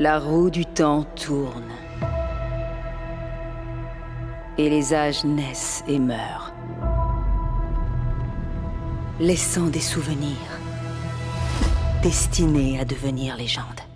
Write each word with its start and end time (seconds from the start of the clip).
La 0.00 0.20
roue 0.20 0.48
du 0.48 0.64
temps 0.64 1.04
tourne. 1.16 1.72
Et 4.56 4.70
les 4.70 4.94
âges 4.94 5.24
naissent 5.24 5.82
et 5.88 5.98
meurent. 5.98 6.52
Laissant 9.18 9.66
des 9.66 9.80
souvenirs 9.80 10.58
destinés 12.02 12.78
à 12.78 12.84
devenir 12.84 13.36
légende. 13.36 13.87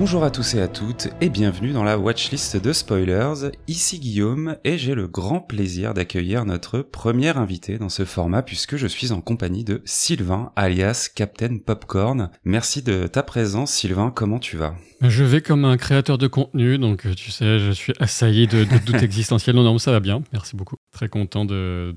Bonjour 0.00 0.24
à 0.24 0.30
tous 0.30 0.54
et 0.54 0.62
à 0.62 0.66
toutes 0.66 1.08
et 1.20 1.28
bienvenue 1.28 1.72
dans 1.72 1.84
la 1.84 1.98
watchlist 1.98 2.56
de 2.56 2.72
spoilers. 2.72 3.50
Ici 3.68 4.00
Guillaume 4.00 4.56
et 4.64 4.78
j'ai 4.78 4.94
le 4.94 5.06
grand 5.06 5.40
plaisir 5.40 5.92
d'accueillir 5.92 6.46
notre 6.46 6.78
premier 6.78 7.36
invité 7.36 7.76
dans 7.76 7.90
ce 7.90 8.06
format 8.06 8.40
puisque 8.40 8.76
je 8.76 8.86
suis 8.86 9.12
en 9.12 9.20
compagnie 9.20 9.62
de 9.62 9.82
Sylvain 9.84 10.52
alias 10.56 11.10
Captain 11.14 11.58
Popcorn. 11.58 12.30
Merci 12.44 12.80
de 12.80 13.08
ta 13.08 13.22
présence 13.22 13.72
Sylvain, 13.72 14.10
comment 14.10 14.38
tu 14.38 14.56
vas? 14.56 14.74
Je 15.02 15.24
vais 15.24 15.42
comme 15.42 15.66
un 15.66 15.76
créateur 15.76 16.16
de 16.16 16.28
contenu 16.28 16.78
donc 16.78 17.06
tu 17.14 17.30
sais 17.30 17.58
je 17.58 17.70
suis 17.70 17.92
assailli 18.00 18.46
de, 18.46 18.64
de 18.64 18.78
doutes 18.78 19.02
existentiels. 19.02 19.54
Non 19.54 19.64
non 19.64 19.76
ça 19.76 19.92
va 19.92 20.00
bien, 20.00 20.22
merci 20.32 20.56
beaucoup. 20.56 20.76
Très 20.92 21.10
content 21.10 21.44
de, 21.44 21.92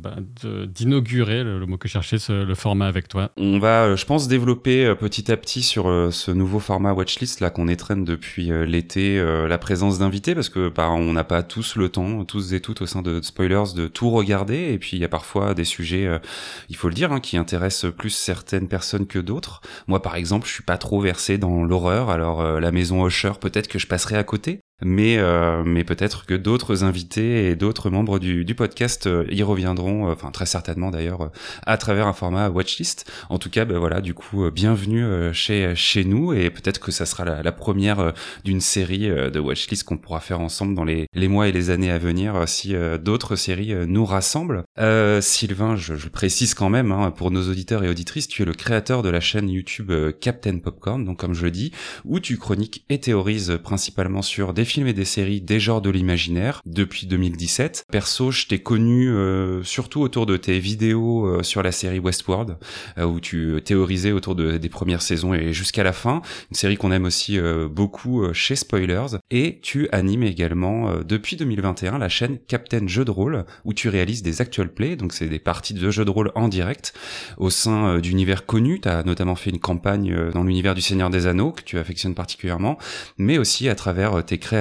bah, 0.00 0.16
d'inaugurer 0.68 1.42
le, 1.42 1.66
mot 1.66 1.76
que 1.76 1.88
cherchais 1.88 2.18
le 2.28 2.54
format 2.54 2.86
avec 2.86 3.08
toi. 3.08 3.32
On 3.36 3.58
va 3.58 3.84
euh, 3.84 3.96
je 3.96 4.06
pense 4.06 4.28
développer 4.28 4.86
euh, 4.86 4.94
petit 4.94 5.30
à 5.32 5.36
petit 5.36 5.62
sur 5.62 5.88
euh, 5.88 6.12
ce 6.12 6.30
nouveau 6.30 6.60
format 6.60 6.92
watchlist 6.92 7.40
là 7.40 7.47
qu'on 7.50 7.68
étraîne 7.68 8.04
depuis 8.04 8.52
euh, 8.52 8.64
l'été 8.64 9.18
euh, 9.18 9.48
la 9.48 9.58
présence 9.58 9.98
d'invités 9.98 10.34
parce 10.34 10.48
que 10.48 10.68
bah, 10.68 10.90
on 10.90 11.12
n'a 11.12 11.24
pas 11.24 11.42
tous 11.42 11.76
le 11.76 11.88
temps, 11.88 12.24
tous 12.24 12.52
et 12.52 12.60
toutes 12.60 12.82
au 12.82 12.86
sein 12.86 13.02
de 13.02 13.20
Spoilers, 13.22 13.74
de 13.74 13.86
tout 13.88 14.10
regarder. 14.10 14.72
Et 14.72 14.78
puis 14.78 14.96
il 14.96 15.00
y 15.00 15.04
a 15.04 15.08
parfois 15.08 15.54
des 15.54 15.64
sujets, 15.64 16.06
euh, 16.06 16.18
il 16.68 16.76
faut 16.76 16.88
le 16.88 16.94
dire, 16.94 17.12
hein, 17.12 17.20
qui 17.20 17.36
intéressent 17.36 17.92
plus 17.92 18.10
certaines 18.10 18.68
personnes 18.68 19.06
que 19.06 19.18
d'autres. 19.18 19.60
Moi, 19.86 20.02
par 20.02 20.16
exemple, 20.16 20.46
je 20.46 20.52
suis 20.52 20.62
pas 20.62 20.78
trop 20.78 21.00
versé 21.00 21.38
dans 21.38 21.64
l'horreur. 21.64 22.10
Alors 22.10 22.42
la 22.60 22.72
maison 22.72 23.06
Usher, 23.06 23.32
peut-être 23.40 23.68
que 23.68 23.78
je 23.78 23.86
passerai 23.86 24.16
à 24.16 24.24
côté 24.24 24.60
mais 24.84 25.18
euh, 25.18 25.64
mais 25.64 25.82
peut-être 25.82 26.24
que 26.24 26.34
d'autres 26.34 26.84
invités 26.84 27.50
et 27.50 27.56
d'autres 27.56 27.90
membres 27.90 28.20
du, 28.20 28.44
podcast 28.54 29.06
euh, 29.06 29.26
y 29.30 29.42
reviendront, 29.42 30.08
euh, 30.08 30.12
enfin 30.12 30.30
très 30.30 30.46
certainement 30.46 30.90
d'ailleurs 30.90 31.30
à 31.66 31.76
travers 31.76 32.06
un 32.06 32.12
format 32.12 32.48
watchlist. 32.48 33.10
En 33.28 33.38
tout 33.38 33.50
cas, 33.50 33.64
ben 33.64 33.78
voilà, 33.78 34.00
du 34.00 34.14
coup, 34.14 34.48
bienvenue 34.50 35.04
chez 35.32 35.74
chez 35.74 36.04
nous 36.04 36.32
et 36.32 36.50
peut-être 36.50 36.80
que 36.80 36.92
ça 36.92 37.06
sera 37.06 37.24
la, 37.24 37.52
première 37.52 38.12
d'une 38.44 38.60
série 38.60 39.08
de 39.08 39.40
watchlist 39.40 39.84
qu'on 39.84 39.96
pourra 39.96 40.20
faire 40.20 40.40
ensemble 40.40 40.74
dans 40.74 40.84
les 40.84 41.06
les 41.12 41.28
mois 41.28 41.48
et 41.48 41.52
les 41.52 41.70
années 41.70 41.90
à 41.90 41.98
venir 41.98 42.46
si 42.46 42.74
d'autres 43.02 43.36
séries 43.36 43.74
nous 43.86 44.04
rassemblent. 44.04 44.62
Sylvain, 45.20 45.76
je, 45.76 45.96
je, 45.96 46.08
précise 46.08 46.54
quand 46.54 46.68
même 46.68 46.92
hein, 46.92 47.10
pour 47.10 47.30
nos 47.30 47.50
auditeurs 47.50 47.82
et 47.84 47.88
auditrices, 47.88 48.28
tu 48.28 48.42
es 48.42 48.44
le 48.44 48.54
créateur 48.54 49.02
de 49.02 49.08
la 49.08 49.20
chaîne 49.20 49.48
YouTube 49.48 49.92
Captain 50.20 50.58
Popcorn, 50.58 51.04
donc 51.04 51.18
comme 51.18 51.34
je 51.34 51.48
dis, 51.48 51.72
où 52.04 52.20
tu 52.20 52.36
chroniques 52.36 52.84
et 52.88 53.00
théorises 53.00 53.58
principalement 53.62 54.22
sur 54.22 54.54
des 54.54 54.67
films 54.68 54.86
et 54.86 54.92
des 54.92 55.04
séries 55.04 55.40
des 55.40 55.58
genres 55.60 55.80
de 55.80 55.90
l'imaginaire 55.90 56.60
depuis 56.66 57.06
2017. 57.06 57.86
Perso, 57.90 58.30
je 58.30 58.46
t'ai 58.46 58.58
connu 58.58 59.08
euh, 59.10 59.62
surtout 59.64 60.02
autour 60.02 60.26
de 60.26 60.36
tes 60.36 60.58
vidéos 60.58 61.26
euh, 61.26 61.42
sur 61.42 61.62
la 61.62 61.72
série 61.72 61.98
Westworld, 61.98 62.58
euh, 62.98 63.04
où 63.04 63.18
tu 63.18 63.58
théorisais 63.64 64.12
autour 64.12 64.34
de, 64.34 64.58
des 64.58 64.68
premières 64.68 65.00
saisons 65.00 65.32
et 65.32 65.52
jusqu'à 65.52 65.82
la 65.82 65.92
fin. 65.92 66.20
Une 66.50 66.56
série 66.56 66.76
qu'on 66.76 66.92
aime 66.92 67.06
aussi 67.06 67.38
beaucoup 67.70 68.32
chez 68.32 68.56
Spoilers. 68.56 69.18
Et 69.30 69.58
tu 69.62 69.88
animes 69.90 70.22
également 70.22 70.98
depuis 71.02 71.36
2021 71.36 71.98
la 71.98 72.08
chaîne 72.08 72.38
Captain 72.46 72.86
Jeux 72.86 73.04
de 73.04 73.10
rôle, 73.10 73.44
où 73.64 73.72
tu 73.72 73.88
réalises 73.88 74.22
des 74.22 74.42
actual 74.42 74.72
plays, 74.72 74.96
donc 74.96 75.12
c'est 75.12 75.28
des 75.28 75.38
parties 75.38 75.74
de 75.74 75.90
jeux 75.90 76.04
de 76.04 76.10
rôle 76.10 76.30
en 76.34 76.48
direct 76.48 76.92
au 77.38 77.50
sein 77.50 77.98
d'univers 77.98 78.44
connus. 78.44 78.80
Tu 78.80 78.88
as 78.88 79.02
notamment 79.02 79.34
fait 79.34 79.50
une 79.50 79.60
campagne 79.60 80.30
dans 80.32 80.42
l'univers 80.42 80.74
du 80.74 80.82
Seigneur 80.82 81.10
des 81.10 81.26
Anneaux 81.26 81.52
que 81.52 81.62
tu 81.62 81.78
affectionnes 81.78 82.14
particulièrement, 82.14 82.78
mais 83.16 83.38
aussi 83.38 83.68
à 83.68 83.74
travers 83.74 84.24
tes 84.24 84.38
créations 84.38 84.57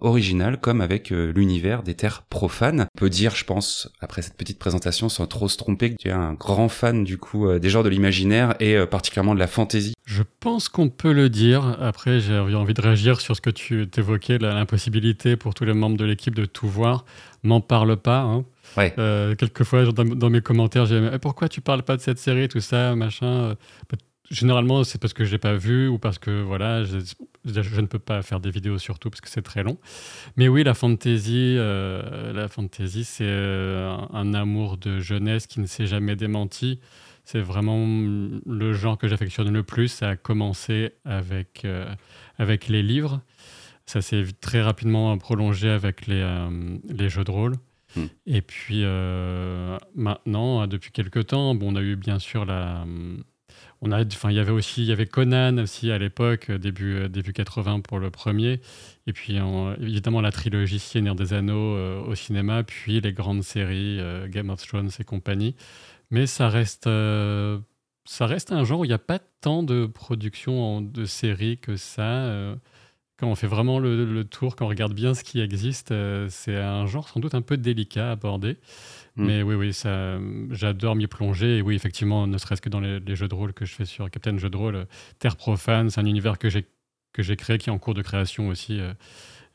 originale 0.00 0.58
comme 0.60 0.80
avec 0.80 1.12
euh, 1.12 1.32
l'univers 1.34 1.82
des 1.82 1.94
terres 1.94 2.22
profanes. 2.28 2.86
On 2.94 2.98
peut 2.98 3.10
dire, 3.10 3.34
je 3.34 3.44
pense, 3.44 3.90
après 4.00 4.22
cette 4.22 4.36
petite 4.36 4.58
présentation, 4.58 5.08
sans 5.08 5.26
trop 5.26 5.48
se 5.48 5.56
tromper, 5.56 5.92
que 5.92 5.96
tu 5.96 6.08
es 6.08 6.12
un 6.12 6.34
grand 6.34 6.68
fan 6.68 7.04
du 7.04 7.18
coup 7.18 7.48
euh, 7.48 7.58
des 7.58 7.68
genres 7.68 7.84
de 7.84 7.88
l'imaginaire 7.88 8.54
et 8.60 8.76
euh, 8.76 8.86
particulièrement 8.86 9.34
de 9.34 9.40
la 9.40 9.46
fantasy. 9.46 9.94
Je 10.04 10.22
pense 10.40 10.68
qu'on 10.68 10.88
peut 10.88 11.12
le 11.12 11.28
dire. 11.28 11.76
Après, 11.80 12.20
j'ai 12.20 12.38
envie 12.38 12.74
de 12.74 12.80
réagir 12.80 13.20
sur 13.20 13.36
ce 13.36 13.40
que 13.40 13.50
tu 13.50 13.88
évoquais, 13.96 14.38
l'impossibilité 14.38 15.36
pour 15.36 15.54
tous 15.54 15.64
les 15.64 15.74
membres 15.74 15.96
de 15.96 16.04
l'équipe 16.04 16.34
de 16.34 16.44
tout 16.44 16.68
voir. 16.68 17.04
M'en 17.42 17.60
parle 17.60 17.96
pas. 17.96 18.20
Hein. 18.20 18.44
Ouais. 18.76 18.92
quelquefois, 19.36 19.84
dans, 19.92 20.30
mes 20.30 20.40
commentaires, 20.40 20.86
j'ai 20.86 21.00
dit 21.00 21.18
pourquoi 21.20 21.48
tu 21.48 21.60
parles 21.60 21.82
pas 21.82 21.96
de 21.96 22.02
cette 22.02 22.18
série, 22.18 22.48
tout 22.48 22.60
ça, 22.60 22.94
machin. 22.96 23.54
Généralement, 24.30 24.84
c'est 24.84 25.00
parce 25.00 25.14
que 25.14 25.24
je 25.24 25.32
l'ai 25.32 25.38
pas 25.38 25.54
vu 25.54 25.88
ou 25.88 25.98
parce 25.98 26.18
que 26.18 26.42
voilà, 26.42 26.84
je, 26.84 26.98
je, 27.46 27.80
ne 27.80 27.86
peux 27.86 27.98
pas 27.98 28.20
faire 28.20 28.40
des 28.40 28.50
vidéos 28.50 28.76
sur 28.76 28.98
tout 28.98 29.08
parce 29.08 29.22
que 29.22 29.30
c'est 29.30 29.42
très 29.42 29.62
long. 29.62 29.78
Mais 30.36 30.48
oui, 30.48 30.64
la 30.64 30.74
fantasy, 30.74 31.54
euh, 31.56 32.32
la 32.34 32.48
fantasy, 32.48 33.04
c'est 33.04 33.24
euh, 33.24 33.96
un 34.12 34.34
amour 34.34 34.76
de 34.76 34.98
jeunesse 34.98 35.46
qui 35.46 35.60
ne 35.60 35.66
s'est 35.66 35.86
jamais 35.86 36.14
démenti. 36.14 36.78
C'est 37.24 37.40
vraiment 37.40 37.86
le 37.86 38.72
genre 38.74 38.98
que 38.98 39.08
j'affectionne 39.08 39.50
le 39.50 39.62
plus. 39.62 39.88
Ça 39.88 40.10
a 40.10 40.16
commencé 40.16 40.92
avec 41.06 41.64
euh, 41.64 41.86
avec 42.38 42.68
les 42.68 42.82
livres. 42.82 43.22
Ça 43.86 44.02
s'est 44.02 44.24
très 44.42 44.60
rapidement 44.60 45.16
prolongé 45.16 45.70
avec 45.70 46.06
les, 46.06 46.22
les 46.90 47.08
jeux 47.08 47.24
de 47.24 47.30
rôle. 47.30 47.54
Hmm. 47.96 48.04
Et 48.26 48.42
puis 48.42 48.84
maintenant, 49.94 50.66
depuis 50.66 50.90
quelques 50.92 51.28
temps, 51.28 51.54
bon, 51.54 51.72
on 51.72 51.76
a 51.76 51.80
eu 51.80 51.96
bien 51.96 52.18
sûr 52.18 52.44
la 52.44 52.84
on 53.80 53.92
a, 53.92 54.04
enfin, 54.04 54.30
il 54.30 54.36
y 54.36 54.40
avait 54.40 54.52
aussi, 54.52 54.82
il 54.82 54.88
y 54.88 54.92
avait 54.92 55.06
Conan 55.06 55.58
aussi 55.58 55.90
à 55.90 55.98
l'époque, 55.98 56.50
euh, 56.50 56.58
début, 56.58 56.94
euh, 56.94 57.08
début 57.08 57.32
80 57.32 57.80
pour 57.80 57.98
le 57.98 58.10
premier. 58.10 58.60
Et 59.06 59.12
puis, 59.12 59.38
évidemment, 59.80 60.20
la 60.20 60.32
trilogie 60.32 60.78
Seigneur 60.78 61.14
des 61.14 61.32
Anneaux 61.32 61.76
euh, 61.76 62.00
au 62.02 62.14
cinéma, 62.14 62.62
puis 62.62 63.00
les 63.00 63.12
grandes 63.12 63.42
séries 63.42 64.00
Game 64.28 64.50
of 64.50 64.66
Thrones 64.66 64.90
et 64.98 65.04
compagnie. 65.04 65.54
Mais 66.10 66.26
ça 66.26 66.48
reste, 66.48 66.84
ça 66.84 68.26
reste 68.26 68.52
un 68.52 68.64
genre 68.64 68.80
où 68.80 68.84
il 68.84 68.88
n'y 68.88 68.94
a 68.94 68.98
pas 68.98 69.18
tant 69.40 69.62
de 69.62 69.86
production 69.86 70.80
de 70.82 71.04
séries 71.04 71.58
que 71.58 71.76
ça. 71.76 72.54
quand 73.18 73.28
on 73.28 73.34
fait 73.34 73.46
vraiment 73.46 73.78
le, 73.78 74.04
le, 74.04 74.24
tour, 74.24 74.56
quand 74.56 74.66
on 74.66 74.68
regarde 74.68 74.94
bien 74.94 75.14
ce 75.14 75.24
qui 75.24 75.40
existe, 75.40 75.94
c'est 76.28 76.56
un 76.56 76.86
genre 76.86 77.08
sans 77.08 77.20
doute 77.20 77.34
un 77.34 77.42
peu 77.42 77.56
délicat 77.56 78.08
à 78.08 78.12
aborder. 78.12 78.58
Mm. 79.18 79.26
Mais 79.26 79.42
oui, 79.42 79.54
oui, 79.54 79.72
ça, 79.72 80.18
j'adore 80.50 80.96
m'y 80.96 81.06
plonger. 81.06 81.58
Et 81.58 81.62
oui, 81.62 81.74
effectivement, 81.74 82.26
ne 82.26 82.38
serait-ce 82.38 82.62
que 82.62 82.68
dans 82.68 82.80
les, 82.80 83.16
jeux 83.16 83.28
de 83.28 83.34
rôle 83.34 83.52
que 83.52 83.64
je 83.64 83.74
fais 83.74 83.84
sur 83.84 84.10
Captain 84.10 84.38
Jeux 84.38 84.50
de 84.50 84.56
rôle, 84.56 84.86
Terre 85.18 85.36
Profane, 85.36 85.90
c'est 85.90 86.00
un 86.00 86.06
univers 86.06 86.38
que 86.38 86.48
j'ai, 86.48 86.66
que 87.12 87.22
j'ai 87.22 87.36
créé, 87.36 87.58
qui 87.58 87.68
est 87.68 87.72
en 87.72 87.78
cours 87.78 87.94
de 87.94 88.02
création 88.02 88.48
aussi. 88.48 88.80
Euh, 88.80 88.92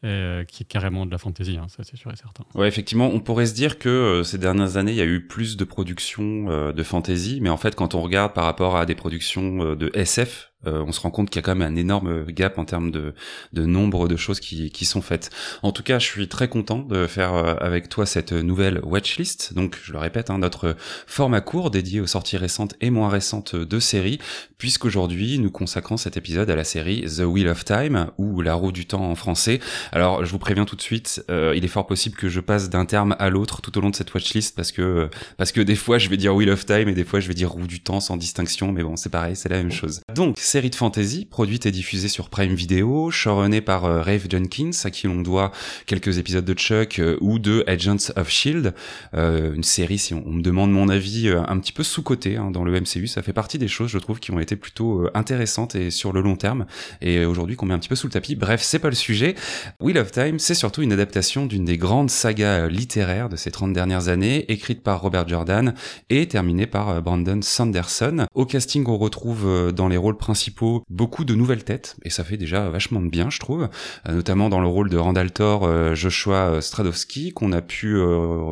et, 0.06 0.08
euh, 0.08 0.44
qui 0.44 0.64
est 0.64 0.66
carrément 0.66 1.06
de 1.06 1.12
la 1.12 1.18
fantaisie, 1.18 1.56
hein, 1.56 1.68
ça 1.70 1.84
c'est 1.86 1.96
sûr 1.96 2.12
et 2.12 2.18
certain. 2.18 2.44
Ouais, 2.56 2.68
effectivement, 2.68 3.08
on 3.08 3.22
pourrait 3.22 3.46
se 3.46 3.54
dire 3.54 3.80
que 3.80 3.88
euh, 3.88 4.24
ces 4.24 4.38
dernières 4.38 4.76
années, 4.76 4.92
il 4.92 4.98
y 4.98 5.02
a 5.02 5.06
eu 5.06 5.26
plus 5.26 5.56
de 5.56 5.64
productions 5.64 6.74
de 6.74 6.84
fantasy, 6.84 7.40
mais 7.42 7.50
en 7.50 7.56
fait, 7.56 7.74
quand 7.74 7.96
on 7.96 8.02
regarde 8.02 8.34
par 8.34 8.44
rapport 8.44 8.76
à 8.76 8.86
des 8.86 8.96
productions 8.96 9.76
de 9.76 9.92
SF, 9.94 10.52
euh, 10.52 10.53
on 10.66 10.92
se 10.92 11.00
rend 11.00 11.12
compte 11.12 11.30
qu'il 11.30 11.40
y 11.40 11.44
a 11.44 11.46
quand 11.46 11.56
même 11.56 11.74
un 11.74 11.76
énorme 11.76 12.26
gap 12.26 12.58
en 12.58 12.66
termes 12.66 12.92
de, 12.92 13.14
de 13.54 13.66
nombre 13.66 14.08
de 14.08 14.16
choses 14.16 14.40
qui, 14.40 14.72
qui 14.72 14.86
sont 14.86 15.02
faites. 15.02 15.30
En 15.62 15.72
tout 15.72 15.84
cas, 15.84 16.00
je 16.00 16.06
suis 16.06 16.28
très 16.28 16.48
content 16.48 16.80
de 16.80 17.08
faire 17.08 17.34
euh, 17.34 17.56
avec 17.60 17.90
toi 17.90 18.06
cette 18.06 18.32
nouvelle 18.34 18.80
watchlist. 18.84 19.54
Donc, 19.54 19.78
je 19.84 19.94
le 19.94 20.00
répète, 20.00 20.30
hein, 20.30 20.38
notre 20.38 20.76
format 21.08 21.42
court 21.42 21.72
dédié 21.72 22.02
aux 22.02 22.08
sorties 22.08 22.38
récentes 22.38 22.76
et 22.82 22.90
moins 22.90 23.10
récentes 23.10 23.56
de 23.56 23.80
séries, 23.80 24.20
puisqu'aujourd'hui, 24.58 25.40
nous 25.40 25.52
consacrons 25.52 25.98
cet 25.98 26.18
épisode 26.18 26.50
à 26.50 26.56
la 26.56 26.64
série 26.64 27.06
The 27.06 27.22
Wheel 27.22 27.48
of 27.48 27.66
Time, 27.66 28.08
ou 28.18 28.42
La 28.42 28.54
roue 28.54 28.72
du 28.72 28.86
temps 28.86 29.10
en 29.10 29.16
français. 29.16 29.60
Alors, 29.92 30.26
je 30.26 30.32
vous 30.32 30.40
préviens 30.40 30.66
tout 30.66 30.76
de 30.76 30.82
suite, 30.82 31.24
euh, 31.30 31.54
il 31.56 31.64
est 31.66 31.70
fort 31.70 31.88
possible 31.88 32.16
que 32.16 32.30
je 32.30 32.40
passe 32.40 32.70
d'un 32.70 32.86
terme 32.86 33.16
à 33.20 33.30
l'autre 33.30 33.62
tout 33.62 33.78
au 33.78 33.82
long 33.82 33.90
de 33.90 33.96
cette 33.96 34.14
watchlist, 34.14 34.56
parce 34.56 34.72
que, 34.72 35.10
parce 35.38 35.52
que 35.52 35.62
des 35.62 35.76
fois, 35.76 35.98
je 35.98 36.10
vais 36.10 36.18
dire 36.18 36.36
Wheel 36.36 36.50
of 36.50 36.66
Time, 36.66 36.90
et 36.90 36.94
des 36.94 37.04
fois, 37.04 37.20
je 37.20 37.28
vais 37.28 37.34
dire 37.34 37.52
roue 37.52 37.68
du 37.68 37.82
temps 37.82 38.00
sans 38.00 38.18
distinction, 38.18 38.72
mais 38.72 38.84
bon, 38.84 38.96
c'est 38.96 39.10
pareil, 39.10 39.36
c'est 39.36 39.50
la 39.50 39.58
même 39.58 39.72
chose. 39.72 40.02
Donc, 40.14 40.38
série 40.54 40.70
de 40.70 40.76
fantasy, 40.76 41.26
produite 41.26 41.66
et 41.66 41.72
diffusée 41.72 42.08
sur 42.08 42.30
Prime 42.30 42.54
Video, 42.54 43.10
showrunnée 43.10 43.62
par 43.62 43.86
euh, 43.86 44.04
Rafe 44.04 44.30
Jenkins, 44.30 44.70
à 44.84 44.92
qui 44.92 45.08
l'on 45.08 45.20
doit 45.22 45.52
quelques 45.88 46.20
épisodes 46.20 46.46
de 46.46 46.54
Chuck 46.54 47.00
euh, 47.00 47.18
ou 47.22 47.40
de 47.40 47.64
Agents 47.66 48.12
of 48.16 48.30
Shield, 48.30 48.76
euh, 49.16 49.56
une 49.56 49.64
série, 49.64 49.98
si 49.98 50.14
on, 50.14 50.30
me 50.30 50.44
demande 50.44 50.72
mon 50.72 50.90
avis, 50.90 51.28
un 51.28 51.58
petit 51.58 51.72
peu 51.72 51.82
sous-cotée 51.82 52.38
hein, 52.38 52.52
dans 52.52 52.64
le 52.64 52.80
MCU. 52.80 53.08
Ça 53.08 53.24
fait 53.24 53.34
partie 53.34 53.58
des 53.58 53.68
choses, 53.68 53.90
je 53.90 53.98
trouve, 53.98 54.20
qui 54.20 54.30
ont 54.30 54.40
été 54.40 54.56
plutôt 54.56 55.08
intéressantes 55.16 55.74
et 55.74 55.90
sur 55.90 56.14
le 56.14 56.22
long 56.22 56.36
terme, 56.36 56.68
et 57.02 57.26
aujourd'hui 57.26 57.56
qu'on 57.56 57.66
met 57.66 57.74
un 57.74 57.80
petit 57.80 57.90
peu 57.90 57.96
sous 57.96 58.06
le 58.06 58.14
tapis. 58.14 58.36
Bref, 58.36 58.62
c'est 58.62 58.78
pas 58.78 58.90
le 58.90 58.96
sujet. 58.96 59.34
Wheel 59.80 59.98
of 59.98 60.12
Time, 60.12 60.38
c'est 60.38 60.54
surtout 60.54 60.84
une 60.84 60.94
adaptation 60.94 61.48
d'une 61.48 61.66
des 61.66 61.78
grandes 61.78 62.12
sagas 62.12 62.68
littéraires 62.68 63.28
de 63.28 63.38
ces 63.38 63.50
30 63.50 63.74
dernières 63.74 64.08
années, 64.08 64.46
écrite 64.52 64.84
par 64.84 65.02
Robert 65.02 65.28
Jordan 65.28 65.74
et 66.12 66.28
terminée 66.28 66.68
par 66.68 67.02
Brandon 67.02 67.42
Sanderson. 67.42 68.28
Au 68.36 68.46
casting, 68.46 68.86
on 68.88 69.00
retrouve 69.00 69.72
dans 69.74 69.88
les 69.88 69.98
rôles 69.98 70.18
principaux 70.18 70.43
beaucoup 70.90 71.26
de 71.26 71.36
nouvelles 71.36 71.64
têtes, 71.64 71.96
et 72.04 72.10
ça 72.10 72.24
fait 72.24 72.38
déjà 72.38 72.70
vachement 72.70 73.02
de 73.02 73.10
bien, 73.10 73.30
je 73.30 73.40
trouve, 73.40 73.70
notamment 74.08 74.50
dans 74.50 74.60
le 74.60 74.68
rôle 74.68 74.90
de 74.90 74.98
Randall 74.98 75.32
Thor, 75.32 75.96
Joshua 75.96 76.62
Stradowski, 76.62 77.34
qu'on 77.34 77.52
a 77.52 77.62
pu 77.62 77.98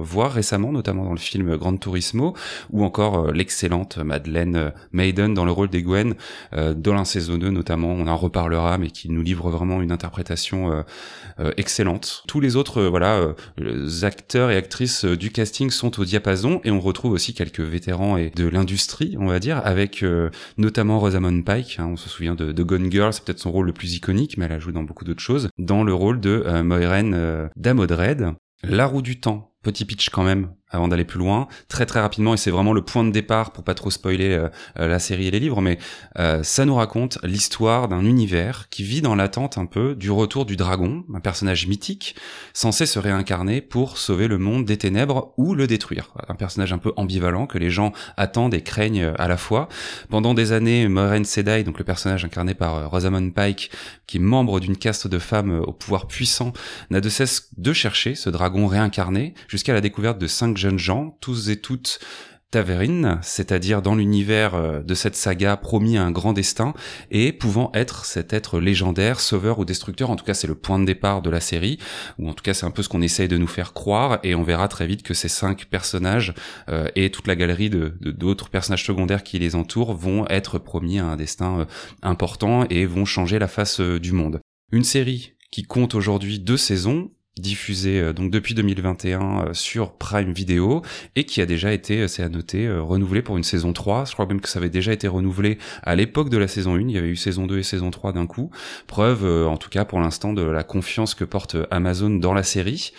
voir 0.01 0.31
récemment, 0.31 0.71
notamment 0.71 1.05
dans 1.05 1.13
le 1.13 1.17
film 1.17 1.55
Grand 1.57 1.75
Turismo, 1.77 2.35
ou 2.71 2.83
encore 2.83 3.31
l'excellente 3.31 3.97
Madeleine 3.97 4.73
Maiden 4.91 5.33
dans 5.33 5.45
le 5.45 5.51
rôle 5.51 5.69
d'Egwen, 5.69 6.15
dans 6.51 6.73
2 6.73 7.49
notamment, 7.49 7.91
on 7.91 8.07
en 8.07 8.17
reparlera, 8.17 8.77
mais 8.77 8.89
qui 8.89 9.09
nous 9.09 9.21
livre 9.21 9.49
vraiment 9.49 9.81
une 9.81 9.91
interprétation 9.91 10.83
excellente. 11.57 12.23
Tous 12.27 12.39
les 12.39 12.55
autres, 12.55 12.83
voilà, 12.83 13.33
acteurs 14.03 14.51
et 14.51 14.57
actrices 14.57 15.05
du 15.05 15.31
casting 15.31 15.69
sont 15.69 15.99
au 15.99 16.05
diapason, 16.05 16.61
et 16.63 16.71
on 16.71 16.79
retrouve 16.79 17.13
aussi 17.13 17.33
quelques 17.33 17.61
vétérans 17.61 18.17
et 18.17 18.29
de 18.29 18.47
l'industrie, 18.47 19.15
on 19.19 19.27
va 19.27 19.39
dire, 19.39 19.61
avec 19.65 20.03
euh, 20.03 20.29
notamment 20.57 20.99
Rosamund 20.99 21.43
Pike. 21.43 21.79
Hein, 21.81 21.87
on 21.91 21.97
se 21.97 22.09
souvient 22.09 22.35
de, 22.35 22.51
de 22.51 22.63
Gone 22.63 22.91
Girl, 22.91 23.11
c'est 23.11 23.23
peut-être 23.23 23.39
son 23.39 23.51
rôle 23.51 23.65
le 23.65 23.73
plus 23.73 23.95
iconique, 23.95 24.37
mais 24.37 24.45
elle 24.45 24.53
a 24.53 24.59
joué 24.59 24.73
dans 24.73 24.83
beaucoup 24.83 25.03
d'autres 25.03 25.21
choses. 25.21 25.49
Dans 25.57 25.83
le 25.83 25.93
rôle 25.93 26.19
de 26.19 26.43
euh, 26.45 26.63
Moiraine 26.63 27.13
euh, 27.13 27.47
Damodred. 27.55 28.33
La 28.63 28.85
roue 28.85 29.01
du 29.01 29.19
temps, 29.19 29.55
petit 29.63 29.85
pitch 29.85 30.09
quand 30.09 30.23
même 30.23 30.53
avant 30.71 30.87
d'aller 30.87 31.05
plus 31.05 31.19
loin. 31.19 31.47
Très 31.67 31.85
très 31.85 31.99
rapidement 31.99 32.33
et 32.33 32.37
c'est 32.37 32.51
vraiment 32.51 32.73
le 32.73 32.81
point 32.81 33.03
de 33.03 33.11
départ 33.11 33.51
pour 33.51 33.63
pas 33.63 33.73
trop 33.73 33.91
spoiler 33.91 34.29
euh, 34.29 34.49
euh, 34.79 34.87
la 34.87 34.99
série 34.99 35.27
et 35.27 35.31
les 35.31 35.39
livres 35.39 35.61
mais 35.61 35.77
euh, 36.17 36.43
ça 36.43 36.65
nous 36.65 36.75
raconte 36.75 37.19
l'histoire 37.23 37.87
d'un 37.87 38.05
univers 38.05 38.69
qui 38.69 38.83
vit 38.83 39.01
dans 39.01 39.15
l'attente 39.15 39.57
un 39.57 39.65
peu 39.65 39.95
du 39.95 40.09
retour 40.11 40.45
du 40.45 40.55
dragon 40.55 41.03
un 41.13 41.19
personnage 41.19 41.67
mythique 41.67 42.15
censé 42.53 42.85
se 42.85 42.99
réincarner 42.99 43.61
pour 43.61 43.97
sauver 43.97 44.27
le 44.27 44.37
monde 44.37 44.65
des 44.65 44.77
ténèbres 44.77 45.33
ou 45.37 45.55
le 45.55 45.67
détruire. 45.67 46.13
Un 46.27 46.35
personnage 46.35 46.73
un 46.73 46.77
peu 46.77 46.93
ambivalent 46.95 47.47
que 47.47 47.57
les 47.57 47.69
gens 47.69 47.91
attendent 48.17 48.53
et 48.53 48.61
craignent 48.61 49.11
à 49.17 49.27
la 49.27 49.37
fois. 49.37 49.67
Pendant 50.09 50.33
des 50.33 50.51
années 50.53 50.87
Moiraine 50.87 51.25
Sedai 51.25 51.63
donc 51.63 51.77
le 51.77 51.83
personnage 51.83 52.23
incarné 52.25 52.53
par 52.53 52.89
Rosamund 52.89 53.33
Pike 53.33 53.71
qui 54.07 54.17
est 54.17 54.21
membre 54.21 54.59
d'une 54.59 54.77
caste 54.77 55.07
de 55.07 55.19
femmes 55.19 55.61
au 55.65 55.73
pouvoir 55.73 56.07
puissant 56.07 56.53
n'a 56.89 57.01
de 57.01 57.09
cesse 57.09 57.49
de 57.57 57.73
chercher 57.73 58.15
ce 58.15 58.29
dragon 58.29 58.67
réincarné 58.67 59.33
jusqu'à 59.47 59.73
la 59.73 59.81
découverte 59.81 60.17
de 60.17 60.27
cinq 60.27 60.57
jeunes 60.61 60.79
gens, 60.79 61.17
tous 61.19 61.49
et 61.49 61.57
toutes 61.57 61.99
Taverine, 62.51 63.17
c'est-à-dire 63.21 63.81
dans 63.81 63.95
l'univers 63.95 64.55
euh, 64.55 64.81
de 64.83 64.93
cette 64.93 65.15
saga 65.15 65.55
promis 65.55 65.97
à 65.97 66.03
un 66.03 66.11
grand 66.11 66.33
destin 66.33 66.73
et 67.09 67.31
pouvant 67.31 67.71
être 67.73 68.03
cet 68.03 68.33
être 68.33 68.59
légendaire, 68.59 69.21
sauveur 69.21 69.57
ou 69.59 69.63
destructeur. 69.65 70.09
En 70.09 70.17
tout 70.17 70.25
cas, 70.25 70.33
c'est 70.33 70.47
le 70.47 70.55
point 70.55 70.77
de 70.77 70.83
départ 70.83 71.21
de 71.21 71.29
la 71.29 71.39
série, 71.39 71.79
ou 72.19 72.29
en 72.29 72.33
tout 72.33 72.43
cas, 72.43 72.53
c'est 72.53 72.65
un 72.65 72.71
peu 72.71 72.83
ce 72.83 72.89
qu'on 72.89 73.01
essaye 73.01 73.29
de 73.29 73.37
nous 73.37 73.47
faire 73.47 73.71
croire. 73.71 74.19
Et 74.23 74.35
on 74.35 74.43
verra 74.43 74.67
très 74.67 74.85
vite 74.85 75.01
que 75.01 75.13
ces 75.13 75.29
cinq 75.29 75.65
personnages 75.65 76.33
euh, 76.67 76.89
et 76.97 77.09
toute 77.09 77.27
la 77.27 77.37
galerie 77.37 77.69
de 77.69 77.93
d'autres 78.01 78.49
personnages 78.49 78.85
secondaires 78.85 79.23
qui 79.23 79.39
les 79.39 79.55
entourent 79.55 79.93
vont 79.93 80.27
être 80.27 80.59
promis 80.59 80.99
à 80.99 81.05
un 81.05 81.15
destin 81.15 81.61
euh, 81.61 81.65
important 82.01 82.65
et 82.69 82.85
vont 82.85 83.05
changer 83.05 83.39
la 83.39 83.47
face 83.47 83.79
du 83.79 84.11
monde. 84.11 84.41
Une 84.73 84.83
série 84.83 85.35
qui 85.51 85.63
compte 85.63 85.95
aujourd'hui 85.95 86.39
deux 86.39 86.57
saisons 86.57 87.11
diffusé 87.37 87.99
euh, 87.99 88.13
donc 88.13 88.29
depuis 88.29 88.53
2021 88.53 89.19
euh, 89.21 89.53
sur 89.53 89.93
Prime 89.93 90.33
Video 90.33 90.81
et 91.15 91.23
qui 91.25 91.41
a 91.41 91.45
déjà 91.45 91.71
été, 91.71 92.01
euh, 92.01 92.07
c'est 92.07 92.23
à 92.23 92.29
noter, 92.29 92.69
renouvelé 92.69 93.21
pour 93.21 93.37
une 93.37 93.43
saison 93.43 93.73
3. 93.73 94.05
Je 94.05 94.13
crois 94.13 94.25
même 94.25 94.41
que 94.41 94.49
ça 94.49 94.59
avait 94.59 94.69
déjà 94.69 94.91
été 94.91 95.07
renouvelé 95.07 95.57
à 95.83 95.95
l'époque 95.95 96.29
de 96.29 96.37
la 96.37 96.47
saison 96.47 96.75
1. 96.75 96.81
Il 96.81 96.91
y 96.91 96.97
avait 96.97 97.07
eu 97.07 97.15
saison 97.15 97.47
2 97.47 97.59
et 97.59 97.63
saison 97.63 97.89
3 97.89 98.13
d'un 98.13 98.27
coup. 98.27 98.51
Preuve, 98.87 99.25
en 99.47 99.57
tout 99.57 99.69
cas 99.69 99.85
pour 99.85 99.99
l'instant, 99.99 100.33
de 100.33 100.41
la 100.41 100.63
confiance 100.63 101.15
que 101.15 101.23
porte 101.23 101.55
Amazon 101.71 102.09
dans 102.09 102.33
la 102.33 102.43
série. 102.43 102.91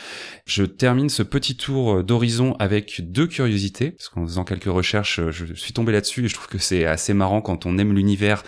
Je 0.47 0.65
termine 0.65 1.09
ce 1.09 1.23
petit 1.23 1.57
tour 1.57 2.03
d'horizon 2.03 2.55
avec 2.59 3.01
deux 3.13 3.27
curiosités, 3.27 3.93
parce 3.93 4.09
qu'en 4.09 4.27
faisant 4.27 4.45
quelques 4.45 4.65
recherches, 4.65 5.21
je 5.31 5.55
suis 5.55 5.73
tombé 5.73 5.93
là-dessus 5.93 6.25
et 6.25 6.29
je 6.29 6.35
trouve 6.35 6.49
que 6.49 6.59
c'est 6.59 6.85
assez 6.85 7.15
marrant 7.15 7.41
quand 7.41 7.67
on 7.67 7.79
aime 7.79 7.95
l'univers 7.95 8.43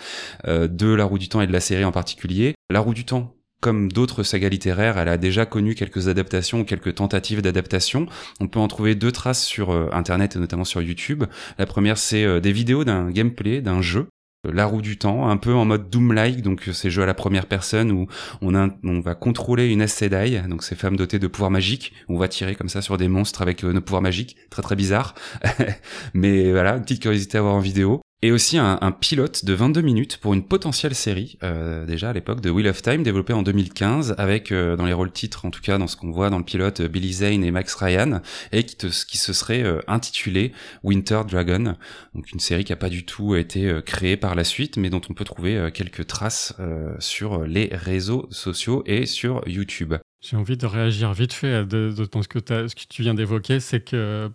de 0.45 0.93
La 0.93 1.05
Roue 1.05 1.19
du 1.19 1.29
Temps 1.29 1.41
et 1.41 1.47
de 1.47 1.53
la 1.53 1.61
série 1.61 1.85
en 1.85 1.91
particulier. 1.91 2.55
La 2.69 2.79
Roue 2.79 2.93
du 2.93 3.05
Temps, 3.05 3.35
comme 3.65 3.91
d'autres 3.91 4.21
sagas 4.21 4.49
littéraires, 4.49 4.99
elle 4.99 5.09
a 5.09 5.17
déjà 5.17 5.47
connu 5.47 5.73
quelques 5.73 6.07
adaptations 6.07 6.63
quelques 6.65 6.93
tentatives 6.93 7.41
d'adaptation. 7.41 8.05
On 8.39 8.47
peut 8.47 8.59
en 8.59 8.67
trouver 8.67 8.93
deux 8.93 9.11
traces 9.11 9.43
sur 9.43 9.71
euh, 9.71 9.89
Internet 9.91 10.35
et 10.35 10.39
notamment 10.39 10.65
sur 10.65 10.83
YouTube. 10.83 11.23
La 11.57 11.65
première, 11.65 11.97
c'est 11.97 12.23
euh, 12.25 12.39
des 12.39 12.51
vidéos 12.51 12.83
d'un 12.83 13.09
gameplay, 13.09 13.61
d'un 13.61 13.81
jeu 13.81 14.05
euh, 14.45 14.51
la 14.53 14.67
roue 14.67 14.83
du 14.83 14.99
temps, 14.99 15.27
un 15.27 15.37
peu 15.37 15.51
en 15.51 15.65
mode 15.65 15.89
Doom-like, 15.89 16.43
donc 16.43 16.69
ces 16.73 16.91
jeux 16.91 17.01
à 17.01 17.07
la 17.07 17.15
première 17.15 17.47
personne 17.47 17.91
où 17.91 18.05
on, 18.43 18.51
va 18.99 19.15
contrôler 19.15 19.65
une 19.69 19.81
Aes 19.81 20.43
donc 20.47 20.61
ces 20.61 20.75
femmes 20.75 20.95
dotées 20.95 21.17
de 21.17 21.25
pouvoirs 21.25 21.49
magiques. 21.49 21.91
On 22.07 22.19
va 22.19 22.27
tirer 22.27 22.53
comme 22.53 22.69
ça 22.69 22.83
sur 22.83 22.97
des 22.97 23.07
monstres 23.07 23.41
avec 23.41 23.63
nos 23.63 23.81
pouvoirs 23.81 24.03
magiques, 24.03 24.35
très 24.51 24.61
très 24.61 24.75
bizarre. 24.75 25.15
Mais 26.13 26.51
voilà, 26.51 26.75
une 26.75 26.83
petite 26.83 27.01
curiosité 27.01 27.39
à 27.39 27.41
voir 27.41 27.55
en 27.55 27.61
vidéo 27.61 28.03
et 28.25 28.31
aussi 28.31 28.57
un, 28.57 28.91
pilote 28.91 29.45
de 29.45 29.53
22 29.53 29.81
minutes 29.81 30.17
pour 30.17 30.33
une 30.33 30.43
potentielle 30.43 30.95
série, 30.95 31.37
euh, 31.43 31.85
déjà 31.85 32.09
à 32.09 32.13
l'époque 32.13 32.41
de 32.41 32.49
Wheel 32.49 32.67
of 32.67 32.81
Time, 32.81 33.03
développée 33.03 33.33
en 33.33 33.43
2015, 33.43 34.15
avec 34.17 34.51
euh, 34.51 34.75
dans 34.75 34.87
les 34.87 34.93
rôles 34.93 35.11
titres, 35.11 35.45
en 35.45 35.51
tout 35.51 35.61
cas 35.61 35.77
dans 35.77 35.85
ce 35.85 35.95
qu'on 35.95 36.09
voit 36.09 36.31
dans 36.31 36.39
le 36.39 36.43
pilote, 36.43 36.79
euh, 36.79 36.87
Billy 36.87 37.13
Zane 37.13 37.43
et 37.43 37.51
Max 37.51 37.75
Ryan, 37.75 38.21
et 38.51 38.63
qui, 38.63 38.77
qui 38.77 39.17
se 39.19 39.31
serait 39.31 39.63
intitulé 39.87 40.53
Winter 40.83 41.21
Dragon, 41.29 41.75
donc 42.15 42.31
une 42.31 42.39
série 42.39 42.63
qui 42.63 42.73
a 42.73 42.77
pas 42.77 42.89
du 42.89 43.05
tout 43.05 43.35
été 43.35 43.79
créée 43.85 44.17
par 44.17 44.33
la 44.33 44.43
suite, 44.43 44.77
mais 44.77 44.89
dont 44.89 45.01
on 45.07 45.13
peut 45.13 45.23
trouver 45.23 45.69
quelques 45.71 46.07
traces 46.07 46.55
sur 46.97 47.45
les 47.45 47.69
réseaux 47.71 48.27
sociaux 48.31 48.81
et 48.87 49.05
sur 49.05 49.47
YouTube. 49.47 49.93
J'ai 50.27 50.37
envie 50.37 50.57
de 50.57 50.65
réagir 50.65 51.13
vite 51.13 51.33
fait 51.33 51.65
de, 51.65 51.93
ce, 51.95 52.27
que 52.27 52.39
ce 52.39 52.75
que 52.75 52.87
tu 52.89 53.03
viens 53.03 53.13
d'évoquer, 53.13 53.59
c'est 53.59 53.81
que 53.81 54.31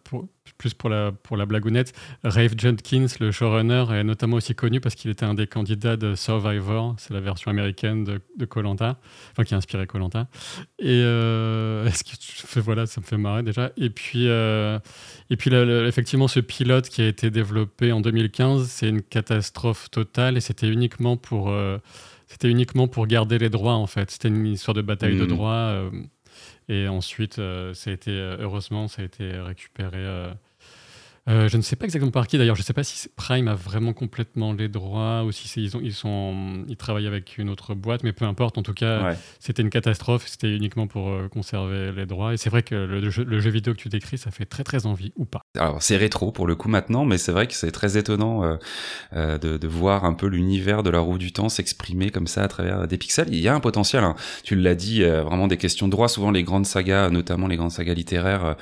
plus 0.60 0.74
pour 0.74 0.90
la, 0.90 1.46
blagounette, 1.46 1.94
Rafe 2.22 2.52
Jenkins, 2.56 3.06
le 3.18 3.32
showrunner, 3.32 3.86
est 3.92 4.04
notamment 4.04 4.36
aussi 4.36 4.54
connu 4.54 4.80
parce 4.80 4.94
qu'il 4.94 5.10
était 5.10 5.24
un 5.24 5.34
des 5.34 5.46
candidats 5.46 5.96
de 5.96 6.14
Survivor, 6.14 6.94
c'est 6.98 7.14
la 7.14 7.20
version 7.20 7.50
américaine 7.50 8.04
de 8.04 8.44
Colanta, 8.44 8.98
enfin 9.32 9.44
qui 9.44 9.54
a 9.54 9.56
inspiré 9.56 9.86
Colanta. 9.86 10.28
Et 10.78 11.00
euh, 11.02 11.86
est-ce 11.86 12.04
que 12.04 12.16
tu 12.16 12.60
voilà, 12.60 12.86
ça 12.86 13.00
me 13.00 13.06
fait 13.06 13.16
marrer 13.16 13.42
déjà. 13.42 13.72
Et 13.76 13.90
puis, 13.90 14.28
euh, 14.28 14.78
effectivement, 15.30 16.28
ce 16.28 16.40
pilote 16.40 16.88
qui 16.88 17.00
a 17.00 17.08
été 17.08 17.30
développé 17.30 17.90
en 17.92 18.00
2015, 18.00 18.68
c'est 18.68 18.88
une 18.88 19.02
catastrophe 19.02 19.90
totale 19.90 20.36
et 20.36 20.40
c'était 20.40 20.68
uniquement 20.68 21.16
pour. 21.16 21.50
Euh, 21.50 21.78
c'était 22.30 22.48
uniquement 22.48 22.88
pour 22.88 23.06
garder 23.06 23.38
les 23.38 23.50
droits 23.50 23.74
en 23.74 23.86
fait. 23.86 24.10
C'était 24.10 24.28
une 24.28 24.46
histoire 24.46 24.74
de 24.74 24.82
bataille 24.82 25.18
de 25.18 25.24
mmh. 25.24 25.28
droits. 25.28 25.90
et 26.68 26.88
ensuite, 26.88 27.34
ça 27.34 27.90
a 27.90 27.92
été, 27.92 28.12
heureusement, 28.12 28.88
ça 28.88 29.02
a 29.02 29.04
été 29.04 29.32
récupéré 29.32 30.30
euh, 31.28 31.48
je 31.48 31.56
ne 31.56 31.62
sais 31.62 31.76
pas 31.76 31.84
exactement 31.84 32.10
par 32.10 32.26
qui 32.26 32.38
d'ailleurs. 32.38 32.56
Je 32.56 32.62
ne 32.62 32.64
sais 32.64 32.72
pas 32.72 32.82
si 32.82 33.08
Prime 33.14 33.48
a 33.48 33.54
vraiment 33.54 33.92
complètement 33.92 34.52
les 34.52 34.68
droits 34.68 35.22
ou 35.24 35.32
si 35.32 35.62
ils, 35.62 35.76
ont, 35.76 35.80
ils, 35.82 35.92
sont, 35.92 36.64
ils 36.68 36.76
travaillent 36.76 37.06
avec 37.06 37.36
une 37.38 37.50
autre 37.50 37.74
boîte, 37.74 38.02
mais 38.04 38.12
peu 38.12 38.24
importe. 38.24 38.56
En 38.58 38.62
tout 38.62 38.72
cas, 38.72 39.14
c'était 39.38 39.62
une 39.62 39.70
catastrophe. 39.70 40.26
C'était 40.26 40.54
uniquement 40.54 40.86
pour 40.86 41.08
euh, 41.08 41.28
conserver 41.28 41.92
les 41.92 42.06
droits. 42.06 42.32
Et 42.32 42.36
c'est 42.36 42.50
vrai 42.50 42.62
que 42.62 42.74
le 42.74 43.10
jeu, 43.10 43.24
le 43.24 43.38
jeu, 43.40 43.50
vidéo 43.50 43.74
que 43.74 43.78
tu 43.78 43.88
décris, 43.88 44.18
ça 44.18 44.30
fait 44.30 44.46
très 44.46 44.64
très 44.64 44.86
envie 44.86 45.12
ou 45.16 45.24
pas? 45.24 45.42
Alors 45.58 45.82
c'est 45.82 45.96
rétro 45.96 46.32
pour 46.32 46.46
le 46.46 46.54
coup 46.54 46.68
maintenant, 46.68 47.04
mais 47.04 47.18
c'est 47.18 47.32
vrai 47.32 47.46
que 47.46 47.54
c'est 47.54 47.70
très 47.70 47.98
étonnant 47.98 48.58
euh, 49.12 49.38
de, 49.38 49.56
de, 49.58 49.68
voir 49.68 50.04
un 50.04 50.14
peu 50.14 50.26
l'univers 50.26 50.82
de 50.82 50.90
la 50.90 51.00
roue 51.00 51.18
du 51.18 51.32
temps 51.32 51.48
s'exprimer 51.48 52.10
comme 52.10 52.26
ça 52.26 52.42
à 52.42 52.48
travers 52.48 52.86
des 52.88 52.96
pixels. 52.96 53.28
Il 53.30 53.40
y 53.40 53.48
a 53.48 53.54
un 53.54 53.60
potentiel. 53.60 54.04
Hein. 54.04 54.16
Tu 54.42 54.56
l'as 54.56 54.74
dit, 54.74 55.02
vraiment 55.02 55.48
des 55.48 55.58
questions 55.58 55.86
de 55.86 55.92
droit. 55.92 56.08
Souvent 56.08 56.30
les 56.30 56.42
grandes 56.42 56.66
sagas, 56.66 57.10
notamment 57.10 57.46
les 57.46 57.56
grandes 57.56 57.72
sagas 57.72 57.94
littéraires, 57.94 58.56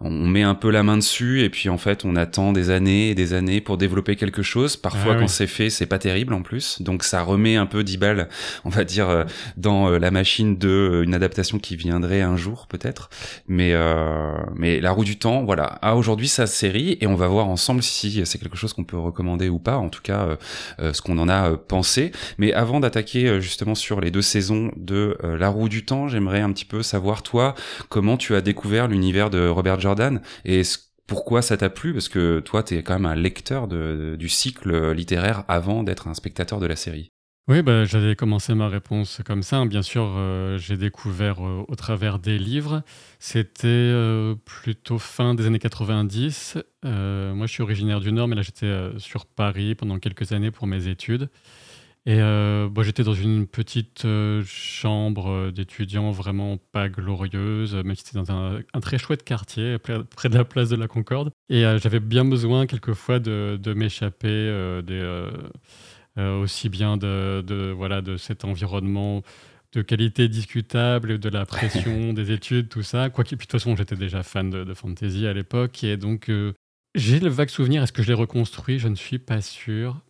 on 0.00 0.26
met 0.26 0.42
un 0.42 0.54
peu 0.54 0.70
la 0.70 0.82
main 0.82 0.96
dessus 0.96 1.42
et 1.42 1.50
puis 1.50 1.68
en 1.68 1.78
fait 1.78 1.97
on 2.04 2.16
attend 2.16 2.52
des 2.52 2.70
années 2.70 3.10
et 3.10 3.14
des 3.14 3.32
années 3.32 3.60
pour 3.60 3.78
développer 3.78 4.16
quelque 4.16 4.42
chose. 4.42 4.76
Parfois, 4.76 5.14
ah 5.16 5.20
quand 5.20 5.28
c'est 5.28 5.46
fait, 5.46 5.70
c'est 5.70 5.86
pas 5.86 5.98
terrible 5.98 6.34
en 6.34 6.42
plus. 6.42 6.80
Donc, 6.82 7.04
ça 7.04 7.22
remet 7.22 7.56
un 7.56 7.66
peu 7.66 7.84
10 7.84 7.96
balles, 7.98 8.28
on 8.64 8.68
va 8.68 8.84
dire, 8.84 9.08
euh, 9.08 9.24
dans 9.56 9.90
euh, 9.90 9.98
la 9.98 10.10
machine 10.10 10.56
de 10.56 10.68
euh, 10.68 11.04
une 11.04 11.14
adaptation 11.14 11.58
qui 11.58 11.76
viendrait 11.76 12.20
un 12.20 12.36
jour, 12.36 12.66
peut-être. 12.68 13.10
Mais, 13.46 13.74
mais 14.54 14.80
La 14.80 14.90
Roue 14.90 15.04
du 15.04 15.18
Temps, 15.18 15.44
voilà, 15.44 15.64
a 15.82 15.96
aujourd'hui 15.96 16.28
sa 16.28 16.46
série 16.46 16.98
et 17.00 17.06
on 17.06 17.14
va 17.14 17.28
voir 17.28 17.48
ensemble 17.48 17.82
si 17.82 18.24
c'est 18.24 18.38
quelque 18.38 18.56
chose 18.56 18.72
qu'on 18.72 18.84
peut 18.84 18.98
recommander 18.98 19.48
ou 19.48 19.58
pas. 19.58 19.76
En 19.76 19.88
tout 19.88 20.02
cas, 20.02 20.36
ce 20.78 21.00
qu'on 21.02 21.18
en 21.18 21.28
a 21.28 21.56
pensé. 21.56 22.12
Mais 22.38 22.52
avant 22.52 22.80
d'attaquer 22.80 23.40
justement 23.40 23.74
sur 23.74 24.00
les 24.00 24.10
deux 24.10 24.22
saisons 24.22 24.70
de 24.76 25.16
La 25.22 25.48
Roue 25.48 25.68
du 25.68 25.84
Temps, 25.84 26.08
j'aimerais 26.08 26.40
un 26.40 26.52
petit 26.52 26.64
peu 26.64 26.82
savoir, 26.82 27.22
toi, 27.22 27.54
comment 27.88 28.16
tu 28.16 28.34
as 28.34 28.40
découvert 28.40 28.88
l'univers 28.88 29.30
de 29.30 29.48
Robert 29.48 29.80
Jordan 29.80 30.20
et 30.44 30.64
ce 30.64 30.78
pourquoi 31.08 31.42
ça 31.42 31.56
t'a 31.56 31.70
plu? 31.70 31.92
Parce 31.92 32.08
que 32.08 32.38
toi, 32.38 32.62
tu 32.62 32.76
es 32.76 32.84
quand 32.84 32.94
même 32.94 33.06
un 33.06 33.16
lecteur 33.16 33.66
du 33.66 34.28
cycle 34.28 34.92
littéraire 34.92 35.42
avant 35.48 35.82
d'être 35.82 36.06
un 36.06 36.14
spectateur 36.14 36.60
de 36.60 36.66
la 36.66 36.76
série. 36.76 37.10
Oui, 37.48 37.62
bah, 37.62 37.86
j'avais 37.86 38.14
commencé 38.14 38.54
ma 38.54 38.68
réponse 38.68 39.22
comme 39.24 39.42
ça. 39.42 39.64
Bien 39.64 39.80
sûr, 39.80 40.04
euh, 40.18 40.58
j'ai 40.58 40.76
découvert 40.76 41.42
euh, 41.42 41.64
au 41.66 41.76
travers 41.76 42.18
des 42.18 42.38
livres. 42.38 42.82
C'était 43.20 43.68
euh, 43.68 44.34
plutôt 44.44 44.98
fin 44.98 45.34
des 45.34 45.46
années 45.46 45.58
90. 45.58 46.58
moi, 46.84 47.46
je 47.46 47.50
suis 47.50 47.62
originaire 47.62 48.00
du 48.00 48.12
Nord, 48.12 48.28
mais 48.28 48.36
là, 48.36 48.42
j'étais 48.42 48.90
sur 48.98 49.24
Paris 49.24 49.74
pendant 49.74 49.98
quelques 49.98 50.32
années 50.32 50.50
pour 50.50 50.66
mes 50.66 50.88
études. 50.88 51.30
Et 52.08 52.22
euh, 52.22 52.70
j'étais 52.82 53.02
dans 53.02 53.12
une 53.12 53.46
petite 53.46 54.06
euh, 54.06 54.42
chambre 54.46 55.28
euh, 55.28 55.50
d'étudiants 55.52 56.10
vraiment 56.10 56.56
pas 56.72 56.88
glorieuse, 56.88 57.76
mais 57.84 57.94
c'était 57.96 58.18
dans 58.18 58.32
un, 58.32 58.80
très 58.80 58.96
chouette 58.96 59.24
quartier, 59.24 59.76
près, 59.76 60.30
de 60.30 60.34
la 60.34 60.46
place 60.46 60.70
de 60.70 60.76
la 60.76 60.88
Concorde. 60.88 61.30
Et 61.50 61.64
j'avais 61.76 62.00
bien 62.00 62.24
besoin 62.24 62.66
quelquefois 62.66 63.18
de, 63.18 63.60
de 63.62 63.74
m'échapper 63.74 64.50
aussi 66.16 66.70
bien 66.70 66.96
de, 66.96 67.44
de, 67.46 67.72
voilà, 67.76 68.00
de 68.00 68.16
cet 68.16 68.46
environnement 68.46 69.22
de 69.74 69.82
qualité 69.82 70.28
discutable, 70.28 71.18
de 71.18 71.28
la 71.28 71.44
pression 71.44 72.12
des 72.14 72.32
études, 72.32 72.70
tout 72.70 72.82
ça. 72.82 73.10
Quoi 73.10 73.24
de 73.24 73.28
toute 73.28 73.52
façon, 73.52 73.76
j'étais 73.76 73.96
déjà 73.96 74.22
fan 74.22 74.48
de, 74.48 74.72
fantasy 74.72 75.26
à 75.26 75.34
l'époque. 75.34 75.84
Et 75.84 75.98
donc, 75.98 76.30
j'ai 76.94 77.20
le 77.20 77.28
vague 77.28 77.50
souvenir, 77.50 77.82
est-ce 77.82 77.92
que 77.92 78.02
je 78.02 78.08
l'ai 78.08 78.14
reconstruit? 78.14 78.78
Je 78.78 78.88
ne 78.88 78.94
suis 78.94 79.18
pas 79.18 79.42
sûr 79.42 80.00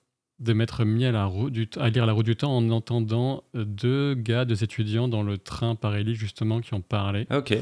de 0.40 0.52
m'être 0.52 0.85
mis 0.85 1.04
à, 1.04 1.12
la 1.12 1.25
roue 1.25 1.50
du 1.50 1.68
à 1.78 1.88
lire 1.88 2.07
La 2.07 2.12
roue 2.12 2.23
du 2.23 2.37
temps 2.37 2.57
en 2.57 2.71
entendant 2.71 3.42
deux 3.54 4.14
gars, 4.14 4.45
deux 4.45 4.62
étudiants 4.62 5.09
dans 5.09 5.23
le 5.23 5.38
train 5.38 5.75
par 5.75 5.95
justement, 6.14 6.61
qui 6.61 6.75
en 6.75 6.80
parlaient. 6.80 7.26
Ok. 7.33 7.57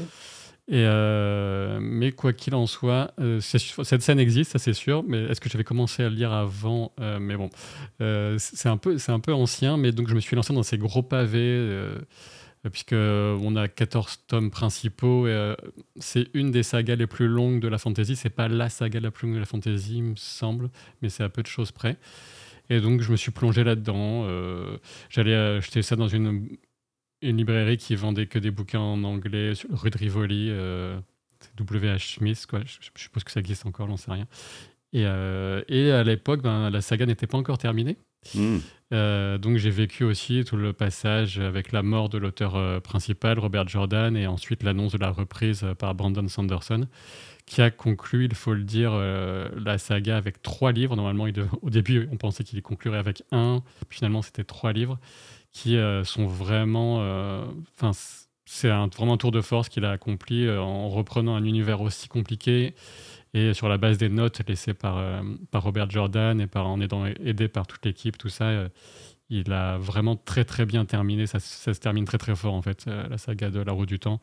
Et 0.69 0.83
euh, 0.85 1.79
mais 1.81 2.11
quoi 2.11 2.33
qu'il 2.33 2.53
en 2.53 2.67
soit, 2.67 3.13
euh, 3.21 3.39
cette 3.39 4.01
scène 4.01 4.19
existe, 4.19 4.51
ça 4.51 4.59
c'est 4.59 4.73
sûr. 4.73 5.03
Mais 5.07 5.23
est-ce 5.23 5.39
que 5.39 5.49
j'avais 5.49 5.63
commencé 5.63 6.03
à 6.03 6.09
le 6.09 6.15
lire 6.15 6.33
avant 6.33 6.91
euh, 6.99 7.19
Mais 7.19 7.37
bon, 7.37 7.49
c'est 8.37 8.67
un 8.67 8.75
peu, 8.75 8.97
un 9.07 9.19
peu 9.19 9.33
ancien. 9.33 9.77
Mais 9.77 9.93
donc 9.93 10.09
je 10.09 10.15
me 10.15 10.19
suis 10.19 10.35
lancé 10.35 10.53
dans 10.53 10.63
ces 10.63 10.77
gros 10.77 11.03
pavés 11.03 11.87
puisque 12.73 12.93
on 12.93 13.55
a 13.55 13.69
14 13.69 14.25
tomes 14.27 14.51
principaux. 14.51 15.27
Et, 15.29 15.55
c'est 15.99 16.27
une 16.33 16.51
des 16.51 16.63
sagas 16.63 16.95
les 16.95 17.07
plus 17.07 17.29
longues 17.29 17.61
de 17.61 17.69
la 17.69 17.77
fantasy. 17.77 18.17
C'est 18.17 18.29
pas 18.29 18.49
la 18.49 18.67
saga 18.67 18.99
la 18.99 19.09
plus 19.09 19.27
longue 19.27 19.35
de 19.35 19.39
la 19.39 19.45
fantasy, 19.45 19.97
il 19.97 20.03
me 20.03 20.15
semble, 20.17 20.69
mais 21.01 21.07
c'est 21.07 21.23
à 21.23 21.29
peu 21.29 21.43
de 21.43 21.47
choses 21.47 21.71
près. 21.71 21.95
Et 22.69 22.81
donc 22.81 23.01
je 23.01 23.11
me 23.11 23.17
suis 23.17 23.31
plongé 23.31 23.63
là-dedans. 23.63 24.27
J'allais 25.09 25.35
acheter 25.35 25.81
ça 25.81 25.95
dans 25.95 26.07
une 26.07 26.57
librairie 27.21 27.77
qui 27.77 27.95
vendait 27.95 28.27
que 28.27 28.39
des 28.39 28.51
bouquins 28.51 28.79
en 28.79 29.03
anglais, 29.03 29.53
rue 29.71 29.89
de 29.89 29.97
Rivoli, 29.97 30.47
euh, 30.49 30.99
W.H. 31.57 32.15
Smith, 32.15 32.45
quoi. 32.47 32.61
Je, 32.65 32.77
suppose 32.95 33.23
que 33.23 33.31
ça 33.31 33.39
existe 33.39 33.65
encore, 33.65 33.87
j'en 33.87 33.97
sais 33.97 34.11
rien. 34.11 34.27
Et, 34.93 35.05
euh, 35.05 35.61
à 35.69 36.03
l'époque, 36.03 36.41
ben, 36.41 36.69
la 36.69 36.81
saga 36.81 37.05
n'était 37.05 37.27
pas 37.27 37.37
encore 37.37 37.57
terminée. 37.57 37.97
Hmm. 38.33 38.57
Euh, 38.93 39.37
donc 39.37 39.57
j'ai 39.57 39.69
vécu 39.69 40.05
aussi 40.05 40.45
tout 40.45 40.55
le 40.55 40.71
passage 40.71 41.39
avec 41.39 41.73
la 41.73 41.83
mort 41.83 42.07
de 42.07 42.17
l'auteur 42.17 42.81
principal, 42.81 43.37
Robert 43.37 43.67
Jordan, 43.67 44.15
et 44.15 44.27
ensuite 44.27 44.63
l'annonce 44.63 44.93
de 44.93 44.97
la 44.97 45.11
reprise 45.11 45.65
par 45.77 45.93
Brandon 45.93 46.27
Sanderson, 46.27 46.87
qui 47.45 47.61
a 47.61 47.69
conclu, 47.69 48.25
il 48.25 48.33
faut 48.33 48.53
le 48.53 48.63
dire, 48.63 48.93
la 48.93 49.77
saga 49.77 50.15
avec 50.15 50.41
trois 50.41 50.71
livres. 50.71 50.95
Normalement, 50.95 51.27
au 51.61 51.69
début, 51.69 52.07
on 52.13 52.17
pensait 52.17 52.45
qu'il 52.45 52.61
conclurait 52.61 52.97
avec 52.97 53.23
un, 53.31 53.61
finalement 53.89 54.21
c'était 54.21 54.45
trois 54.45 54.71
livres 54.71 54.99
qui 55.57 55.77
euh, 55.77 56.03
sont 56.03 56.27
vraiment. 56.27 56.97
Euh, 57.01 57.45
enfin, 57.75 57.91
c'est 58.45 58.69
un, 58.69 58.87
vraiment 58.87 59.13
un 59.13 59.17
tour 59.17 59.31
de 59.31 59.41
force 59.41 59.69
qu'il 59.69 59.85
a 59.85 59.91
accompli 59.91 60.45
euh, 60.45 60.61
en 60.61 60.89
reprenant 60.89 61.35
un 61.35 61.43
univers 61.43 61.81
aussi 61.81 62.07
compliqué 62.07 62.75
et 63.37 63.53
sur 63.53 63.69
la 63.69 63.77
base 63.77 63.97
des 63.97 64.09
notes 64.09 64.41
laissées 64.47 64.73
par, 64.73 65.01
par 65.51 65.63
Robert 65.63 65.89
Jordan 65.89 66.39
et 66.41 66.47
par, 66.47 66.67
en 66.67 66.79
aidant, 66.81 67.05
aidé 67.05 67.47
par 67.47 67.67
toute 67.67 67.85
l'équipe, 67.85 68.17
tout 68.17 68.29
ça, 68.29 68.67
il 69.29 69.51
a 69.51 69.77
vraiment 69.77 70.15
très 70.15 70.45
très 70.45 70.65
bien 70.65 70.85
terminé. 70.85 71.27
Ça, 71.27 71.39
se 71.39 71.71
termine 71.71 72.05
très 72.05 72.17
très 72.17 72.35
fort 72.35 72.53
en 72.53 72.61
fait, 72.61 72.85
la 72.85 73.17
saga 73.17 73.49
de 73.49 73.59
La 73.59 73.71
Roue 73.71 73.85
du 73.85 73.99
Temps. 73.99 74.19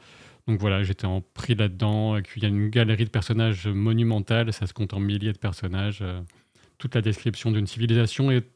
Donc 0.46 0.60
voilà, 0.60 0.82
j'étais 0.82 1.06
en 1.06 1.20
pris 1.20 1.54
là-dedans. 1.54 2.16
Il 2.36 2.42
y 2.42 2.46
a 2.46 2.48
une 2.48 2.68
galerie 2.68 3.04
de 3.04 3.10
personnages 3.10 3.66
monumentale, 3.66 4.52
ça 4.52 4.66
se 4.66 4.72
compte 4.72 4.92
en 4.94 5.00
milliers 5.00 5.32
de 5.32 5.38
personnages. 5.38 6.04
toute 6.78 6.94
la 6.94 7.00
description 7.00 7.50
d'une 7.50 7.66
civilisation 7.66 8.30
est 8.30 8.53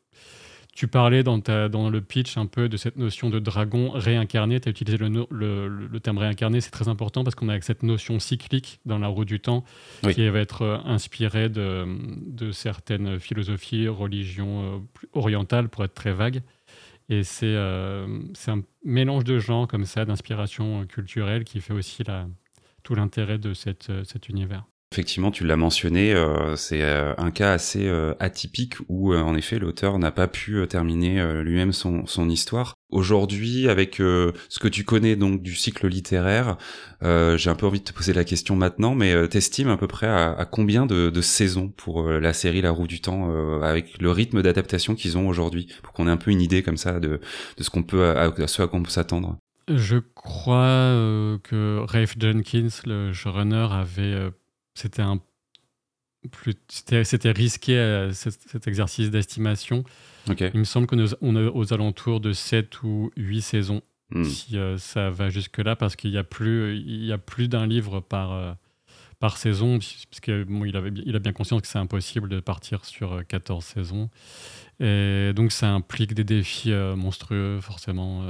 tu 0.79 0.87
parlais 0.87 1.25
dans, 1.25 1.39
dans 1.39 1.91
le 1.91 2.01
pitch 2.01 2.37
un 2.37 2.47
peu 2.47 2.69
de 2.69 2.77
cette 2.77 2.99
notion 2.99 3.31
de 3.31 3.41
dragon 3.41 3.91
réincarné. 3.91 4.61
Tu 4.61 4.69
as 4.69 4.71
utilisé 4.71 4.97
le, 4.97 5.27
le, 5.29 5.99
terme 5.99 6.19
réincarné, 6.19 6.61
c'est 6.61 6.71
très 6.71 6.87
important 6.87 7.25
parce 7.25 7.35
qu'on 7.35 7.49
a 7.49 7.61
cette 7.63 7.83
notion 7.83 8.21
cyclique 8.21 8.79
dans 8.87 9.01
la 9.01 9.09
roue 9.09 9.25
du 9.25 9.41
temps 9.41 9.65
qui 10.13 10.29
va 10.29 10.39
être 10.39 10.63
euh, 10.63 10.79
inspirée 10.85 11.49
de, 11.49 11.85
de, 12.29 12.53
certaines 12.53 13.19
philosophies, 13.19 13.89
religions 13.89 14.77
euh, 14.77 14.79
orientales 15.15 15.69
pour 15.69 15.83
être 15.83 15.95
très 15.95 16.13
vague. 16.13 16.43
Et 17.09 17.25
c'est 17.25 17.47
euh, 17.57 18.07
un 18.47 18.63
mélange 18.85 19.25
de 19.25 19.41
genres 19.41 19.67
comme 19.67 19.85
ça, 19.85 20.05
d'inspiration 20.05 20.87
culturelle 20.87 21.43
qui 21.43 21.61
fait 21.61 21.75
aussi 21.75 22.05
la, 22.05 22.29
tout 22.85 22.95
l'intérêt 22.95 23.39
de 23.39 23.53
cette, 23.53 23.91
cet 24.05 24.29
univers. 24.29 24.65
Effectivement, 24.91 25.31
tu 25.31 25.45
l'as 25.45 25.57
mentionné, 25.57 26.15
euh, 26.15 26.57
c'est 26.57 26.81
euh, 26.81 27.13
un 27.19 27.31
cas 27.31 27.53
assez 27.53 27.87
euh, 27.87 28.15
atypique 28.21 28.77
où, 28.89 29.15
en 29.15 29.35
effet, 29.35 29.59
l'auteur 29.59 29.99
n'a 29.99 30.11
pas 30.11 30.29
pu 30.29 30.67
terminer 30.67 31.23
lui-même 31.43 31.73
son, 31.73 32.07
son 32.07 32.31
histoire. 32.31 32.75
Aujourd'hui, 32.91 33.69
avec 33.69 33.97
ce 33.97 34.59
que 34.59 34.69
tu 34.69 34.85
connais 34.85 35.15
donc 35.15 35.43
du 35.43 35.55
cycle 35.55 35.87
littéraire, 35.89 36.57
j'ai 37.03 37.51
un 37.51 37.55
peu 37.55 37.67
envie 37.67 37.81
de 37.81 37.85
te 37.85 37.93
poser 37.93 38.15
la 38.15 38.25
question 38.25 38.57
maintenant, 38.57 38.95
mais 38.95 39.29
t'estimes 39.29 39.69
à 39.69 39.77
peu 39.77 39.87
près 39.87 40.07
à, 40.07 40.49
combien 40.51 40.87
de, 40.87 41.11
de, 41.11 41.21
saisons 41.21 41.69
pour 41.69 42.09
la 42.09 42.33
série 42.33 42.63
La 42.63 42.71
Roue 42.71 42.87
du 42.87 43.03
Temps, 43.03 43.61
avec 43.63 44.01
le 44.01 44.11
rythme 44.11 44.41
d'adaptation 44.41 44.95
qu'ils 44.95 45.19
ont 45.19 45.29
aujourd'hui, 45.29 45.69
pour 45.83 45.93
qu'on 45.93 46.09
ait 46.09 46.11
un 46.11 46.17
peu 46.17 46.31
une 46.31 46.41
idée 46.41 46.63
comme 46.63 46.79
ça 46.79 46.99
de, 46.99 47.21
de 47.59 47.63
ce 47.63 47.69
qu'on 47.69 47.83
peut, 47.83 48.09
à, 48.09 48.33
ce 48.47 48.63
à 48.63 48.67
quoi 48.67 48.79
on 48.79 48.83
peut 48.83 48.91
s'attendre? 48.91 49.37
Je 49.69 49.99
crois 50.15 51.39
que 51.45 51.85
Rafe 51.87 52.15
Jenkins, 52.19 52.69
le 52.87 53.13
showrunner, 53.13 53.69
avait 53.71 54.31
c'était 54.79 55.03
un 55.03 55.21
plus 56.31 56.55
c'était 56.69 57.31
risqué 57.31 57.79
euh, 57.79 58.13
cet, 58.13 58.67
exercice 58.67 59.11
d'estimation. 59.11 59.85
Il 60.29 60.59
me 60.59 60.65
semble 60.65 60.87
qu'on 60.87 60.99
est 60.99 61.49
aux 61.49 61.73
alentours 61.73 62.21
de 62.21 62.33
7 62.33 62.83
ou 62.83 63.11
8 63.17 63.41
saisons 63.41 63.83
hmm. 64.11 64.25
si 64.25 64.59
euh, 64.59 64.77
ça 64.77 65.11
va 65.11 65.31
jusque 65.31 65.59
là 65.59 65.77
parce 65.77 65.97
qu'il 65.97 66.11
y 66.11 66.19
a 66.19 66.25
plus 66.25 66.77
il 66.77 67.05
y 67.05 67.13
a 67.13 67.19
plus 67.19 67.49
d'un 67.49 67.67
livre 67.67 68.01
par 68.01 68.33
euh, 68.33 68.53
par 69.21 69.39
saison 69.39 69.79
parce 69.79 70.21
que 70.21 70.45
bon, 70.45 70.65
il 70.65 70.77
avait 70.77 70.91
il 70.91 71.17
a 71.17 71.19
bien 71.19 71.33
conscience 71.33 71.63
que 71.63 71.69
c'est 71.69 71.79
impossible 71.79 72.29
de 72.29 72.41
partir 72.41 72.85
sur 72.85 73.25
14 73.27 73.65
saisons 73.65 74.11
et 74.81 75.33
donc 75.35 75.53
ça 75.53 75.71
implique 75.71 76.15
des 76.15 76.25
défis 76.25 76.73
monstrueux 76.73 77.61
forcément 77.61 78.23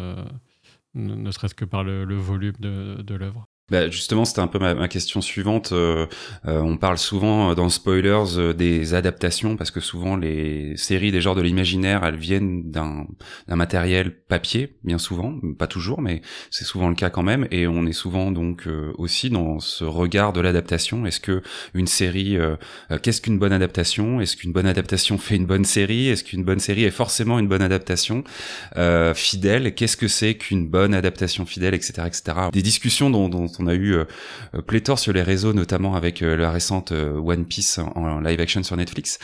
ne, 0.95 1.31
serait-ce 1.31 1.55
que 1.55 1.64
par 1.64 1.85
le, 1.85 2.17
volume 2.17 2.57
de, 2.61 3.02
de 3.02 3.14
l'œuvre. 3.14 3.47
Bah 3.70 3.90
justement, 3.90 4.25
c'était 4.25 4.40
un 4.40 4.46
peu 4.46 4.58
ma, 4.58 4.88
question 4.88 5.20
suivante. 5.20 5.72
Euh, 5.72 6.06
euh, 6.46 6.60
on 6.60 6.78
parle 6.78 6.96
souvent 6.96 7.50
euh, 7.50 7.54
dans 7.54 7.68
spoilers 7.68 8.54
des 8.56 8.94
adaptations 8.94 9.56
parce 9.56 9.70
que 9.70 9.80
souvent 9.80 10.16
les 10.16 10.75
séries 10.78 11.12
des 11.12 11.20
genres 11.20 11.34
de 11.34 11.42
l'imaginaire, 11.42 12.02
elles 12.02 12.16
viennent 12.16 12.70
d'un 12.70 13.06
matériel 13.46 14.10
papier, 14.10 14.76
bien 14.84 14.96
souvent, 14.96 15.38
pas 15.58 15.66
toujours, 15.66 16.00
mais 16.00 16.22
c'est 16.50 16.64
souvent 16.64 16.88
le 16.88 16.94
cas 16.94 17.10
quand 17.10 17.22
même. 17.22 17.46
Et 17.50 17.66
on 17.66 17.84
est 17.84 17.92
souvent 17.92 18.30
donc 18.30 18.66
aussi 18.96 19.28
dans 19.28 19.60
ce 19.60 19.84
regard 19.84 20.32
de 20.32 20.40
l'adaptation. 20.40 21.04
Est-ce 21.04 21.20
que 21.20 21.42
une 21.75 21.87
série, 21.87 22.38
qu'est-ce 23.02 23.20
qu'une 23.20 23.38
bonne 23.38 23.52
adaptation? 23.52 24.20
Est-ce 24.20 24.37
qu'une 24.37 24.52
bonne 24.52 24.66
adaptation 24.66 25.18
fait 25.18 25.37
une 25.37 25.46
bonne 25.46 25.64
série? 25.64 26.08
Est-ce 26.08 26.25
qu'une 26.25 26.44
bonne 26.44 26.60
série 26.60 26.84
est 26.84 26.90
forcément 26.90 27.38
une 27.38 27.48
bonne 27.48 27.62
adaptation? 27.62 28.25
Fidèle 29.14 29.75
Qu'est-ce 29.75 29.96
que 29.96 30.08
c'est 30.08 30.37
qu'une 30.37 30.66
bonne 30.66 30.94
adaptation 30.94 31.44
fidèle, 31.44 31.75
etc., 31.75 32.04
etc. 32.06 32.38
Des 32.52 32.62
discussions 32.62 33.10
dont, 33.10 33.28
dont 33.28 33.48
on 33.58 33.66
a 33.66 33.74
eu 33.74 33.94
euh, 33.94 34.04
pléthore 34.66 34.98
sur 34.98 35.12
les 35.12 35.22
réseaux, 35.22 35.52
notamment 35.52 35.94
avec 35.94 36.22
euh, 36.22 36.36
la 36.36 36.50
récente 36.50 36.92
euh, 36.92 37.18
One 37.18 37.44
Piece 37.44 37.78
en, 37.78 38.20
live 38.20 38.40
action 38.40 38.62
sur 38.62 38.76
Netflix. 38.76 39.18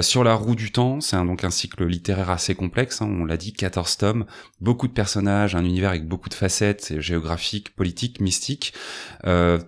sur 0.00 0.24
la 0.24 0.34
roue 0.34 0.54
du 0.54 0.72
temps, 0.72 1.00
c'est 1.00 1.16
donc 1.16 1.44
un 1.44 1.50
cycle 1.50 1.86
littéraire 1.86 2.30
assez 2.30 2.54
complexe, 2.54 3.02
hein, 3.02 3.08
on 3.20 3.24
l'a 3.24 3.36
dit, 3.36 3.52
14 3.52 3.96
tomes, 3.96 4.24
beaucoup 4.60 4.88
de 4.88 4.92
personnages, 4.92 5.54
un 5.54 5.64
univers 5.64 5.90
avec 5.90 6.06
beaucoup 6.06 6.28
de 6.28 6.34
facettes 6.34 7.00
géographiques, 7.00 7.74
politiques, 7.74 8.20
mystiques. 8.20 8.72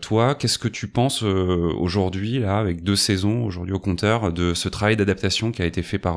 toi, 0.01 0.35
qu'est-ce 0.35 0.59
que 0.59 0.69
tu 0.69 0.89
penses 0.89 1.23
aujourd'hui, 1.23 2.39
là, 2.39 2.59
avec 2.59 2.83
deux 2.83 2.97
saisons 2.97 3.45
aujourd'hui 3.45 3.75
au 3.75 3.79
compteur, 3.79 4.33
de 4.33 4.55
ce 4.55 4.69
travail 4.69 4.97
d'adaptation 4.97 5.53
qui 5.53 5.63
a 5.63 5.67
été 5.67 5.83
fait 5.83 5.99
par 5.99 6.17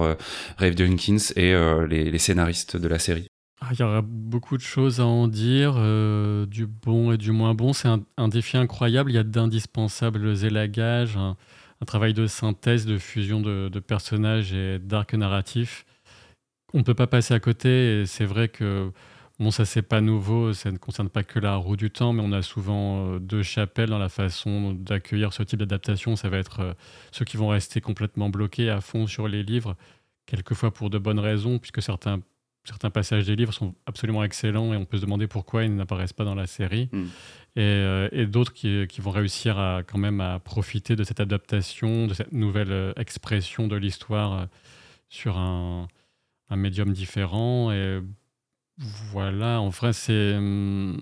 Rave 0.57 0.77
Jenkins 0.77 1.33
et 1.35 1.53
les 1.87 2.19
scénaristes 2.19 2.77
de 2.77 2.87
la 2.87 2.99
série? 2.99 3.26
Ah, 3.67 3.74
il 3.74 3.79
y 3.81 3.83
aura 3.83 4.01
beaucoup 4.01 4.55
de 4.55 4.62
choses 4.62 5.01
à 5.01 5.05
en 5.05 5.27
dire, 5.27 5.74
euh, 5.77 6.45
du 6.45 6.65
bon 6.67 7.12
et 7.12 7.17
du 7.17 7.31
moins 7.31 7.53
bon. 7.53 7.74
C'est 7.74 7.89
un, 7.89 8.27
défi 8.29 8.55
incroyable. 8.55 9.12
Il 9.12 9.15
y 9.15 9.17
a 9.17 9.24
d'indispensables 9.24 10.45
élagages, 10.45 11.17
un, 11.17 11.36
travail 11.86 12.13
de 12.13 12.27
synthèse, 12.27 12.86
de 12.86 12.97
fusion 12.97 13.41
de, 13.41 13.79
personnages 13.79 14.53
et 14.53 14.79
d'arcs 14.79 15.15
narratifs. 15.15 15.86
On 16.74 16.79
ne 16.79 16.83
peut 16.83 16.93
pas 16.93 17.07
passer 17.07 17.33
à 17.33 17.41
côté. 17.41 18.01
Et 18.01 18.05
c'est 18.05 18.24
vrai 18.25 18.47
que 18.47 18.91
bon, 19.39 19.51
ça 19.51 19.65
c'est 19.65 19.81
pas 19.81 20.00
nouveau. 20.00 20.53
Ça 20.53 20.71
ne 20.71 20.77
concerne 20.77 21.09
pas 21.09 21.24
que 21.24 21.39
la 21.39 21.55
roue 21.55 21.75
du 21.75 21.91
temps, 21.91 22.13
mais 22.13 22.24
on 22.24 22.31
a 22.31 22.41
souvent 22.43 23.15
euh, 23.15 23.19
deux 23.19 23.43
chapelles 23.43 23.89
dans 23.89 24.00
la 24.00 24.09
façon 24.09 24.71
d'accueillir 24.74 25.33
ce 25.33 25.43
type 25.43 25.59
d'adaptation. 25.59 26.15
Ça 26.15 26.29
va 26.29 26.38
être 26.38 26.62
euh, 26.62 26.74
ceux 27.12 27.25
qui 27.25 27.36
vont 27.36 27.50
rester 27.50 27.81
complètement 27.81 28.29
bloqués 28.29 28.69
à 28.69 28.79
fond 28.79 29.07
sur 29.07 29.27
les 29.27 29.43
livres, 29.43 29.75
quelquefois 30.25 30.71
pour 30.74 30.89
de 30.89 30.97
bonnes 30.97 31.19
raisons, 31.19 31.59
puisque 31.59 31.81
certains 31.81 32.21
certains 32.67 32.89
passages 32.89 33.25
des 33.25 33.36
livres 33.36 33.53
sont 33.53 33.74
absolument 33.86 34.24
excellents 34.24 34.74
et 34.74 34.77
on 34.77 34.86
peut 34.86 34.97
se 34.97 35.01
demander 35.01 35.27
pourquoi 35.27 35.63
ils 35.63 35.74
n'apparaissent 35.74 36.13
pas 36.13 36.25
dans 36.25 36.36
la 36.36 36.47
série. 36.47 36.89
Hmm. 36.91 37.05
Euh, 37.57 38.09
et, 38.12 38.27
d'autres 38.27 38.53
qui, 38.53 38.86
vont 39.00 39.12
réussir 39.12 39.57
à 39.57 39.81
quand 39.83 39.97
même 39.97 40.21
à 40.21 40.39
profiter 40.39 40.95
de 40.95 41.03
cette 41.03 41.19
adaptation, 41.19 42.05
de 42.05 42.13
cette 42.13 42.31
nouvelle 42.31 42.71
euh, 42.71 42.93
expression 42.97 43.67
de 43.67 43.75
l'histoire 43.75 44.33
euh, 44.33 44.45
sur 45.09 45.38
un, 45.38 45.88
médium 46.51 46.93
différent. 46.93 47.71
Et 47.71 48.00
voilà, 48.77 49.59
en 49.59 49.69
vrai, 49.69 49.91
c'est 49.91 50.38
hmm, 50.38 50.97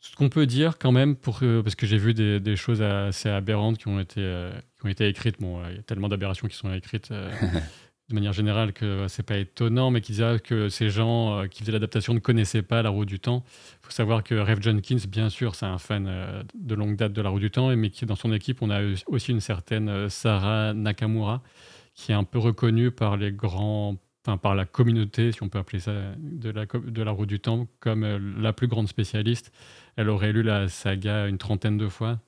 ce 0.00 0.16
qu'on 0.16 0.28
peut 0.28 0.46
dire 0.46 0.78
quand 0.78 0.92
même, 0.92 1.16
pour, 1.16 1.40
parce 1.40 1.74
que 1.74 1.86
j'ai 1.86 1.98
vu 1.98 2.14
des, 2.14 2.56
choses 2.56 2.82
assez 2.82 3.28
aberrantes 3.28 3.78
qui 3.78 3.88
ont 3.88 4.00
été, 4.00 4.50
qui 4.78 4.86
ont 4.86 4.88
été 4.88 5.06
écrites. 5.06 5.40
Bon, 5.40 5.60
il 5.68 5.76
y 5.76 5.78
a 5.78 5.82
tellement 5.82 6.08
d'aberrations 6.08 6.48
qui 6.48 6.56
sont 6.56 6.72
écrites. 6.72 7.12
de 8.08 8.14
manière 8.14 8.32
générale 8.32 8.72
que 8.72 9.08
c'est 9.08 9.24
pas 9.24 9.36
étonnant, 9.36 9.90
mais 9.90 10.00
qui 10.00 10.12
disait 10.12 10.38
que 10.38 10.68
ces 10.68 10.90
gens 10.90 11.40
euh, 11.40 11.46
qui 11.48 11.60
faisaient 11.60 11.72
l'adaptation 11.72 12.14
ne 12.14 12.20
connaissaient 12.20 12.62
pas 12.62 12.82
La 12.82 12.90
Roue 12.90 13.04
du 13.04 13.18
Temps. 13.18 13.44
Il 13.82 13.86
faut 13.86 13.90
savoir 13.90 14.22
que 14.22 14.34
Rev 14.34 14.62
Jenkins, 14.62 14.98
bien 15.08 15.28
sûr, 15.28 15.56
c'est 15.56 15.66
un 15.66 15.78
fan 15.78 16.06
euh, 16.08 16.42
de 16.54 16.74
longue 16.76 16.96
date 16.96 17.12
de 17.12 17.20
La 17.20 17.30
Roue 17.30 17.40
du 17.40 17.50
Temps, 17.50 17.74
mais 17.74 17.90
qui 17.90 18.06
dans 18.06 18.14
son 18.14 18.32
équipe, 18.32 18.62
on 18.62 18.70
a 18.70 18.80
aussi 19.08 19.32
une 19.32 19.40
certaine 19.40 19.88
euh, 19.88 20.08
Sarah 20.08 20.72
Nakamura, 20.72 21.42
qui 21.94 22.12
est 22.12 22.14
un 22.14 22.24
peu 22.24 22.38
reconnue 22.38 22.92
par 22.92 23.16
les 23.16 23.32
grands, 23.32 23.96
enfin 24.24 24.36
par 24.36 24.54
la 24.54 24.66
communauté, 24.66 25.32
si 25.32 25.42
on 25.42 25.48
peut 25.48 25.58
appeler 25.58 25.80
ça, 25.80 25.92
de 26.18 26.50
la, 26.50 26.66
de 26.66 27.02
la 27.02 27.10
Roue 27.10 27.26
du 27.26 27.40
Temps, 27.40 27.66
comme 27.80 28.04
la 28.40 28.52
plus 28.52 28.68
grande 28.68 28.86
spécialiste. 28.86 29.52
Elle 29.96 30.10
aurait 30.10 30.32
lu 30.32 30.42
la 30.44 30.68
saga 30.68 31.26
une 31.26 31.38
trentaine 31.38 31.76
de 31.76 31.88
fois. 31.88 32.20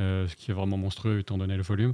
Euh, 0.00 0.28
ce 0.28 0.36
qui 0.36 0.52
est 0.52 0.54
vraiment 0.54 0.76
monstrueux 0.76 1.18
étant 1.18 1.38
donné 1.38 1.56
le 1.56 1.62
volume. 1.62 1.92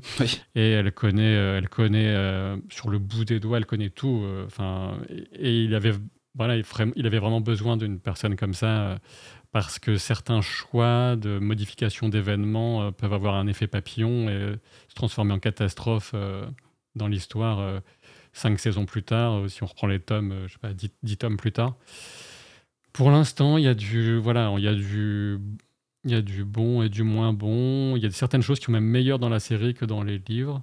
Et 0.55 0.73
elle 0.73 0.93
connaît, 0.93 1.37
euh, 1.37 1.57
elle 1.57 1.71
connaît 1.71 2.09
euh, 2.09 2.55
sur 2.69 2.91
le 2.91 2.99
bout 2.99 3.25
des 3.25 3.41
doigts, 3.41 3.57
elle 3.57 3.65
connaît 3.65 3.89
tout. 3.89 4.27
Enfin, 4.45 4.99
et, 5.33 5.65
il 5.65 5.75
avait, 5.75 5.95
voilà, 6.35 6.57
il, 6.57 7.07
avait 7.07 7.19
vraiment 7.19 7.41
besoin 7.41 7.79
d'une 7.79 7.99
personne 7.99 8.37
comme 8.37 8.53
ça 8.53 8.99
parce 9.53 9.79
que 9.79 9.97
certains 9.97 10.43
choix 10.43 11.17
de 11.17 11.39
modification 11.39 12.11
d'événements 12.11 12.93
peuvent 12.93 13.15
avoir 13.15 13.37
un 13.37 13.47
effet 13.47 13.69
papillon 13.69 14.29
et 14.29 14.57
se 14.89 14.95
transformer 14.95 15.33
en 15.33 15.39
catastrophe 15.39 16.15
dans 16.97 17.09
l'histoire 17.09 17.81
cinq 18.35 18.59
saisons 18.59 18.85
plus 18.85 19.05
tard, 19.05 19.49
si 19.49 19.63
on 19.63 19.67
reprend 19.67 19.87
les 19.87 20.01
tomes, 20.01 20.35
je 20.49 20.53
sais 20.53 20.59
pas, 20.59 20.75
dix, 20.75 20.91
dix 21.05 21.17
tomes 21.17 21.37
plus 21.37 21.53
tard. 21.53 21.77
Pour 22.93 23.11
l'instant, 23.11 23.57
il 23.57 23.65
y 23.65 23.69
a 23.69 23.75
du, 23.75 24.19
voilà, 24.19 24.53
il 24.59 24.65
y 24.65 24.69
a 24.69 24.75
du 24.75 25.39
il 26.05 26.11
y 26.11 26.15
a 26.15 26.23
du 26.23 26.45
bon 26.45 26.83
et 26.83 26.89
du 26.89 27.03
moins 27.03 27.33
bon. 27.33 27.97
Il 27.97 28.03
y 28.03 28.07
a 28.07 28.11
certaines 28.11 28.43
choses 28.43 28.59
qui 28.59 28.67
sont 28.67 28.73
même 28.73 28.85
meilleures 28.85 29.19
dans 29.19 29.29
la 29.29 29.41
série 29.41 29.75
que 29.75 29.85
dans 29.85 30.03
les 30.03 30.19
livres. 30.19 30.63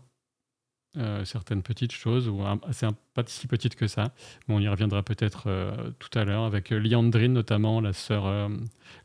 Euh, 0.97 1.23
certaines 1.23 1.63
petites 1.63 1.93
choses, 1.93 2.27
ou 2.27 2.41
c'est 2.71 2.85
pas 3.13 3.23
si 3.25 3.47
petites 3.47 3.75
que 3.75 3.87
ça. 3.87 4.13
Mais 4.47 4.55
on 4.55 4.59
y 4.59 4.67
reviendra 4.67 5.03
peut-être 5.03 5.43
euh, 5.47 5.91
tout 5.99 6.09
à 6.19 6.25
l'heure, 6.25 6.43
avec 6.43 6.69
Liandrine 6.69 7.31
notamment, 7.31 7.79
la 7.79 7.93
sœur, 7.93 8.25
euh, 8.25 8.49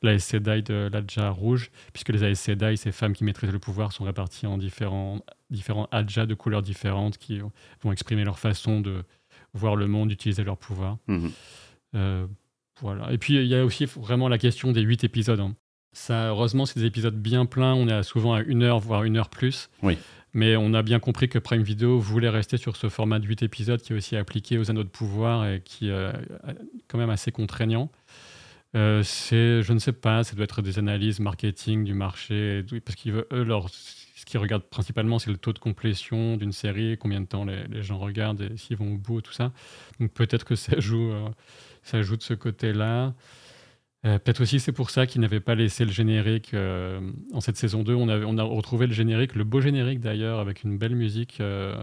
la 0.03 0.19
Sedai 0.19 0.63
de 0.63 0.91
l'Adja 0.93 1.31
rouge, 1.31 1.71
puisque 1.93 2.09
les 2.09 2.25
Aes 2.25 2.35
Sedai, 2.35 2.75
ces 2.75 2.91
femmes 2.91 3.13
qui 3.13 3.23
maîtrisent 3.23 3.53
le 3.53 3.61
pouvoir, 3.61 3.93
sont 3.93 4.03
réparties 4.03 4.49
en 4.49 4.59
différents, 4.59 5.25
différents 5.51 5.87
Adja 5.93 6.27
de 6.27 6.35
couleurs 6.35 6.63
différentes 6.63 7.19
qui 7.19 7.41
vont 7.83 7.93
exprimer 7.93 8.25
leur 8.25 8.41
façon 8.41 8.81
de 8.81 9.05
voir 9.55 9.77
le 9.77 9.87
monde, 9.87 10.09
d'utiliser 10.09 10.43
leur 10.43 10.59
pouvoir. 10.59 10.99
Mmh 11.07 11.29
voilà. 12.83 13.11
Et 13.11 13.17
puis 13.17 13.37
il 13.37 13.47
y 13.47 13.55
a 13.55 13.65
aussi 13.65 13.87
vraiment 13.87 14.29
la 14.29 14.37
question 14.37 14.71
des 14.71 14.83
huit 14.83 15.03
épisodes. 15.03 15.41
Hein. 15.41 15.57
Ça, 15.97 16.29
heureusement, 16.29 16.67
c'est 16.67 16.79
des 16.79 16.85
épisodes 16.85 17.17
bien 17.17 17.47
pleins. 17.47 17.73
On 17.73 17.89
est 17.89 18.03
souvent 18.03 18.35
à 18.35 18.43
une 18.43 18.63
heure, 18.63 18.79
voire 18.81 19.05
une 19.05 19.17
heure 19.17 19.31
plus. 19.31 19.71
Oui. 19.83 19.97
Mais 20.35 20.55
on 20.55 20.75
a 20.75 20.83
bien 20.83 20.99
compris 20.99 21.31
que 21.31 21.39
Prime 21.39 21.63
Video 21.63 21.99
voulait 21.99 22.29
rester 22.29 22.59
sur 22.59 22.77
ce 22.77 22.91
format 22.91 23.19
de 23.19 23.27
8 23.27 23.43
épisodes 23.43 23.81
qui 23.81 23.95
est 23.95 23.97
aussi 23.97 24.15
appliqué 24.15 24.59
aux 24.59 24.71
anneaux 24.71 24.85
de 24.85 24.91
pouvoir 24.91 25.47
et 25.47 25.63
qui 25.65 25.89
euh, 25.89 26.13
est 26.47 26.55
quand 26.87 26.99
même 26.99 27.09
assez 27.09 27.33
contraignant. 27.33 27.91
Euh, 28.75 29.03
c'est, 29.03 29.63
je 29.63 29.73
ne 29.73 29.79
sais 29.79 29.95
pas, 29.95 30.23
ça 30.23 30.37
doit 30.37 30.45
être 30.45 30.61
des 30.61 30.79
analyses 30.79 31.19
marketing 31.19 31.85
du 31.85 31.95
marché, 31.95 32.63
parce 32.85 32.95
qu'ils 32.95 33.13
eux, 33.15 33.43
leur, 33.43 33.71
ce 33.71 34.27
qu'ils 34.27 34.39
regardent 34.39 34.65
principalement, 34.65 35.19
c'est 35.19 35.31
le 35.31 35.39
taux 35.39 35.55
de 35.55 35.59
complétion 35.59 36.37
d'une 36.37 36.53
série, 36.53 36.99
combien 36.99 37.23
de 37.23 37.27
temps 37.27 37.47
les, 37.47 37.83
gens 37.83 37.99
regardent 37.99 38.43
et 38.43 38.59
s'ils 38.59 38.77
vont 38.77 38.93
au 38.93 38.99
bout, 38.99 39.21
et 39.21 39.23
tout 39.23 39.33
ça. 39.33 39.51
Donc 39.99 40.13
peut-être 40.13 40.45
que 40.45 40.57
ça 40.57 40.79
joue, 40.79 41.11
euh, 41.11 41.31
ça 41.83 42.03
joue 42.03 42.19
de 42.19 42.23
ce 42.23 42.35
côté-là. 42.35 43.15
Euh, 44.07 44.19
peut-être 44.19 44.41
aussi 44.41 44.61
c'est 44.61 44.73
pour 44.73 44.91
ça 44.91 45.07
qu'ils 45.07 45.21
n'avaient 45.21 45.41
pas 45.41 45.57
laissé 45.57 45.85
le 45.85 45.91
générique 45.91 46.55
euh, 46.55 47.01
en 47.33 47.41
cette 47.41 47.57
saison 47.57 47.83
2. 47.83 47.95
On, 47.95 48.09
a 48.09 48.43
retrouvé 48.43 48.87
le 48.87 48.93
générique, 48.93 49.35
le 49.35 49.45
beau 49.45 49.61
générique 49.61 50.01
d'ailleurs, 50.01 50.39
avec 50.39 50.63
une 50.63 50.79
belle 50.79 50.95
musique. 50.95 51.41
Euh, 51.41 51.75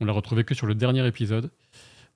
on 0.00 0.04
l'a 0.04 0.12
retrouvé 0.12 0.42
que 0.44 0.54
sur 0.54 0.66
le 0.66 0.74
dernier 0.74 1.06
épisode 1.06 1.50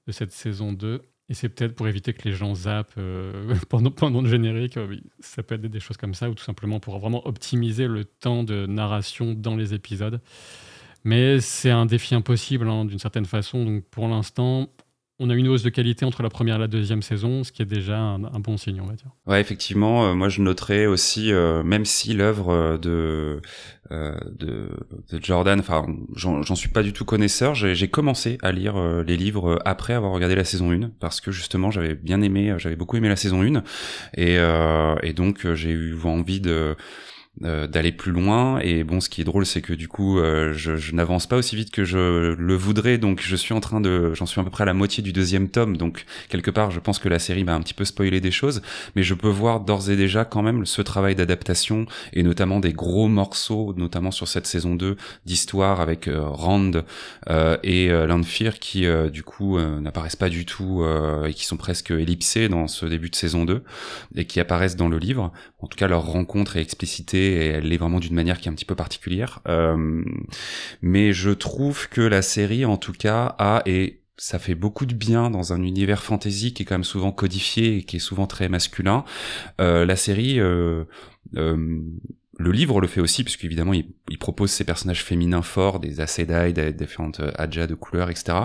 de 0.06 0.12
cette 0.12 0.32
saison 0.32 0.72
2. 0.72 1.02
Et 1.30 1.34
c'est 1.34 1.50
peut-être 1.50 1.74
pour 1.74 1.86
éviter 1.86 2.14
que 2.14 2.26
les 2.26 2.32
gens 2.34 2.54
zappent 2.54 2.98
pendant, 3.68 3.90
pendant 3.90 4.22
le 4.22 4.28
générique. 4.28 4.78
ça 5.20 5.42
peut 5.42 5.54
être 5.56 5.66
des 5.66 5.80
choses 5.80 5.98
comme 5.98 6.14
ça, 6.14 6.30
ou 6.30 6.34
tout 6.34 6.42
simplement 6.44 6.80
pour 6.80 6.98
vraiment 6.98 7.26
optimiser 7.28 7.86
le 7.86 8.04
temps 8.04 8.42
de 8.42 8.66
narration 8.66 9.34
dans 9.34 9.54
les 9.54 9.74
épisodes. 9.74 10.20
Mais 11.04 11.38
c'est 11.40 11.70
un 11.70 11.86
défi 11.86 12.14
impossible 12.14 12.68
hein, 12.68 12.86
d'une 12.86 12.98
certaine 12.98 13.26
façon. 13.26 13.64
Donc 13.64 13.84
pour 13.84 14.08
l'instant, 14.08 14.68
on 15.20 15.30
a 15.30 15.34
une 15.34 15.48
hausse 15.48 15.64
de 15.64 15.70
qualité 15.70 16.04
entre 16.04 16.22
la 16.22 16.28
première 16.28 16.56
et 16.56 16.60
la 16.60 16.68
deuxième 16.68 17.02
saison, 17.02 17.42
ce 17.42 17.50
qui 17.50 17.62
est 17.62 17.66
déjà 17.66 17.98
un, 17.98 18.18
bon 18.38 18.56
signe, 18.56 18.80
on 18.80 18.86
va 18.86 18.94
dire. 18.94 19.10
Ouais, 19.26 19.40
effectivement, 19.40 20.06
euh, 20.06 20.14
moi 20.14 20.28
je 20.28 20.40
noterais 20.40 20.86
aussi, 20.86 21.32
euh, 21.32 21.64
même 21.64 21.84
si 21.84 22.14
l'œuvre 22.14 22.52
euh, 22.52 22.78
de, 22.78 23.40
de, 23.90 25.20
Jordan, 25.20 25.58
enfin, 25.58 25.86
j'en 26.14 26.54
suis 26.54 26.68
pas 26.68 26.84
du 26.84 26.92
tout 26.92 27.04
connaisseur, 27.04 27.54
j'ai 27.54 27.88
commencé 27.88 28.38
à 28.42 28.52
lire 28.52 28.78
les 29.02 29.16
livres 29.16 29.58
après 29.64 29.94
avoir 29.94 30.12
regardé 30.12 30.36
la 30.36 30.44
saison 30.44 30.70
1, 30.70 30.90
parce 31.00 31.20
que 31.20 31.32
justement 31.32 31.70
j'avais 31.70 31.94
bien 31.94 32.20
aimé, 32.22 32.54
j'avais 32.58 32.76
beaucoup 32.76 32.96
aimé 32.96 33.08
la 33.08 33.16
saison 33.16 33.42
1, 33.42 33.62
et, 34.16 34.36
et 35.02 35.12
donc 35.14 35.52
j'ai 35.54 35.70
eu 35.70 35.96
envie 36.04 36.40
de 36.40 36.76
d'aller 37.40 37.92
plus 37.92 38.12
loin. 38.12 38.58
Et 38.60 38.84
bon 38.84 39.00
ce 39.00 39.08
qui 39.08 39.20
est 39.20 39.24
drôle 39.24 39.46
c'est 39.46 39.62
que 39.62 39.72
du 39.72 39.88
coup 39.88 40.18
euh, 40.18 40.52
je, 40.52 40.76
je 40.76 40.94
n'avance 40.94 41.26
pas 41.26 41.36
aussi 41.36 41.56
vite 41.56 41.70
que 41.70 41.84
je 41.84 42.34
le 42.34 42.54
voudrais. 42.54 42.98
Donc 42.98 43.20
je 43.22 43.36
suis 43.36 43.54
en 43.54 43.60
train 43.60 43.80
de 43.80 44.14
j'en 44.14 44.26
suis 44.26 44.40
à 44.40 44.44
peu 44.44 44.50
près 44.50 44.62
à 44.62 44.66
la 44.66 44.74
moitié 44.74 45.02
du 45.02 45.12
deuxième 45.12 45.48
tome. 45.48 45.76
Donc 45.76 46.04
quelque 46.28 46.50
part 46.50 46.70
je 46.70 46.80
pense 46.80 46.98
que 46.98 47.08
la 47.08 47.18
série 47.18 47.44
m'a 47.44 47.54
un 47.54 47.60
petit 47.60 47.74
peu 47.74 47.84
spoilé 47.84 48.20
des 48.20 48.30
choses. 48.30 48.62
Mais 48.96 49.02
je 49.02 49.14
peux 49.14 49.28
voir 49.28 49.60
d'ores 49.60 49.90
et 49.90 49.96
déjà 49.96 50.24
quand 50.24 50.42
même 50.42 50.66
ce 50.66 50.82
travail 50.82 51.14
d'adaptation 51.14 51.86
et 52.12 52.22
notamment 52.22 52.60
des 52.60 52.72
gros 52.72 53.08
morceaux 53.08 53.74
notamment 53.76 54.10
sur 54.10 54.28
cette 54.28 54.46
saison 54.46 54.74
2 54.74 54.96
d'histoire 55.26 55.80
avec 55.80 56.08
euh, 56.08 56.28
Rand 56.28 56.72
euh, 57.28 57.56
et 57.62 57.90
euh, 57.90 58.06
Lanfear 58.06 58.58
qui 58.58 58.86
du 59.12 59.22
coup 59.22 59.58
n'apparaissent 59.58 60.16
pas 60.16 60.28
du 60.28 60.46
tout 60.46 60.84
et 61.26 61.32
qui 61.34 61.44
sont 61.44 61.56
presque 61.56 61.90
ellipsés 61.90 62.48
dans 62.48 62.68
ce 62.68 62.86
début 62.86 63.10
de 63.10 63.14
saison 63.14 63.44
2 63.44 63.62
et 64.16 64.24
qui 64.24 64.40
apparaissent 64.40 64.76
dans 64.76 64.88
le 64.88 64.98
livre. 64.98 65.32
En 65.60 65.66
tout 65.66 65.76
cas 65.76 65.88
leur 65.88 66.04
rencontre 66.04 66.56
est 66.56 66.62
explicitée 66.62 67.27
et 67.28 67.46
elle 67.46 67.72
est 67.72 67.76
vraiment 67.76 68.00
d'une 68.00 68.14
manière 68.14 68.40
qui 68.40 68.48
est 68.48 68.50
un 68.50 68.54
petit 68.54 68.64
peu 68.64 68.74
particulière. 68.74 69.40
Euh, 69.48 70.02
mais 70.82 71.12
je 71.12 71.30
trouve 71.30 71.88
que 71.88 72.00
la 72.00 72.22
série, 72.22 72.64
en 72.64 72.76
tout 72.76 72.92
cas, 72.92 73.34
a 73.38 73.62
et 73.66 74.00
ça 74.18 74.38
fait 74.38 74.56
beaucoup 74.56 74.84
de 74.84 74.94
bien 74.94 75.30
dans 75.30 75.52
un 75.52 75.62
univers 75.62 76.02
fantasy 76.02 76.52
qui 76.52 76.64
est 76.64 76.66
quand 76.66 76.74
même 76.74 76.84
souvent 76.84 77.12
codifié 77.12 77.78
et 77.78 77.82
qui 77.84 77.96
est 77.96 78.00
souvent 78.00 78.26
très 78.26 78.48
masculin. 78.48 79.04
Euh, 79.60 79.86
la 79.86 79.96
série 79.96 80.40
euh, 80.40 80.84
euh 81.36 81.80
le 82.38 82.52
livre 82.52 82.80
le 82.80 82.86
fait 82.86 83.00
aussi, 83.00 83.24
puisqu'évidemment, 83.24 83.74
il, 83.74 83.86
il 84.10 84.18
propose 84.18 84.50
ces 84.50 84.64
personnages 84.64 85.02
féminins 85.02 85.42
forts, 85.42 85.80
des 85.80 86.00
Aes 86.00 86.52
des 86.52 86.72
différentes 86.72 87.20
euh, 87.20 87.32
Adja 87.36 87.66
de 87.66 87.74
couleurs, 87.74 88.10
etc. 88.10 88.38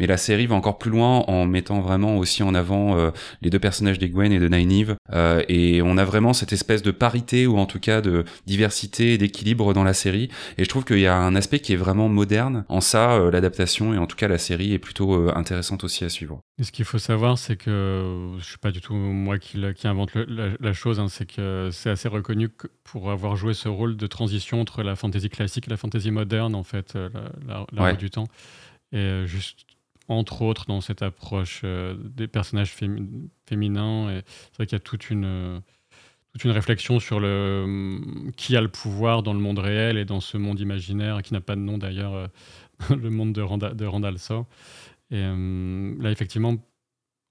Mais 0.00 0.06
la 0.06 0.16
série 0.16 0.46
va 0.46 0.54
encore 0.54 0.78
plus 0.78 0.90
loin 0.90 1.20
en 1.26 1.44
mettant 1.46 1.80
vraiment 1.80 2.16
aussi 2.16 2.42
en 2.42 2.54
avant 2.54 2.96
euh, 2.96 3.10
les 3.42 3.50
deux 3.50 3.58
personnages 3.58 3.98
d'Egwen 3.98 4.32
et 4.32 4.38
de 4.38 4.48
Nynaeve. 4.48 4.96
Euh, 5.12 5.42
et 5.48 5.82
on 5.82 5.96
a 5.98 6.04
vraiment 6.04 6.32
cette 6.32 6.52
espèce 6.52 6.82
de 6.82 6.90
parité, 6.90 7.46
ou 7.46 7.58
en 7.58 7.66
tout 7.66 7.80
cas 7.80 8.00
de 8.00 8.24
diversité 8.46 9.14
et 9.14 9.18
d'équilibre 9.18 9.74
dans 9.74 9.84
la 9.84 9.94
série. 9.94 10.30
Et 10.58 10.64
je 10.64 10.68
trouve 10.68 10.84
qu'il 10.84 11.00
y 11.00 11.06
a 11.06 11.16
un 11.16 11.36
aspect 11.36 11.60
qui 11.60 11.72
est 11.74 11.76
vraiment 11.76 12.08
moderne. 12.08 12.64
En 12.68 12.80
ça, 12.80 13.18
l'adaptation, 13.30 13.94
et 13.94 13.98
en 13.98 14.06
tout 14.06 14.16
cas 14.16 14.28
la 14.28 14.38
série, 14.38 14.72
est 14.72 14.78
plutôt 14.78 15.30
intéressante 15.36 15.84
aussi 15.84 16.04
à 16.04 16.08
suivre. 16.08 16.40
Et 16.58 16.62
ce 16.62 16.70
qu'il 16.70 16.84
faut 16.84 16.98
savoir, 16.98 17.36
c'est 17.36 17.56
que 17.56 18.36
je 18.38 18.44
suis 18.44 18.58
pas 18.58 18.70
du 18.70 18.80
tout 18.80 18.94
moi 18.94 19.40
qui, 19.40 19.60
qui 19.74 19.88
invente 19.88 20.14
la, 20.14 20.50
la, 20.60 20.72
chose, 20.72 21.00
hein, 21.00 21.08
c'est 21.08 21.26
que 21.26 21.70
c'est 21.72 21.90
assez 21.90 22.06
reconnu 22.06 22.48
pour 22.84 23.10
avoir 23.10 23.34
jouer 23.34 23.54
ce 23.54 23.68
rôle 23.68 23.96
de 23.96 24.06
transition 24.06 24.60
entre 24.60 24.84
la 24.84 24.94
fantasy 24.94 25.28
classique 25.30 25.66
et 25.66 25.70
la 25.70 25.76
fantasy 25.76 26.12
moderne, 26.12 26.54
en 26.54 26.62
fait, 26.62 26.94
euh, 26.94 27.08
la, 27.48 27.66
la, 27.72 27.94
du 27.94 28.08
temps. 28.08 28.28
Et 28.92 28.98
euh, 28.98 29.26
juste, 29.26 29.66
entre 30.06 30.42
autres, 30.42 30.66
dans 30.66 30.80
cette 30.80 31.02
approche 31.02 31.62
euh, 31.64 31.96
des 31.98 32.28
personnages 32.28 32.72
féminins, 33.46 34.22
c'est 34.52 34.56
vrai 34.56 34.66
qu'il 34.66 34.76
y 34.76 34.80
a 34.80 34.84
toute 34.84 35.10
une, 35.10 35.60
toute 36.34 36.44
une 36.44 36.52
réflexion 36.52 37.00
sur 37.00 37.18
le, 37.18 38.30
qui 38.36 38.56
a 38.56 38.60
le 38.60 38.68
pouvoir 38.68 39.24
dans 39.24 39.34
le 39.34 39.40
monde 39.40 39.58
réel 39.58 39.98
et 39.98 40.04
dans 40.04 40.20
ce 40.20 40.36
monde 40.36 40.60
imaginaire, 40.60 41.20
qui 41.22 41.32
n'a 41.32 41.40
pas 41.40 41.56
de 41.56 41.62
nom 41.62 41.78
d'ailleurs, 41.78 42.30
le 42.90 43.10
monde 43.10 43.32
de, 43.32 43.42
Randall, 43.42 43.74
de 43.74 43.86
Randall 43.86 44.20
Et 45.10 45.20
là, 45.22 46.10
effectivement, 46.10 46.56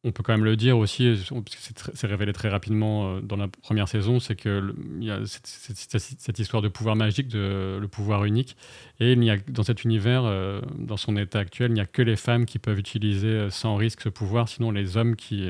on 0.05 0.12
peut 0.12 0.21
quand 0.21 0.33
même 0.33 0.43
le 0.43 0.57
dire 0.57 0.77
aussi, 0.77 1.15
parce 1.29 1.55
que 1.55 1.91
c'est 1.93 2.07
révélé 2.07 2.33
très 2.33 2.49
rapidement 2.49 3.07
euh, 3.07 3.21
dans 3.21 3.38
la 3.38 3.47
première 3.47 3.88
saison, 3.88 4.19
c'est 4.19 4.36
qu'il 4.36 4.73
y 4.99 5.09
a 5.09 5.21
cette, 5.25 6.39
histoire 6.39 6.62
de 6.62 6.67
pouvoir 6.67 6.95
magique, 6.95 7.29
de 7.29 7.77
le 7.79 7.88
pouvoir 7.88 8.25
unique. 8.25 8.57
Et 8.99 9.13
il 9.13 9.23
y 9.23 9.29
a, 9.29 9.38
dans 9.47 9.63
cet 9.63 9.86
univers, 9.86 10.25
euh, 10.25 10.62
dans 10.77 10.97
son 10.97 11.15
état 11.15 11.39
actuel, 11.39 11.71
il 11.71 11.75
n'y 11.75 11.81
a 11.81 11.86
que 11.86 12.01
les 12.01 12.17
femmes 12.17 12.45
qui 12.45 12.59
peuvent 12.59 12.79
utiliser 12.79 13.27
euh, 13.27 13.49
sans 13.49 13.75
risque 13.75 14.01
ce 14.01 14.09
pouvoir, 14.09 14.49
sinon 14.49 14.71
les 14.71 14.97
hommes 14.97 15.15
qui, 15.15 15.49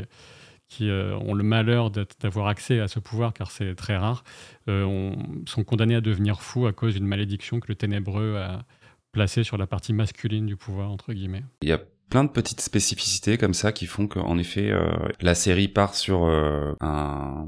ont 0.82 1.34
le 1.36 1.44
malheur 1.44 1.92
d'avoir 1.92 2.48
accès 2.48 2.80
à 2.80 2.88
ce 2.88 3.00
pouvoir, 3.00 3.34
car 3.34 3.52
c'est 3.52 3.76
très 3.76 3.96
rare, 3.96 4.24
sont 4.66 5.64
condamnés 5.64 5.94
à 5.94 6.02
devenir 6.02 6.42
fous 6.42 6.66
à 6.66 6.74
cause 6.74 6.96
d'une 6.96 7.06
malédiction 7.06 7.60
que 7.60 7.68
le 7.68 7.76
ténébreux 7.76 8.38
a 8.38 8.66
placée 9.12 9.44
sur 9.44 9.58
la 9.58 9.68
partie 9.68 9.94
masculine 9.94 10.48
du 10.48 10.56
pouvoir, 10.56 10.90
entre 10.90 11.14
guillemets. 11.14 11.44
Il 11.62 11.78
plein 12.14 12.24
de 12.24 12.30
petites 12.30 12.62
spécificités 12.62 13.40
comme 13.40 13.56
ça 13.56 13.72
qui 13.72 13.88
font 13.88 14.08
qu'en 14.08 14.38
effet 14.38 14.70
euh, 14.70 14.86
la 15.20 15.34
série 15.34 15.68
part 15.68 15.96
sur 15.96 16.26
euh, 16.26 16.76
un 16.80 17.48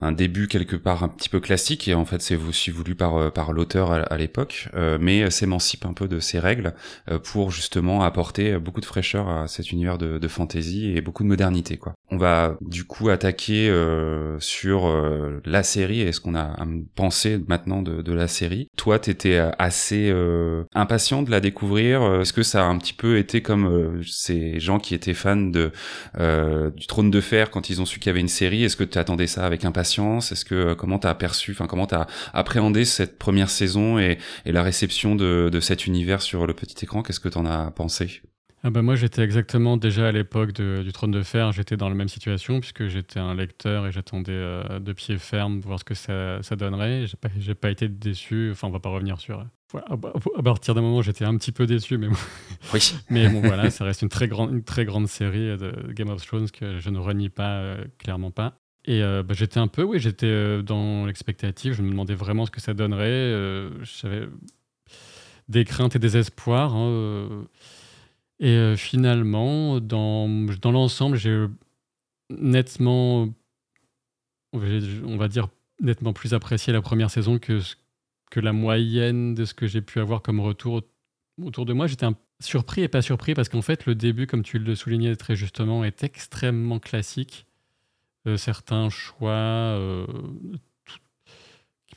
un 0.00 0.12
début 0.12 0.48
quelque 0.48 0.76
part 0.76 1.02
un 1.02 1.08
petit 1.08 1.28
peu 1.28 1.40
classique 1.40 1.88
et 1.88 1.94
en 1.94 2.04
fait 2.04 2.20
c'est 2.20 2.36
aussi 2.36 2.70
voulu 2.70 2.94
par 2.94 3.16
euh, 3.16 3.30
par 3.30 3.52
l'auteur 3.52 3.92
à, 3.92 4.16
l'époque 4.16 4.68
euh, 4.74 4.98
mais 5.00 5.30
s'émancipe 5.30 5.86
un 5.86 5.92
peu 5.92 6.08
de 6.08 6.20
ces 6.20 6.38
règles 6.38 6.74
euh, 7.10 7.18
pour 7.18 7.50
justement 7.50 8.02
apporter 8.02 8.58
beaucoup 8.58 8.80
de 8.80 8.86
fraîcheur 8.86 9.28
à 9.28 9.48
cet 9.48 9.70
univers 9.70 9.98
de, 9.98 10.18
de 10.18 10.28
fantasy 10.28 10.92
et 10.96 11.00
beaucoup 11.00 11.22
de 11.22 11.28
modernité 11.28 11.76
quoi 11.76 11.94
on 12.10 12.16
va 12.16 12.56
du 12.60 12.84
coup 12.84 13.08
attaquer 13.08 13.68
euh, 13.68 14.38
sur 14.38 14.86
euh, 14.86 15.40
la 15.44 15.62
série 15.62 16.00
et 16.00 16.12
ce 16.12 16.20
qu'on 16.20 16.36
a 16.36 16.56
pensé 16.94 17.40
maintenant 17.48 17.82
de, 17.82 18.02
de 18.02 18.12
la 18.12 18.28
série. 18.28 18.68
Toi, 18.76 18.98
t'étais 18.98 19.36
assez 19.58 20.10
euh, 20.10 20.64
impatient 20.74 21.22
de 21.22 21.30
la 21.30 21.40
découvrir. 21.40 22.20
Est-ce 22.20 22.32
que 22.32 22.42
ça 22.42 22.64
a 22.64 22.66
un 22.66 22.78
petit 22.78 22.92
peu 22.92 23.18
été 23.18 23.42
comme 23.42 24.00
ces 24.06 24.60
gens 24.60 24.78
qui 24.78 24.94
étaient 24.94 25.14
fans 25.14 25.36
de 25.36 25.72
du 26.76 26.86
Trône 26.86 27.10
de 27.10 27.20
Fer 27.20 27.50
quand 27.50 27.70
ils 27.70 27.80
ont 27.80 27.84
su 27.86 27.98
qu'il 27.98 28.08
y 28.08 28.10
avait 28.10 28.20
une 28.20 28.28
série 28.28 28.64
Est-ce 28.64 28.76
que 28.76 28.84
tu 28.84 28.98
attendais 28.98 29.26
ça 29.26 29.44
avec 29.44 29.64
impatience 29.64 29.83
Est-ce 30.32 30.44
que 30.44 30.74
comment 30.74 30.98
t'as 30.98 31.10
aperçu, 31.10 31.52
enfin 31.52 31.66
comment 31.66 31.86
t'as 31.86 32.06
appréhendé 32.32 32.84
cette 32.84 33.18
première 33.18 33.50
saison 33.50 33.98
et, 33.98 34.18
et 34.44 34.52
la 34.52 34.62
réception 34.62 35.14
de, 35.14 35.50
de 35.52 35.60
cet 35.60 35.86
univers 35.86 36.22
sur 36.22 36.46
le 36.46 36.54
petit 36.54 36.84
écran? 36.84 37.02
Qu'est-ce 37.02 37.20
que 37.20 37.28
t'en 37.28 37.46
as 37.46 37.70
pensé? 37.70 38.22
Ah 38.66 38.70
bah 38.70 38.80
moi, 38.80 38.96
j'étais 38.96 39.20
exactement 39.20 39.76
déjà 39.76 40.08
à 40.08 40.12
l'époque 40.12 40.52
du 40.52 40.90
Trône 40.90 41.10
de 41.10 41.22
Fer, 41.22 41.52
j'étais 41.52 41.76
dans 41.76 41.90
la 41.90 41.94
même 41.94 42.08
situation 42.08 42.60
puisque 42.60 42.86
j'étais 42.86 43.20
un 43.20 43.34
lecteur 43.34 43.86
et 43.86 43.92
j'attendais 43.92 44.32
euh, 44.32 44.78
de 44.78 44.94
pied 44.94 45.18
ferme 45.18 45.60
voir 45.60 45.78
ce 45.78 45.84
que 45.84 45.92
ça, 45.92 46.42
ça 46.42 46.56
donnerait. 46.56 47.04
J'ai 47.06 47.18
pas, 47.18 47.28
pas 47.60 47.70
été 47.70 47.88
déçu. 47.90 48.48
Enfin, 48.52 48.68
on 48.68 48.70
va 48.70 48.80
pas 48.80 48.88
revenir 48.88 49.20
sur. 49.20 49.44
À 49.74 50.42
partir 50.42 50.74
d'un 50.74 50.80
moment, 50.80 51.02
j'étais 51.02 51.26
un 51.26 51.36
petit 51.36 51.52
peu 51.52 51.66
déçu, 51.66 51.98
mais 51.98 52.08
bon. 52.08 52.16
Oui. 52.72 52.94
mais 53.10 53.28
bon, 53.28 53.42
voilà, 53.42 53.68
ça 53.68 53.84
reste 53.84 54.00
une 54.00 54.08
très 54.08 54.28
grande, 54.28 54.52
une 54.52 54.64
très 54.64 54.86
grande 54.86 55.08
série 55.08 55.58
de 55.58 55.92
Game 55.92 56.08
of 56.08 56.24
Thrones 56.24 56.50
que 56.50 56.78
je 56.78 56.88
ne 56.88 56.98
renie 56.98 57.28
pas, 57.28 57.56
euh, 57.56 57.84
clairement 57.98 58.30
pas. 58.30 58.63
Et 58.86 59.02
euh, 59.02 59.22
bah, 59.22 59.34
j'étais 59.34 59.58
un 59.58 59.68
peu, 59.68 59.82
oui, 59.82 59.98
j'étais 59.98 60.62
dans 60.62 61.06
l'expectative. 61.06 61.72
Je 61.72 61.82
me 61.82 61.90
demandais 61.90 62.14
vraiment 62.14 62.46
ce 62.46 62.50
que 62.50 62.60
ça 62.60 62.74
donnerait. 62.74 63.70
J'avais 63.82 64.28
des 65.48 65.64
craintes 65.64 65.96
et 65.96 65.98
des 65.98 66.16
espoirs. 66.16 66.74
Hein, 66.74 67.46
et 68.40 68.48
euh, 68.48 68.76
finalement, 68.76 69.80
dans, 69.80 70.28
dans 70.60 70.72
l'ensemble, 70.72 71.16
j'ai 71.16 71.46
nettement, 72.30 73.28
on 74.52 75.16
va 75.16 75.28
dire, 75.28 75.48
nettement 75.80 76.12
plus 76.12 76.34
apprécié 76.34 76.72
la 76.72 76.82
première 76.82 77.10
saison 77.10 77.38
que, 77.38 77.60
que 78.30 78.40
la 78.40 78.52
moyenne 78.52 79.34
de 79.34 79.44
ce 79.44 79.54
que 79.54 79.66
j'ai 79.66 79.82
pu 79.82 80.00
avoir 80.00 80.22
comme 80.22 80.40
retour 80.40 80.82
autour 81.42 81.64
de 81.64 81.72
moi. 81.72 81.86
J'étais 81.86 82.06
surpris 82.40 82.82
et 82.82 82.88
pas 82.88 83.02
surpris 83.02 83.34
parce 83.34 83.48
qu'en 83.48 83.62
fait, 83.62 83.86
le 83.86 83.94
début, 83.94 84.26
comme 84.26 84.42
tu 84.42 84.58
le 84.58 84.74
soulignais 84.74 85.14
très 85.16 85.36
justement, 85.36 85.84
est 85.84 86.02
extrêmement 86.02 86.78
classique. 86.78 87.46
Euh, 88.26 88.38
certains 88.38 88.88
choix, 88.88 89.30
euh, 89.32 90.06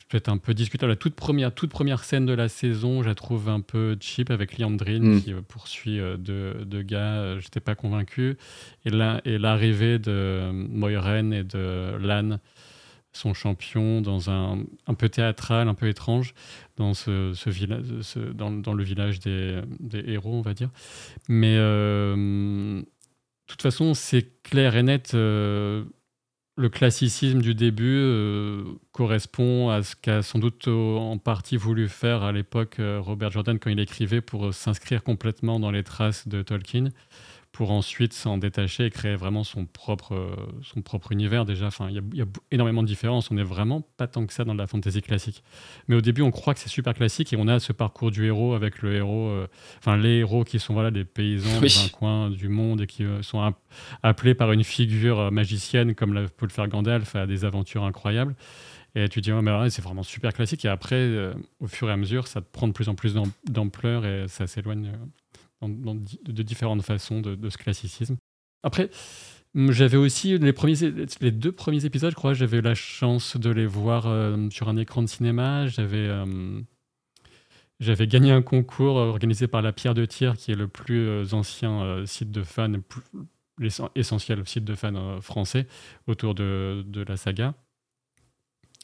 peut-être 0.08 0.28
un 0.28 0.36
peu 0.36 0.52
discutable. 0.52 0.92
La 0.92 0.96
toute 0.96 1.14
première, 1.14 1.54
toute 1.54 1.70
première 1.70 2.04
scène 2.04 2.26
de 2.26 2.34
la 2.34 2.48
saison, 2.48 3.02
je 3.02 3.08
la 3.08 3.14
trouve 3.14 3.48
un 3.48 3.60
peu 3.60 3.96
cheap 3.98 4.30
avec 4.30 4.58
Liandrine 4.58 5.14
mm. 5.14 5.22
qui 5.22 5.32
euh, 5.32 5.40
poursuit 5.40 6.00
deux, 6.18 6.82
gars. 6.82 7.16
Euh, 7.16 7.40
j'étais 7.40 7.60
pas 7.60 7.74
convaincu. 7.74 8.36
Et 8.84 8.90
l'arrivée 8.90 9.98
de 9.98 10.50
Moiren 10.52 11.32
et 11.32 11.44
de 11.44 11.96
Lan, 11.98 12.38
son 13.12 13.32
champion, 13.32 14.02
dans 14.02 14.30
un, 14.30 14.64
un 14.86 14.94
peu 14.94 15.08
théâtral, 15.08 15.66
un 15.66 15.74
peu 15.74 15.88
étrange, 15.88 16.34
dans, 16.76 16.92
ce, 16.92 17.32
ce, 17.34 18.18
dans, 18.18 18.50
dans, 18.50 18.74
le 18.74 18.84
village 18.84 19.18
des, 19.20 19.62
des, 19.80 20.12
héros, 20.12 20.34
on 20.34 20.42
va 20.42 20.52
dire. 20.52 20.68
Mais 21.28 21.56
de 21.56 22.84
toute 23.46 23.62
façon, 23.62 23.94
c'est 23.94 24.42
clair 24.42 24.76
et 24.76 24.82
net 24.82 25.14
le 26.58 26.68
classicisme 26.68 27.40
du 27.40 27.54
début 27.54 27.98
euh, 27.98 28.64
correspond 28.90 29.70
à 29.70 29.84
ce 29.84 29.94
qu'a 29.94 30.22
sans 30.22 30.40
doute 30.40 30.66
en 30.66 31.16
partie 31.16 31.56
voulu 31.56 31.88
faire 31.88 32.24
à 32.24 32.32
l'époque 32.32 32.80
euh, 32.80 33.00
Robert 33.00 33.30
Jordan 33.30 33.60
quand 33.60 33.70
il 33.70 33.78
écrivait 33.78 34.20
pour 34.20 34.52
s'inscrire 34.52 35.04
complètement 35.04 35.60
dans 35.60 35.70
les 35.70 35.84
traces 35.84 36.26
de 36.26 36.42
Tolkien 36.42 36.88
pour 37.52 37.70
ensuite 37.70 38.12
s'en 38.12 38.38
détacher 38.38 38.86
et 38.86 38.90
créer 38.90 39.16
vraiment 39.16 39.42
son 39.42 39.64
propre, 39.64 40.14
euh, 40.14 40.36
son 40.62 40.82
propre 40.82 41.12
univers 41.12 41.44
déjà. 41.44 41.66
Enfin, 41.66 41.88
il 41.90 42.02
y, 42.14 42.22
a 42.22 42.26
énormément 42.50 42.82
de 42.82 42.86
différences. 42.86 43.30
On 43.30 43.34
n'est 43.34 43.42
vraiment 43.42 43.80
pas 43.96 44.06
tant 44.06 44.26
que 44.26 44.32
ça 44.32 44.44
dans 44.44 44.54
la 44.54 44.66
fantasy 44.66 45.02
classique. 45.02 45.42
Mais 45.88 45.96
au 45.96 46.00
début, 46.00 46.22
on 46.22 46.30
croit 46.30 46.54
que 46.54 46.60
c'est 46.60 46.68
super 46.68 46.94
classique 46.94 47.32
et 47.32 47.36
on 47.36 47.48
a 47.48 47.58
ce 47.58 47.72
parcours 47.72 48.10
du 48.10 48.26
héros 48.26 48.54
avec 48.54 48.82
le 48.82 48.94
héros, 48.94 49.28
euh, 49.28 49.48
enfin 49.78 49.96
les 49.96 50.18
héros 50.18 50.44
qui 50.44 50.58
sont 50.58 50.74
voilà 50.74 50.90
des 50.90 51.04
paysans 51.04 51.60
dans 51.60 51.84
un 51.84 51.88
coin 51.88 52.30
du 52.30 52.48
monde 52.48 52.82
et 52.82 52.86
qui 52.86 53.04
euh, 53.04 53.22
sont 53.22 53.52
appelés 54.02 54.34
par 54.34 54.52
une 54.52 54.64
figure 54.64 55.32
magicienne 55.32 55.94
comme 55.94 56.12
la, 56.12 56.28
peut 56.28 56.46
le 56.46 56.52
faire 56.52 56.68
Gandalf 56.68 57.16
à 57.16 57.26
des 57.26 57.44
aventures 57.44 57.84
incroyables. 57.84 58.36
Et 58.94 59.08
tu 59.08 59.20
te 59.20 59.24
dis, 59.24 59.32
oh, 59.32 59.42
mais 59.42 59.70
c'est 59.70 59.82
vraiment 59.82 60.02
super 60.02 60.32
classique. 60.32 60.64
Et 60.64 60.68
après, 60.68 61.32
au 61.60 61.66
fur 61.66 61.88
et 61.88 61.92
à 61.92 61.96
mesure, 61.96 62.26
ça 62.26 62.40
prend 62.40 62.66
de 62.66 62.72
plus 62.72 62.88
en 62.88 62.94
plus 62.94 63.14
d'ampleur 63.46 64.06
et 64.06 64.26
ça 64.28 64.46
s'éloigne 64.46 64.92
de 65.62 66.42
différentes 66.42 66.82
façons 66.82 67.20
de, 67.20 67.48
ce 67.48 67.58
classicisme. 67.58 68.16
Après, 68.62 68.90
j'avais 69.54 69.96
aussi 69.96 70.38
les, 70.38 70.52
premiers, 70.52 70.76
les 71.20 71.30
deux 71.30 71.52
premiers 71.52 71.84
épisodes, 71.84 72.10
je 72.10 72.16
crois, 72.16 72.34
j'avais 72.34 72.58
eu 72.58 72.62
la 72.62 72.74
chance 72.74 73.36
de 73.36 73.50
les 73.50 73.66
voir 73.66 74.06
euh, 74.06 74.48
sur 74.50 74.68
un 74.68 74.76
écran 74.76 75.02
de 75.02 75.08
cinéma. 75.08 75.66
J'avais 75.66 76.08
euh, 76.08 76.60
gagné 77.80 78.30
un 78.30 78.42
concours 78.42 78.96
organisé 78.96 79.48
par 79.48 79.62
la 79.62 79.72
Pierre 79.72 79.94
de 79.94 80.04
Tir, 80.04 80.36
qui 80.36 80.52
est 80.52 80.56
le 80.56 80.68
plus 80.68 81.08
euh, 81.08 81.24
ancien 81.32 82.04
site 82.06 82.30
de 82.30 82.42
fans, 82.42 82.72
l'essentiel 83.58 84.46
site 84.46 84.64
de 84.64 84.74
fans 84.74 85.20
français 85.20 85.66
autour 86.06 86.34
de, 86.34 86.84
de 86.86 87.02
la 87.02 87.16
saga. 87.16 87.54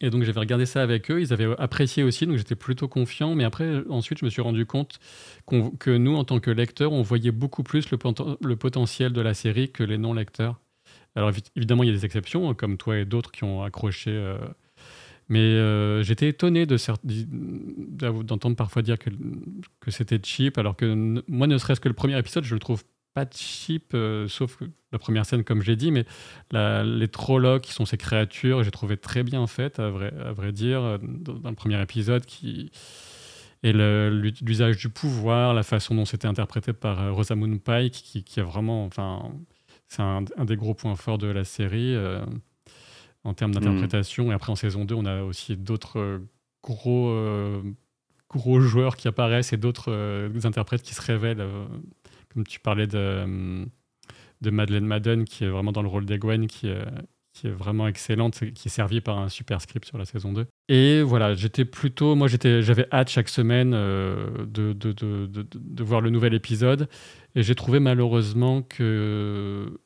Et 0.01 0.11
donc 0.11 0.25
j'avais 0.25 0.41
regardé 0.41 0.67
ça 0.67 0.83
avec 0.83 1.11
eux, 1.11 1.21
ils 1.21 1.33
avaient 1.33 1.55
apprécié 1.59 2.03
aussi, 2.03 2.27
donc 2.27 2.37
j'étais 2.37 2.57
plutôt 2.57 2.89
confiant. 2.89 3.35
Mais 3.35 3.45
après, 3.45 3.83
ensuite, 3.89 4.19
je 4.19 4.25
me 4.25 4.31
suis 4.31 4.43
rendu 4.43 4.67
compte 4.67 4.99
que 5.47 5.97
nous, 5.97 6.17
en 6.17 6.25
tant 6.25 6.41
que 6.41 6.51
lecteurs, 6.51 6.93
on 6.93 7.03
voyait 7.03 7.31
beaucoup 7.31 7.63
plus 7.63 7.91
le, 7.91 8.57
potentiel 8.57 9.13
de 9.13 9.21
la 9.21 9.35
série 9.35 9.71
que 9.71 9.85
les 9.85 9.99
non-lecteurs. 9.99 10.61
Alors 11.15 11.31
évidemment, 11.55 11.85
il 11.85 11.87
y 11.87 11.91
a 11.91 11.95
des 11.95 12.05
exceptions, 12.05 12.51
hein, 12.51 12.55
comme 12.55 12.77
toi 12.77 12.99
et 12.99 13.05
d'autres 13.05 13.31
qui 13.31 13.45
ont 13.45 13.63
accroché. 13.63 14.11
Euh, 14.11 14.37
mais 15.29 15.39
euh, 15.39 16.03
j'étais 16.03 16.29
étonné 16.29 16.67
d'entendre 16.67 18.57
parfois 18.57 18.83
dire 18.83 18.99
que, 18.99 19.11
que 19.81 19.91
c'était 19.91 20.21
cheap, 20.23 20.59
alors 20.59 20.77
que 20.77 21.23
moi, 21.29 21.47
ne 21.47 21.57
serait-ce 21.57 21.81
que 21.81 21.89
le 21.89 21.95
premier 21.95 22.19
épisode, 22.19 22.45
je 22.45 22.55
le 22.55 22.61
trouve 22.61 22.83
pas 23.15 23.27
cheap, 23.31 23.95
euh, 23.95 24.27
sauf 24.27 24.59
la 24.93 24.99
première 24.99 25.25
scène, 25.25 25.45
comme 25.45 25.63
j'ai 25.63 25.77
dit, 25.77 25.93
mais 25.93 26.05
les 26.51 27.09
Trollocs, 27.09 27.63
qui 27.63 27.73
sont 27.73 27.87
ces 27.87 27.97
créatures, 27.97 28.63
j'ai 28.65 28.73
trouvé 28.73 28.97
très 28.97 29.23
bien 29.23 29.47
faites, 29.47 29.79
à 29.79 29.89
vrai, 29.89 30.13
à 30.25 30.33
vrai 30.33 30.53
dire, 30.53 30.83
euh, 30.83 30.99
dans, 31.01 31.49
le 31.49 31.55
premier 31.55 31.81
épisode, 31.81 32.27
qui 32.27 32.71
et 33.63 33.73
l'usage 33.73 34.77
du 34.77 34.91
pouvoir, 34.91 35.55
la 35.55 35.63
façon 35.63 35.95
dont 35.95 36.05
c'était 36.05 36.29
interprété 36.29 36.75
par 36.75 37.01
euh, 37.01 37.13
Rosamund 37.13 37.63
Pike, 37.63 37.95
qui, 37.95 38.23
qui, 38.23 38.41
est 38.41 38.43
vraiment, 38.43 38.85
enfin, 38.85 39.31
c'est 39.89 40.03
un, 40.03 40.23
des 40.45 40.57
gros 40.57 40.75
points 40.75 40.97
forts 40.97 41.17
de 41.17 41.29
la 41.29 41.45
série 41.45 41.97
en 43.23 43.33
termes 43.33 43.53
mm. 43.53 43.55
d'interprétation. 43.55 44.31
Et 44.31 44.35
après, 44.35 44.53
en 44.53 44.57
saison 44.57 44.85
2, 44.85 44.95
on 44.95 45.07
a 45.07 45.23
aussi 45.23 45.57
d'autres 45.57 46.21
gros, 46.63 47.17
gros 48.29 48.61
joueurs 48.61 48.97
qui 48.97 49.09
apparaissent 49.09 49.55
et 49.55 49.57
d'autres 49.57 50.31
interprètes 50.45 50.83
qui 50.83 50.93
se 50.93 51.01
révèlent 51.01 51.47
comme 52.35 52.47
tu 52.47 52.61
parlais 52.61 52.87
de, 52.87 53.65
de 54.41 54.51
Madeleine 54.51 54.87
Madden, 54.87 55.25
qui 55.25 55.45
est 55.45 55.49
vraiment 55.49 55.73
dans 55.73 55.83
le 55.83 55.89
rôle 55.89 56.05
d'Egwen, 56.05 56.47
qui, 56.47 56.69
qui 57.35 57.49
est 57.49 57.51
vraiment 57.51 57.89
excellente, 57.89 58.39
qui 58.55 58.69
est 58.69 58.71
servie 58.71 59.01
par 59.01 59.19
un 59.19 59.29
super 59.29 59.61
script 59.61 59.87
sur 59.87 59.99
la 59.99 60.05
saison 60.05 60.33
2. 60.33 60.47
Et 60.69 61.03
voilà, 61.03 61.35
j'étais 61.35 61.65
plutôt, 61.65 62.15
moi 62.15 62.29
j'avais 62.29 62.87
hâte 62.93 63.11
chaque 63.11 63.29
semaine 63.29 63.73
euh, 63.75 64.47
de, 64.47 65.83
voir 65.83 66.01
le 66.01 66.11
nouvel 66.11 66.33
épisode, 66.33 66.89
et 67.35 67.43
j'ai 67.43 67.57
trouvé 67.57 67.81
malheureusement 67.81 68.63
que 68.63 69.81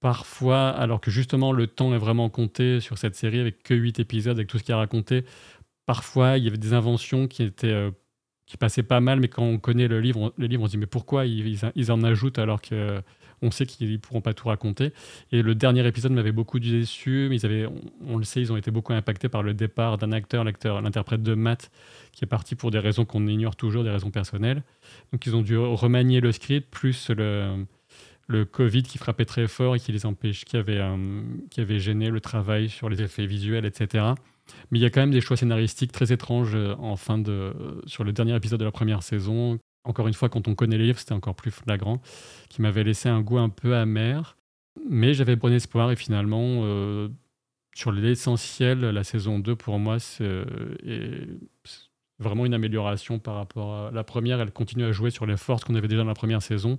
parfois, 0.00 0.70
alors 0.70 1.02
que 1.02 1.10
justement 1.10 1.52
le 1.52 1.66
temps 1.66 1.92
est 1.94 1.98
vraiment 1.98 2.30
compté 2.30 2.80
sur 2.80 2.96
cette 2.96 3.14
série 3.14 3.40
avec 3.40 3.62
que 3.62 3.74
8 3.74 4.00
épisodes, 4.00 4.36
avec 4.38 4.48
tout 4.48 4.58
ce 4.58 4.64
qui 4.64 4.72
a 4.72 4.78
raconté, 4.78 5.24
parfois 5.84 6.38
il 6.38 6.44
y 6.44 6.48
avait 6.48 6.56
des 6.56 6.72
inventions 6.72 7.28
qui 7.28 7.42
étaient 7.42 7.66
euh, 7.68 7.90
qui 8.48 8.56
passait 8.56 8.82
pas 8.82 9.00
mal, 9.00 9.20
mais 9.20 9.28
quand 9.28 9.44
on 9.44 9.58
connaît 9.58 9.88
le 9.88 10.00
livre, 10.00 10.20
on, 10.20 10.32
on 10.38 10.66
se 10.66 10.70
dit 10.70 10.78
mais 10.78 10.86
pourquoi 10.86 11.26
ils, 11.26 11.92
en 11.92 12.02
ajoutent 12.02 12.38
alors 12.38 12.60
que 12.62 13.00
on 13.40 13.52
sait 13.52 13.66
qu'ils 13.66 13.92
ne 13.92 13.96
pourront 13.98 14.20
pas 14.20 14.34
tout 14.34 14.48
raconter. 14.48 14.92
Et 15.30 15.42
le 15.42 15.54
dernier 15.54 15.86
épisode 15.86 16.10
m'avait 16.10 16.32
beaucoup 16.32 16.58
déçu, 16.58 17.28
mais 17.30 17.36
ils 17.36 17.46
avaient, 17.46 17.68
on, 18.04 18.16
le 18.16 18.24
sait, 18.24 18.40
ils 18.40 18.52
ont 18.52 18.56
été 18.56 18.72
beaucoup 18.72 18.92
impactés 18.92 19.28
par 19.28 19.44
le 19.44 19.54
départ 19.54 19.96
d'un 19.96 20.10
acteur, 20.10 20.42
l'acteur, 20.42 20.80
l'interprète 20.80 21.22
de 21.22 21.34
Matt, 21.34 21.70
qui 22.10 22.24
est 22.24 22.26
parti 22.26 22.56
pour 22.56 22.72
des 22.72 22.80
raisons 22.80 23.04
qu'on 23.04 23.24
ignore 23.28 23.54
toujours, 23.54 23.84
des 23.84 23.90
raisons 23.90 24.10
personnelles. 24.10 24.64
Donc 25.12 25.24
ils 25.26 25.36
ont 25.36 25.42
dû 25.42 25.56
remanier 25.56 26.20
le 26.20 26.32
script, 26.32 26.68
plus 26.68 27.10
le, 27.10 27.64
le 28.26 28.44
Covid 28.44 28.82
qui 28.82 28.98
frappait 28.98 29.24
très 29.24 29.46
fort 29.46 29.76
et 29.76 29.78
qui 29.78 29.92
les 29.92 30.04
empêche, 30.06 30.44
qui 30.44 30.56
avait, 30.56 30.78
euh, 30.78 31.22
qui 31.50 31.60
avait 31.60 31.78
gêné 31.78 32.10
le 32.10 32.20
travail 32.20 32.68
sur 32.68 32.88
les 32.88 33.02
effets 33.02 33.26
visuels, 33.26 33.66
etc. 33.66 34.14
Mais 34.70 34.78
il 34.78 34.82
y 34.82 34.84
a 34.84 34.90
quand 34.90 35.00
même 35.00 35.10
des 35.10 35.20
choix 35.20 35.36
scénaristiques 35.36 35.92
très 35.92 36.12
étranges 36.12 36.54
euh, 36.54 36.74
en 36.78 36.96
fin 36.96 37.18
de, 37.18 37.32
euh, 37.32 37.80
sur 37.86 38.04
le 38.04 38.12
dernier 38.12 38.34
épisode 38.36 38.60
de 38.60 38.64
la 38.64 38.70
première 38.70 39.02
saison. 39.02 39.58
Encore 39.84 40.08
une 40.08 40.14
fois, 40.14 40.28
quand 40.28 40.48
on 40.48 40.54
connaît 40.54 40.78
les 40.78 40.86
livres, 40.86 40.98
c'était 40.98 41.12
encore 41.12 41.34
plus 41.34 41.50
flagrant, 41.50 42.00
qui 42.48 42.62
m'avait 42.62 42.84
laissé 42.84 43.08
un 43.08 43.20
goût 43.20 43.38
un 43.38 43.48
peu 43.48 43.76
amer. 43.76 44.36
Mais 44.88 45.14
j'avais 45.14 45.36
bon 45.36 45.52
espoir 45.52 45.90
et 45.90 45.96
finalement, 45.96 46.60
euh, 46.62 47.08
sur 47.74 47.92
l'essentiel, 47.92 48.80
la 48.80 49.04
saison 49.04 49.38
2, 49.38 49.56
pour 49.56 49.78
moi, 49.78 49.98
c'est 49.98 50.44
vraiment 52.18 52.46
une 52.46 52.54
amélioration 52.54 53.18
par 53.18 53.34
rapport 53.36 53.74
à 53.74 53.90
la 53.90 54.04
première. 54.04 54.40
Elle 54.40 54.52
continue 54.52 54.84
à 54.84 54.92
jouer 54.92 55.10
sur 55.10 55.26
les 55.26 55.36
forces 55.36 55.64
qu'on 55.64 55.74
avait 55.74 55.88
déjà 55.88 56.02
dans 56.02 56.08
la 56.08 56.14
première 56.14 56.42
saison, 56.42 56.78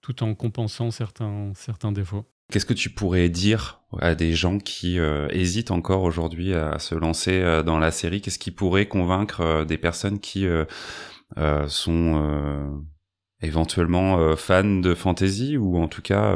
tout 0.00 0.22
en 0.22 0.34
compensant 0.34 0.90
certains, 0.90 1.52
certains 1.54 1.92
défauts. 1.92 2.26
Qu'est-ce 2.52 2.66
que 2.66 2.74
tu 2.74 2.90
pourrais 2.90 3.30
dire 3.30 3.80
à 3.98 4.14
des 4.14 4.34
gens 4.34 4.58
qui 4.58 4.98
euh, 4.98 5.26
hésitent 5.30 5.70
encore 5.70 6.02
aujourd'hui 6.02 6.52
à 6.52 6.78
se 6.78 6.94
lancer 6.94 7.40
euh, 7.40 7.62
dans 7.62 7.78
la 7.78 7.90
série? 7.90 8.20
Qu'est-ce 8.20 8.38
qui 8.38 8.50
pourrait 8.50 8.84
convaincre 8.84 9.40
euh, 9.40 9.64
des 9.64 9.78
personnes 9.78 10.18
qui 10.20 10.46
sont 11.68 12.84
éventuellement 13.40 14.36
fans 14.36 14.80
de 14.80 14.92
fantasy 14.92 15.56
ou 15.56 15.78
en 15.78 15.88
tout 15.88 16.02
cas 16.02 16.34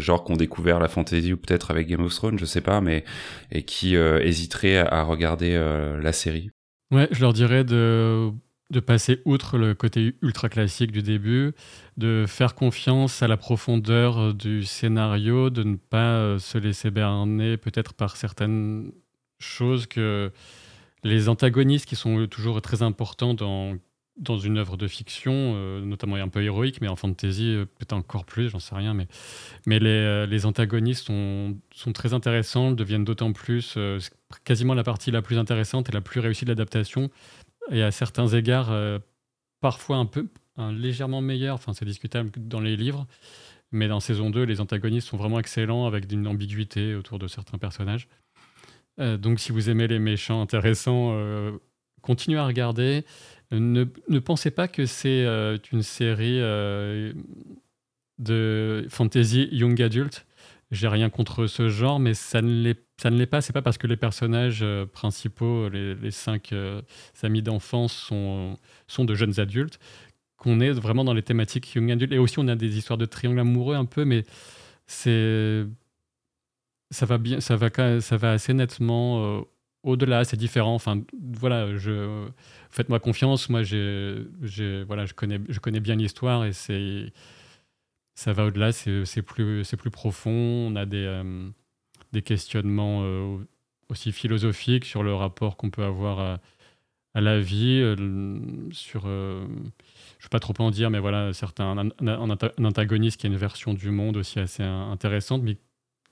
genre 0.00 0.24
qui 0.24 0.32
ont 0.32 0.36
découvert 0.36 0.80
la 0.80 0.88
fantasy 0.88 1.32
ou 1.32 1.36
peut-être 1.36 1.70
avec 1.70 1.86
Game 1.86 2.04
of 2.04 2.12
Thrones, 2.12 2.40
je 2.40 2.44
sais 2.44 2.60
pas, 2.60 2.80
mais 2.80 3.04
et 3.52 3.62
qui 3.62 3.94
hésiteraient 3.94 4.78
à 4.78 5.04
regarder 5.04 5.56
la 6.02 6.12
série? 6.12 6.50
Ouais, 6.90 7.06
je 7.12 7.20
leur 7.20 7.32
dirais 7.32 7.62
de 7.62 8.32
de 8.72 8.80
passer 8.80 9.20
outre 9.26 9.58
le 9.58 9.74
côté 9.74 10.14
ultra 10.22 10.48
classique 10.48 10.92
du 10.92 11.02
début, 11.02 11.52
de 11.98 12.24
faire 12.26 12.54
confiance 12.54 13.22
à 13.22 13.28
la 13.28 13.36
profondeur 13.36 14.18
euh, 14.18 14.32
du 14.32 14.64
scénario, 14.64 15.50
de 15.50 15.62
ne 15.62 15.76
pas 15.76 16.16
euh, 16.16 16.38
se 16.38 16.56
laisser 16.56 16.90
berner 16.90 17.58
peut-être 17.58 17.92
par 17.92 18.16
certaines 18.16 18.90
choses 19.38 19.86
que 19.86 20.32
les 21.04 21.28
antagonistes 21.28 21.84
qui 21.84 21.96
sont 21.96 22.26
toujours 22.28 22.62
très 22.62 22.80
importants 22.80 23.34
dans, 23.34 23.76
dans 24.16 24.38
une 24.38 24.56
œuvre 24.56 24.78
de 24.78 24.88
fiction, 24.88 25.32
euh, 25.34 25.84
notamment 25.84 26.16
un 26.16 26.28
peu 26.28 26.42
héroïque, 26.42 26.80
mais 26.80 26.88
en 26.88 26.96
fantasy 26.96 27.54
peut-être 27.78 27.92
encore 27.92 28.24
plus, 28.24 28.48
j'en 28.48 28.58
sais 28.58 28.74
rien, 28.74 28.94
mais, 28.94 29.06
mais 29.66 29.80
les, 29.80 30.26
les 30.26 30.46
antagonistes 30.46 31.04
sont, 31.08 31.58
sont, 31.74 31.92
très 31.92 32.14
intéressants, 32.14 32.70
deviennent 32.70 33.04
d'autant 33.04 33.34
plus, 33.34 33.76
quasiment 34.44 34.72
la 34.72 34.84
partie 34.84 35.10
la 35.10 35.20
plus 35.20 35.36
intéressante 35.36 35.90
et 35.90 35.92
la 35.92 36.00
plus 36.00 36.20
réussie 36.20 36.46
de 36.46 36.50
l'adaptation, 36.50 37.10
et 37.70 37.82
à 37.82 37.90
certains 37.90 38.28
égards, 38.28 38.70
euh, 38.70 38.98
parfois 39.60 39.96
un 39.96 40.06
peu 40.06 40.28
légèrement 40.58 41.20
meilleur. 41.20 41.54
Enfin, 41.54 41.72
c'est 41.72 41.84
discutable 41.84 42.30
dans 42.36 42.60
les 42.60 42.76
livres. 42.76 43.06
Mais 43.70 43.88
dans 43.88 44.00
saison 44.00 44.28
2, 44.28 44.42
les 44.42 44.60
antagonistes 44.60 45.08
sont 45.08 45.16
vraiment 45.16 45.38
excellents 45.38 45.86
avec 45.86 46.10
une 46.12 46.26
ambiguïté 46.26 46.94
autour 46.94 47.18
de 47.18 47.26
certains 47.26 47.56
personnages. 47.56 48.06
Euh, 49.00 49.16
donc, 49.16 49.40
si 49.40 49.50
vous 49.50 49.70
aimez 49.70 49.88
les 49.88 49.98
méchants 49.98 50.42
intéressants, 50.42 51.12
euh, 51.12 51.52
continuez 52.02 52.38
à 52.38 52.46
regarder. 52.46 53.04
Ne, 53.50 53.86
ne 54.08 54.18
pensez 54.18 54.50
pas 54.50 54.68
que 54.68 54.84
c'est 54.86 55.26
une 55.72 55.82
série 55.82 56.40
de 58.18 58.86
fantasy 58.88 59.48
young 59.52 59.80
adult. 59.80 60.26
J'ai 60.72 60.88
rien 60.88 61.10
contre 61.10 61.46
ce 61.46 61.68
genre, 61.68 62.00
mais 62.00 62.14
ça 62.14 62.40
ne 62.42 62.62
l'est 62.62 62.82
ça 63.02 63.10
ne 63.10 63.18
l'est 63.18 63.26
pas. 63.26 63.40
C'est 63.40 63.52
pas 63.52 63.62
parce 63.62 63.78
que 63.78 63.86
les 63.86 63.96
personnages 63.96 64.60
euh, 64.62 64.86
principaux, 64.86 65.68
les, 65.68 66.10
cinq 66.12 66.52
euh, 66.52 66.80
amis 67.22 67.42
d'enfance, 67.42 67.92
sont, 67.92 68.56
de 68.98 69.14
jeunes 69.14 69.40
adultes 69.40 69.78
qu'on 70.36 70.60
est 70.60 70.70
vraiment 70.70 71.04
dans 71.04 71.14
les 71.14 71.22
thématiques 71.22 71.74
young 71.74 71.90
adult. 71.90 72.12
Et 72.12 72.18
aussi, 72.18 72.38
on 72.38 72.48
a 72.48 72.56
des 72.56 72.78
histoires 72.78 72.98
de 72.98 73.06
triangle 73.06 73.40
amoureux 73.40 73.76
un 73.76 73.84
peu, 73.84 74.04
mais 74.04 74.24
c'est 74.86 75.64
ça 76.90 77.06
va 77.06 77.18
bien, 77.18 77.40
ça 77.40 77.56
va 77.56 78.32
assez 78.32 78.54
nettement 78.54 79.40
euh, 79.40 79.40
au-delà. 79.82 80.24
C'est 80.24 80.36
différent. 80.36 80.74
Enfin, 80.74 81.02
voilà, 81.20 81.68
faites-moi 82.70 83.00
confiance. 83.00 83.48
Moi, 83.48 83.62
j'ai, 83.62 84.24
voilà, 84.86 85.06
je 85.06 85.14
connais, 85.14 85.40
je 85.48 85.60
connais 85.60 85.80
bien 85.80 85.96
l'histoire 85.96 86.44
et 86.44 86.52
c'est 86.52 87.12
ça 88.22 88.32
va 88.32 88.46
au-delà. 88.46 88.72
C'est 88.72 89.22
plus, 89.22 89.64
profond. 89.90 90.30
On 90.30 90.76
a 90.76 90.86
des 90.86 91.06
des 92.12 92.22
questionnements 92.22 93.00
euh, 93.02 93.38
aussi 93.88 94.12
philosophiques 94.12 94.84
sur 94.84 95.02
le 95.02 95.14
rapport 95.14 95.56
qu'on 95.56 95.70
peut 95.70 95.84
avoir 95.84 96.40
à, 97.14 97.20
la 97.20 97.40
vie, 97.40 97.80
euh, 97.82 97.96
sur, 98.70 99.02
euh, 99.06 99.44
je 99.46 99.50
ne 99.50 100.22
vais 100.22 100.28
pas 100.30 100.40
trop 100.40 100.54
en 100.58 100.70
dire, 100.70 100.90
mais 100.90 100.98
voilà, 100.98 101.32
certains, 101.32 101.90
un, 102.00 102.64
antagoniste 102.64 103.20
qui 103.20 103.26
a 103.26 103.30
une 103.30 103.36
version 103.36 103.74
du 103.74 103.90
monde 103.90 104.16
aussi 104.16 104.38
assez 104.38 104.62
intéressante, 104.62 105.42
mais 105.42 105.58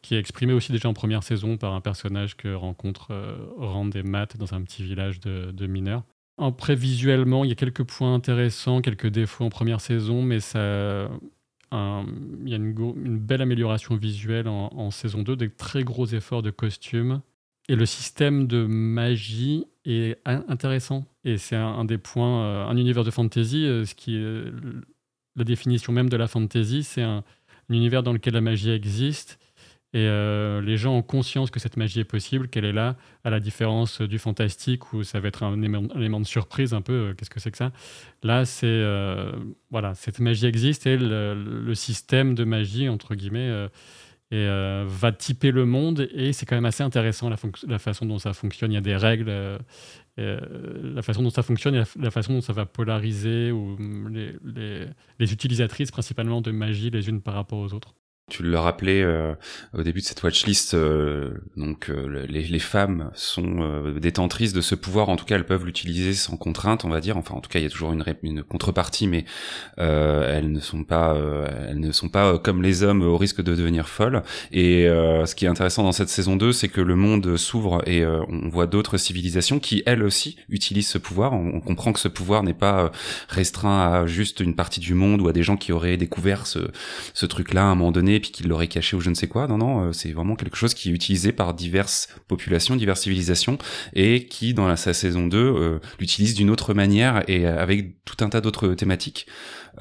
qui 0.02 0.14
est 0.14 0.18
exprimé 0.18 0.52
aussi 0.52 0.72
déjà 0.72 0.88
en 0.88 0.94
première 0.94 1.22
saison 1.22 1.56
par 1.56 1.74
un 1.74 1.80
personnage 1.80 2.36
que 2.36 2.52
rencontre 2.52 3.14
Rand 3.58 3.90
et 3.90 4.02
Matt 4.02 4.36
dans 4.38 4.54
un 4.54 4.62
petit 4.62 4.82
village 4.82 5.20
de, 5.20 5.50
de 5.52 5.66
mineurs. 5.66 6.04
Après, 6.38 6.74
visuellement, 6.74 7.44
il 7.44 7.48
y 7.48 7.52
a 7.52 7.56
quelques 7.56 7.84
points 7.84 8.14
intéressants, 8.14 8.80
quelques 8.80 9.08
défauts 9.08 9.44
en 9.44 9.50
première 9.50 9.82
saison, 9.82 10.22
mais 10.22 10.40
ça, 10.40 11.10
il 11.72 12.48
y 12.48 12.52
a 12.52 12.56
une, 12.56 13.18
belle 13.18 13.42
amélioration 13.42 13.96
visuelle 13.96 14.48
en, 14.48 14.90
saison 14.90 15.22
2, 15.22 15.37
des 15.37 15.50
très 15.50 15.85
gros 15.85 16.06
efforts 16.06 16.42
de 16.42 16.50
costumes. 16.50 17.22
Et 17.68 17.76
le 17.76 17.87
système 17.87 18.46
de 18.46 18.66
magie 18.66 19.66
est 19.85 20.18
intéressant. 20.24 21.06
Et 21.24 21.38
c'est 21.38 21.56
un, 21.56 21.85
des 21.85 21.98
points, 21.98 22.44
euh, 22.44 22.66
un 22.66 22.76
univers 22.76 23.04
de 23.04 23.11
fantasy, 23.11 23.64
euh, 23.64 23.85
ce 23.85 23.94
qui 23.94 24.16
est 24.16 24.44
la 25.37 25.44
définition 25.44 25.92
même 25.92 26.09
de 26.09 26.16
la 26.16 26.26
fantasy, 26.26 26.83
c'est 26.83 27.02
un, 27.02 27.22
univers 27.68 28.02
dans 28.02 28.12
lequel 28.12 28.35
la 28.35 28.40
magie 28.40 28.70
existe 28.70 29.38
et 29.92 30.07
euh, 30.07 30.61
les 30.61 30.76
gens 30.76 30.96
ont 30.96 31.03
conscience 31.03 31.50
que 31.50 31.59
cette 31.59 31.76
magie 31.76 31.98
est 31.98 32.05
possible, 32.05 32.46
qu'elle 32.48 32.64
est 32.64 32.72
là, 32.72 32.96
à 33.24 33.31
la 33.31 33.40
différence 33.40 34.00
du 34.00 34.18
fantastique 34.18 34.92
où 34.92 35.03
ça 35.03 35.18
va 35.18 35.29
être 35.29 35.42
un 35.42 35.61
élément, 35.62 36.20
de 36.20 36.26
surprise 36.26 36.74
un 36.74 36.81
peu. 36.81 36.92
Euh, 36.92 37.14
qu'est-ce 37.14 37.31
que 37.31 37.40
c'est 37.40 37.50
que 37.50 37.57
ça? 37.57 37.72
Là, 38.22 38.44
c'est 38.44 38.66
euh, 38.66 39.33
voilà, 39.70 39.96
cette 39.96 40.20
magie 40.20 40.46
existe 40.46 40.87
et 40.87 40.96
le, 40.96 41.74
système 41.74 42.35
de 42.35 42.44
magie 42.44 42.88
entre 42.88 43.14
guillemets 43.14 43.68
et, 44.31 44.46
va 44.87 45.12
typer 45.12 45.50
le 45.50 45.64
monde 45.64 46.09
et 46.12 46.33
c'est 46.33 46.46
quand 46.46 46.57
même 46.57 46.66
assez 46.66 46.83
intéressant 46.83 47.31
la, 47.31 47.79
façon 47.79 48.07
dont 48.07 48.18
ça 48.18 48.33
fonctionne. 48.33 48.70
Il 48.70 48.74
y 48.74 48.79
a 48.79 48.81
des 48.81 48.96
règles, 48.96 49.59
la 50.16 51.03
façon 51.03 51.22
dont 51.22 51.31
ça 51.31 51.42
fonctionne 51.42 51.74
et 51.74 51.83
la, 51.98 52.11
façon 52.11 52.35
dont 52.35 52.40
ça 52.40 52.53
va 52.53 52.66
polariser 52.66 53.53
les, 54.11 54.87
les 55.18 55.33
utilisatrices 55.33 55.90
principalement 55.90 56.40
de 56.42 56.50
magie 56.50 56.90
les 56.90 57.09
unes 57.09 57.22
par 57.22 57.35
rapport 57.35 57.59
aux 57.59 57.72
autres. 57.72 57.94
Tu 58.30 58.44
le 58.44 58.58
rappelais 58.58 59.02
euh, 59.02 59.34
au 59.76 59.82
début 59.82 60.00
de 60.00 60.04
cette 60.04 60.22
watchlist, 60.22 60.74
euh, 60.74 61.30
donc 61.56 61.90
euh, 61.90 62.26
les, 62.28 62.58
femmes 62.60 63.10
sont 63.14 63.90
détentrices 64.00 64.52
de 64.52 64.60
ce 64.60 64.76
pouvoir. 64.76 65.08
En 65.08 65.16
tout 65.16 65.24
cas, 65.24 65.34
elles 65.34 65.46
peuvent 65.46 65.64
l'utiliser 65.64 66.12
sans 66.12 66.36
contrainte, 66.36 66.84
on 66.84 66.88
va 66.88 67.00
dire. 67.00 67.16
Enfin, 67.16 67.34
en 67.34 67.40
tout 67.40 67.50
cas, 67.50 67.58
il 67.58 67.62
y 67.62 67.66
a 67.66 67.70
toujours 67.70 67.92
une, 67.92 68.44
contrepartie, 68.44 69.08
mais 69.08 69.24
elles 69.76 70.52
ne 70.52 70.60
sont 70.60 70.84
pas, 70.84 71.16
elles 71.68 71.80
ne 71.80 71.90
sont 71.90 72.08
pas 72.08 72.38
comme 72.38 72.62
les 72.62 72.82
hommes 72.82 73.02
au 73.02 73.16
risque 73.16 73.42
de 73.42 73.54
devenir 73.54 73.88
folles. 73.88 74.22
Et 74.52 74.84
ce 74.84 75.34
qui 75.34 75.46
est 75.46 75.48
intéressant 75.48 75.82
dans 75.82 75.92
cette 75.92 76.10
saison 76.10 76.36
2, 76.36 76.52
c'est 76.52 76.68
que 76.68 76.80
le 76.80 76.94
monde 76.94 77.36
s'ouvre 77.36 77.82
et 77.88 78.06
on 78.06 78.48
voit 78.48 78.66
d'autres 78.66 78.98
civilisations 78.98 79.58
qui 79.58 79.82
elles 79.86 80.02
aussi 80.02 80.36
utilisent 80.50 80.88
ce 80.88 80.98
pouvoir. 80.98 81.32
On, 81.32 81.60
comprend 81.60 81.92
que 81.92 82.00
ce 82.00 82.08
pouvoir 82.08 82.42
n'est 82.42 82.54
pas 82.54 82.92
restreint 83.28 83.80
à 83.80 84.06
juste 84.06 84.40
une 84.40 84.54
partie 84.54 84.80
du 84.80 84.94
monde 84.94 85.20
ou 85.20 85.28
à 85.28 85.32
des 85.32 85.42
gens 85.42 85.56
qui 85.56 85.72
auraient 85.72 85.96
découvert 85.96 86.46
ce 86.46 87.26
truc-là 87.26 87.62
à 87.62 87.66
un 87.66 87.74
moment 87.74 87.92
donné 87.92 88.19
puis 88.20 88.30
qu'il 88.30 88.48
l'aurait 88.48 88.68
caché 88.68 88.96
ou 88.96 89.00
je 89.00 89.11
ne 89.11 89.14
sais 89.14 89.26
quoi. 89.26 89.46
Non, 89.46 89.59
non, 89.59 89.88
euh, 89.88 89.92
c'est 89.92 90.12
vraiment 90.12 90.37
quelque 90.37 90.56
chose 90.56 90.74
qui 90.74 90.90
est 90.90 90.92
utilisé 90.92 91.33
par 91.33 91.54
diverses 91.54 92.09
populations, 92.28 92.76
diverses 92.76 93.02
civilisations, 93.02 93.59
et 93.94 94.26
qui, 94.26 94.54
dans 94.54 94.68
la, 94.68 94.76
sa 94.76 94.94
saison 94.94 95.26
2, 95.26 95.38
euh, 95.38 95.78
l'utilise 95.98 96.35
d'une 96.35 96.50
autre 96.50 96.74
manière 96.74 97.22
et 97.28 97.46
avec 97.46 98.04
tout 98.04 98.24
un 98.24 98.28
tas 98.28 98.40
d'autres 98.40 98.74
thématiques. 98.74 99.26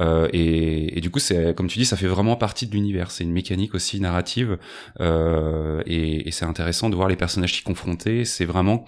Euh, 0.02 0.28
et, 0.34 0.98
et, 0.98 1.02
du 1.02 1.10
coup, 1.10 1.20
c'est 1.20 1.56
comme 1.56 1.68
tu 1.68 1.80
dis, 1.80 1.86
ça 1.86 1.98
fait 1.98 2.08
vraiment 2.08 2.36
partie 2.36 2.68
de 2.68 2.72
l'univers. 2.72 3.12
C'est 3.12 3.24
une 3.24 3.32
mécanique 3.32 3.76
aussi 3.76 4.00
narrative, 4.00 4.58
euh, 5.00 5.82
et, 5.86 6.28
et 6.28 6.32
c'est 6.32 6.46
intéressant 6.46 6.90
de 6.90 6.96
voir 6.96 7.08
les 7.08 7.16
personnages 7.16 7.54
qui 7.54 7.64
confrontés. 7.64 8.26
C'est 8.26 8.46
vraiment, 8.46 8.86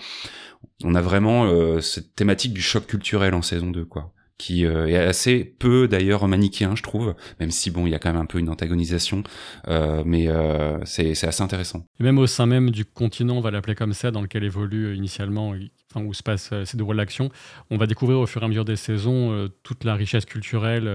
on 0.83 0.95
a 0.95 1.01
vraiment 1.01 1.45
euh, 1.45 1.81
cette 1.81 2.15
thématique 2.15 2.53
du 2.53 2.61
choc 2.61 2.87
culturel 2.87 3.33
en 3.33 3.41
saison 3.41 3.71
2, 3.71 3.85
quoi 3.85 4.13
qui 4.41 4.65
euh, 4.65 4.87
est 4.87 4.95
assez 4.95 5.45
peu 5.45 5.87
d'ailleurs 5.87 6.27
manichéen, 6.27 6.75
je 6.75 6.81
trouve, 6.81 7.13
même 7.39 7.51
si 7.51 7.69
bon, 7.69 7.85
il 7.85 7.91
y 7.91 7.93
a 7.93 7.99
quand 7.99 8.11
même 8.11 8.19
un 8.19 8.25
peu 8.25 8.39
une 8.39 8.49
antagonisation, 8.49 9.21
euh, 9.67 10.01
mais 10.03 10.29
euh, 10.29 10.83
c'est 10.83 11.11
assez 11.11 11.43
intéressant. 11.43 11.85
Même 11.99 12.17
au 12.17 12.25
sein 12.25 12.47
même 12.47 12.71
du 12.71 12.83
continent, 12.83 13.35
on 13.35 13.41
va 13.41 13.51
l'appeler 13.51 13.75
comme 13.75 13.93
ça, 13.93 14.09
dans 14.09 14.23
lequel 14.23 14.43
évolue 14.43 14.95
initialement, 14.95 15.53
où 15.95 16.13
se 16.15 16.23
passe 16.23 16.51
ces 16.65 16.75
déroule 16.75 16.95
l'action, 16.95 17.29
on 17.69 17.77
va 17.77 17.85
découvrir 17.85 18.17
au 18.17 18.25
fur 18.25 18.41
et 18.41 18.45
à 18.45 18.47
mesure 18.47 18.65
des 18.65 18.77
saisons 18.77 19.47
toute 19.61 19.83
la 19.83 19.93
richesse 19.93 20.25
culturelle 20.25 20.89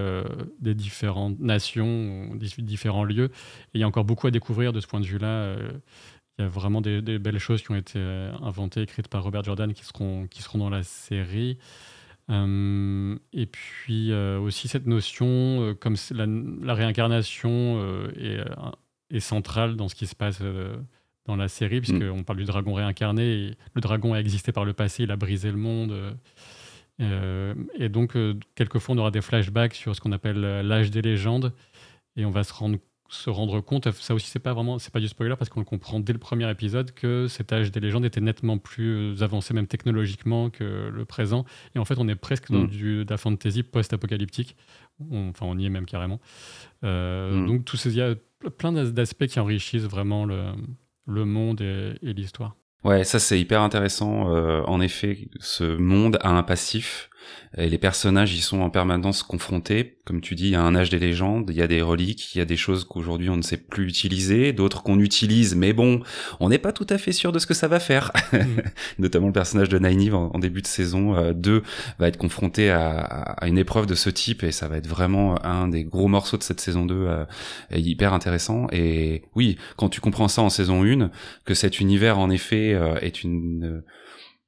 des 0.58 0.74
différentes 0.74 1.38
nations, 1.38 2.34
des 2.34 2.48
différents 2.58 3.04
lieux. 3.04 3.26
Et 3.74 3.78
il 3.78 3.80
y 3.80 3.84
a 3.84 3.86
encore 3.86 4.04
beaucoup 4.04 4.26
à 4.26 4.32
découvrir 4.32 4.72
de 4.72 4.80
ce 4.80 4.88
point 4.88 4.98
de 4.98 5.06
vue-là. 5.06 5.54
il 6.38 6.42
y 6.42 6.44
a 6.44 6.48
vraiment 6.48 6.80
des, 6.80 7.00
des, 7.00 7.20
belles 7.20 7.38
choses 7.38 7.62
qui 7.62 7.70
ont 7.70 7.76
été 7.76 8.00
inventées, 8.42 8.82
écrites 8.82 9.08
par 9.08 9.22
Robert 9.22 9.44
Jordan, 9.44 9.72
qui 9.72 9.84
seront, 9.84 10.26
qui 10.26 10.42
seront 10.42 10.58
dans 10.58 10.70
la 10.70 10.82
série. 10.82 11.58
Euh, 12.30 13.16
et 13.32 13.46
puis 13.46 14.10
euh, 14.10 14.38
aussi 14.40 14.66
cette 14.66 14.86
notion, 14.86 15.26
euh, 15.28 15.74
comme 15.74 15.96
la, 16.10 16.74
réincarnation 16.74 17.80
est, 18.18 18.40
est, 19.10 19.20
centrale 19.20 19.76
dans 19.76 19.88
ce 19.88 19.94
qui 19.94 20.06
se 20.06 20.16
passe 20.16 20.42
dans 21.26 21.36
la 21.36 21.48
série, 21.48 21.80
puisqu'on 21.80 22.18
mm. 22.18 22.24
parle 22.24 22.38
du 22.38 22.44
dragon 22.44 22.74
réincarné. 22.74 23.22
Et 23.22 23.54
le 23.74 23.80
dragon 23.80 24.12
a 24.14 24.18
existé 24.18 24.52
par 24.52 24.64
le 24.64 24.72
passé, 24.72 25.04
il 25.04 25.10
a 25.10 25.16
brisé 25.16 25.50
le 25.50 25.56
monde. 25.56 26.16
et 26.98 27.88
donc, 27.88 28.16
quelquefois, 28.54 28.94
on 28.94 28.98
aura 28.98 29.10
des 29.10 29.22
flashbacks 29.22 29.74
sur 29.74 29.94
ce 29.94 30.00
qu'on 30.00 30.12
appelle 30.12 30.40
l'âge 30.40 30.90
des 30.90 31.02
légendes. 31.02 31.52
Et 32.16 32.24
on 32.24 32.30
va 32.30 32.44
se 32.44 32.52
rendre 32.52 32.78
se 33.08 33.30
rendre 33.30 33.60
compte, 33.60 33.90
ça 33.92 34.14
aussi 34.14 34.28
c'est 34.28 34.40
pas 34.40 34.52
vraiment, 34.52 34.78
c'est 34.78 34.92
pas 34.92 35.00
du 35.00 35.08
spoiler 35.08 35.34
parce 35.38 35.48
qu'on 35.48 35.60
le 35.60 35.66
comprend 35.66 36.00
dès 36.00 36.12
le 36.12 36.18
premier 36.18 36.50
épisode 36.50 36.92
que 36.92 37.26
cet 37.28 37.52
âge 37.52 37.70
des 37.70 37.80
légendes 37.80 38.04
était 38.04 38.20
nettement 38.20 38.58
plus 38.58 39.22
avancé 39.22 39.54
même 39.54 39.66
technologiquement 39.66 40.50
que 40.50 40.90
le 40.92 41.04
présent. 41.04 41.44
Et 41.74 41.78
en 41.78 41.84
fait, 41.84 41.98
on 41.98 42.08
est 42.08 42.16
presque 42.16 42.50
dans 42.50 42.62
mm. 42.62 42.68
du, 42.68 43.04
de 43.04 43.10
la 43.10 43.16
fantasy 43.16 43.62
post-apocalyptique. 43.62 44.56
enfin, 45.12 45.46
on 45.46 45.58
y 45.58 45.66
est 45.66 45.70
même 45.70 45.86
carrément. 45.86 46.20
Euh, 46.84 47.32
mm. 47.32 47.46
Donc, 47.46 47.70
ces, 47.74 47.90
il 47.90 47.96
y 47.96 48.02
a 48.02 48.14
plein 48.58 48.72
d'aspects 48.72 49.26
qui 49.26 49.40
enrichissent 49.40 49.84
vraiment 49.84 50.24
le, 50.24 50.52
le 51.06 51.24
monde 51.24 51.60
et, 51.60 51.94
et 52.02 52.12
l'histoire. 52.12 52.56
Ouais, 52.84 53.02
ça 53.02 53.18
c'est 53.18 53.40
hyper 53.40 53.62
intéressant. 53.62 54.32
Euh, 54.32 54.62
en 54.62 54.80
effet, 54.80 55.28
ce 55.40 55.76
monde 55.76 56.18
a 56.22 56.30
un 56.30 56.42
passif 56.42 57.10
et 57.56 57.68
les 57.68 57.78
personnages 57.78 58.34
y 58.34 58.40
sont 58.40 58.60
en 58.60 58.70
permanence 58.70 59.22
confrontés. 59.22 59.96
Comme 60.04 60.20
tu 60.20 60.34
dis, 60.34 60.54
a 60.54 60.62
un 60.62 60.74
âge 60.74 60.90
des 60.90 60.98
légendes, 60.98 61.48
il 61.50 61.56
y 61.56 61.62
a 61.62 61.66
des 61.66 61.82
reliques, 61.82 62.34
il 62.34 62.38
y 62.38 62.40
a 62.40 62.44
des 62.44 62.56
choses 62.56 62.84
qu'aujourd'hui 62.84 63.30
on 63.30 63.36
ne 63.36 63.42
sait 63.42 63.56
plus 63.56 63.88
utiliser, 63.88 64.52
d'autres 64.52 64.82
qu'on 64.82 65.00
utilise, 65.00 65.54
mais 65.54 65.72
bon, 65.72 66.02
on 66.38 66.48
n'est 66.48 66.58
pas 66.58 66.72
tout 66.72 66.86
à 66.90 66.98
fait 66.98 67.12
sûr 67.12 67.32
de 67.32 67.38
ce 67.38 67.46
que 67.46 67.54
ça 67.54 67.68
va 67.68 67.80
faire. 67.80 68.12
Mm. 68.32 68.38
Notamment 68.98 69.26
le 69.28 69.32
personnage 69.32 69.68
de 69.68 69.78
Nynaeve 69.78 70.14
en, 70.14 70.38
début 70.38 70.62
de 70.62 70.66
saison 70.66 71.32
2 71.32 71.50
euh, 71.50 71.60
va 71.98 72.08
être 72.08 72.18
confronté 72.18 72.70
à, 72.70 72.98
à, 72.98 73.46
une 73.46 73.58
épreuve 73.58 73.86
de 73.86 73.94
ce 73.94 74.10
type 74.10 74.42
et 74.42 74.52
ça 74.52 74.68
va 74.68 74.76
être 74.76 74.86
vraiment 74.86 75.44
un 75.44 75.68
des 75.68 75.84
gros 75.84 76.08
morceaux 76.08 76.36
de 76.36 76.42
cette 76.42 76.60
saison 76.60 76.86
2 76.86 76.94
euh, 76.94 77.24
hyper 77.74 78.12
intéressant. 78.12 78.66
Et 78.72 79.22
oui, 79.34 79.56
quand 79.76 79.88
tu 79.88 80.00
comprends 80.00 80.28
ça 80.28 80.42
en 80.42 80.50
saison 80.50 80.84
1, 80.84 81.10
que 81.44 81.54
cet 81.54 81.80
univers 81.80 82.18
en 82.18 82.30
effet 82.30 82.74
euh, 82.74 82.96
est 83.00 83.22
une 83.22 83.82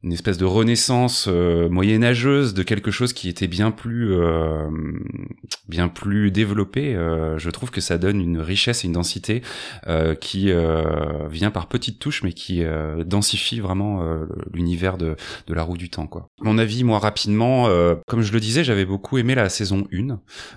une 0.04 0.12
espèce 0.12 0.38
de 0.38 0.44
renaissance 0.44 1.26
euh, 1.28 1.68
moyenâgeuse 1.68 2.54
de 2.54 2.62
quelque 2.62 2.92
chose 2.92 3.12
qui 3.12 3.28
était 3.28 3.48
bien 3.48 3.72
plus 3.72 4.14
euh, 4.14 4.70
bien 5.68 5.88
plus 5.88 6.30
développé 6.30 6.94
euh, 6.94 7.37
je 7.38 7.50
trouve 7.50 7.72
que 7.72 7.80
ça 7.80 7.98
donne 7.98 8.20
une 8.20 8.38
richesse 8.38 8.84
et 8.84 8.87
une 8.87 8.92
densité 8.92 9.42
qui 10.20 10.52
vient 11.30 11.50
par 11.50 11.66
petites 11.66 11.98
touches 11.98 12.22
mais 12.22 12.32
qui 12.32 12.62
densifie 13.04 13.61
vraiment 13.61 14.02
l'univers 14.52 14.98
de, 14.98 15.16
de 15.46 15.54
la 15.54 15.62
roue 15.62 15.76
du 15.76 15.90
temps 15.90 16.06
quoi. 16.06 16.28
Mon 16.40 16.58
avis 16.58 16.84
moi 16.84 16.98
rapidement 16.98 17.68
comme 18.06 18.22
je 18.22 18.32
le 18.32 18.40
disais 18.40 18.64
j'avais 18.64 18.84
beaucoup 18.84 19.18
aimé 19.18 19.34
la 19.34 19.48
saison 19.48 19.87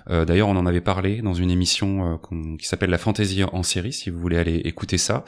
1 0.08 0.24
d'ailleurs 0.24 0.48
on 0.48 0.56
en 0.56 0.66
avait 0.66 0.80
parlé 0.80 1.22
dans 1.22 1.34
une 1.34 1.50
émission 1.50 2.20
qui 2.58 2.66
s'appelle 2.66 2.90
la 2.90 2.98
fantaisie 2.98 3.44
en 3.44 3.62
série 3.62 3.92
si 3.92 4.10
vous 4.10 4.20
voulez 4.20 4.38
aller 4.38 4.56
écouter 4.56 4.98
ça. 4.98 5.24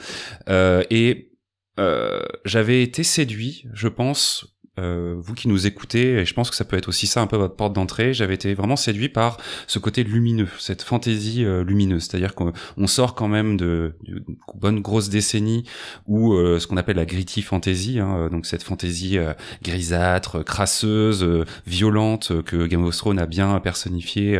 Et 0.47 1.34
euh, 1.79 2.21
j'avais 2.45 2.81
été 2.81 3.03
séduit, 3.03 3.67
je 3.73 3.87
pense, 3.87 4.55
euh, 4.77 5.15
vous 5.17 5.33
qui 5.35 5.47
nous 5.47 5.67
écoutez, 5.67 6.15
et 6.15 6.25
je 6.25 6.33
pense 6.33 6.49
que 6.49 6.55
ça 6.55 6.65
peut 6.65 6.75
être 6.75 6.89
aussi 6.89 7.07
ça 7.07 7.21
un 7.21 7.27
peu 7.27 7.37
votre 7.37 7.55
porte 7.55 7.71
d'entrée, 7.71 8.13
j'avais 8.13 8.33
été 8.33 8.53
vraiment 8.53 8.75
séduit 8.75 9.07
par 9.07 9.37
ce 9.67 9.79
côté 9.79 10.03
lumineux, 10.03 10.49
cette 10.59 10.81
fantaisie 10.81 11.45
euh, 11.45 11.63
lumineuse, 11.63 12.03
c'est-à-dire 12.03 12.35
qu'on 12.35 12.51
sort 12.87 13.15
quand 13.15 13.29
même 13.29 13.55
de, 13.55 13.95
de 14.03 14.21
bonnes 14.55 14.81
grosses 14.81 15.07
décennies 15.07 15.63
où 16.07 16.33
euh, 16.33 16.59
ce 16.59 16.67
qu'on 16.67 16.75
appelle 16.75 16.97
la 16.97 17.05
gritty 17.05 17.41
fantasy, 17.41 17.99
hein, 17.99 18.27
donc 18.29 18.45
cette 18.45 18.63
fantaisie 18.63 19.17
grisâtre, 19.63 20.43
crasseuse, 20.43 21.25
violente 21.65 22.41
que 22.43 22.67
Game 22.67 22.83
of 22.83 22.97
Thrones 22.97 23.19
a 23.19 23.27
bien 23.27 23.57
personnifié 23.61 24.33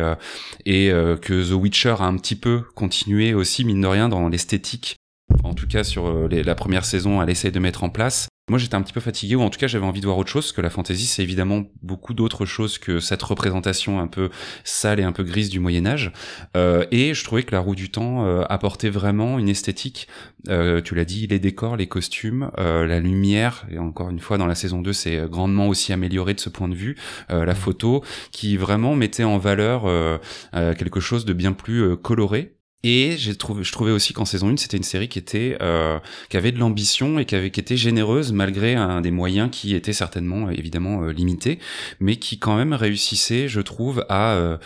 et 0.66 0.88
que 0.88 1.48
The 1.48 1.52
Witcher 1.52 1.96
a 1.98 2.04
un 2.04 2.16
petit 2.16 2.36
peu 2.36 2.62
continué 2.74 3.32
aussi 3.32 3.64
mine 3.64 3.80
de 3.80 3.86
rien 3.86 4.08
dans 4.08 4.28
l'esthétique 4.28 4.98
en 5.46 5.54
tout 5.54 5.66
cas 5.66 5.84
sur 5.84 6.06
euh, 6.06 6.28
la 6.28 6.54
première 6.54 6.84
saison, 6.84 7.22
elle 7.22 7.30
essaye 7.30 7.52
de 7.52 7.58
mettre 7.58 7.84
en 7.84 7.90
place. 7.90 8.28
Moi, 8.48 8.60
j'étais 8.60 8.76
un 8.76 8.82
petit 8.82 8.92
peu 8.92 9.00
fatigué, 9.00 9.34
ou 9.34 9.42
en 9.42 9.50
tout 9.50 9.58
cas, 9.58 9.66
j'avais 9.66 9.86
envie 9.86 10.00
de 10.00 10.06
voir 10.06 10.18
autre 10.18 10.30
chose, 10.30 10.44
parce 10.44 10.52
que 10.52 10.60
la 10.60 10.70
fantasy, 10.70 11.06
c'est 11.06 11.24
évidemment 11.24 11.64
beaucoup 11.82 12.14
d'autres 12.14 12.46
choses 12.46 12.78
que 12.78 13.00
cette 13.00 13.22
représentation 13.24 13.98
un 13.98 14.06
peu 14.06 14.30
sale 14.62 15.00
et 15.00 15.02
un 15.02 15.10
peu 15.10 15.24
grise 15.24 15.50
du 15.50 15.58
Moyen 15.58 15.84
Âge. 15.84 16.12
Euh, 16.56 16.86
et 16.92 17.12
je 17.12 17.24
trouvais 17.24 17.42
que 17.42 17.50
la 17.50 17.58
roue 17.58 17.74
du 17.74 17.90
temps 17.90 18.24
euh, 18.24 18.44
apportait 18.48 18.88
vraiment 18.88 19.40
une 19.40 19.48
esthétique. 19.48 20.06
tu 20.46 20.94
l'as 20.94 21.04
dit, 21.04 21.26
les 21.26 21.40
décors, 21.40 21.76
les 21.76 21.88
costumes, 21.88 22.52
la 22.56 23.00
lumière. 23.00 23.66
Et 23.68 23.78
encore 23.78 24.10
une 24.10 24.20
fois, 24.20 24.38
dans 24.38 24.46
la 24.46 24.54
saison 24.54 24.80
2, 24.80 24.92
c'est 24.92 25.28
grandement 25.28 25.66
aussi 25.66 25.92
amélioré 25.92 26.34
de 26.34 26.40
ce 26.40 26.48
point 26.48 26.68
de 26.68 26.76
vue. 26.76 26.96
la 27.28 27.54
photo, 27.56 28.04
qui 28.30 28.56
vraiment 28.56 28.94
mettait 28.94 29.24
en 29.24 29.38
valeur 29.38 30.20
quelque 30.52 31.00
chose 31.00 31.24
de 31.24 31.32
bien 31.32 31.52
plus 31.52 31.96
coloré 31.96 32.55
et 32.88 33.16
je 33.18 33.32
trouvais 33.32 33.90
aussi 33.90 34.12
qu'en 34.12 34.24
saison 34.24 34.48
1, 34.48 34.58
c'était 34.58 34.76
une 34.76 34.84
série 34.84 35.08
qui 35.08 35.18
était, 35.18 35.58
euh, 35.60 35.98
qui 36.28 36.36
avait 36.36 36.52
de 36.52 36.60
l'ambition 36.60 37.18
et 37.18 37.24
qui 37.24 37.34
avait, 37.34 37.50
qui 37.50 37.58
était 37.58 37.76
généreuse 37.76 38.32
malgré 38.32 38.76
un 38.76 39.00
des 39.00 39.10
moyens 39.10 39.50
qui 39.50 39.74
étaient 39.74 39.92
certainement 39.92 40.50
évidemment 40.50 41.02
euh, 41.02 41.10
limités, 41.10 41.58
mais 41.98 42.14
qui 42.14 42.38
quand 42.38 42.56
même 42.56 42.72
réussissait, 42.72 43.48
je 43.48 43.60
trouve, 43.60 44.06
à 44.08 44.34
euh, 44.34 44.56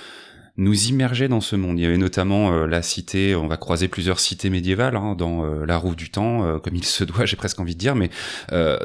nous 0.57 0.89
immerger 0.89 1.29
dans 1.29 1.41
ce 1.41 1.57
monde. 1.57 1.79
Il 1.79 1.83
y 1.83 1.87
avait 1.87 1.97
notamment 1.97 2.53
euh, 2.53 2.67
la 2.67 2.83
cité, 2.83 3.35
on 3.35 3.47
va 3.47 3.57
croiser 3.57 3.89
plusieurs 3.89 4.21
cités 4.21 4.51
médiévales 4.51 4.97
hein, 4.97 5.15
dans 5.17 5.45
euh, 5.45 5.65
la 5.65 5.77
roue 5.77 5.95
du 5.95 6.11
temps, 6.11 6.45
euh, 6.45 6.59
comme 6.59 6.75
il 6.75 6.85
se 6.85 7.05
doit, 7.05 7.25
j'ai 7.27 7.37
presque 7.37 7.61
envie 7.61 7.75
de 7.75 7.81
dire, 7.81 7.95
mais 7.95 8.11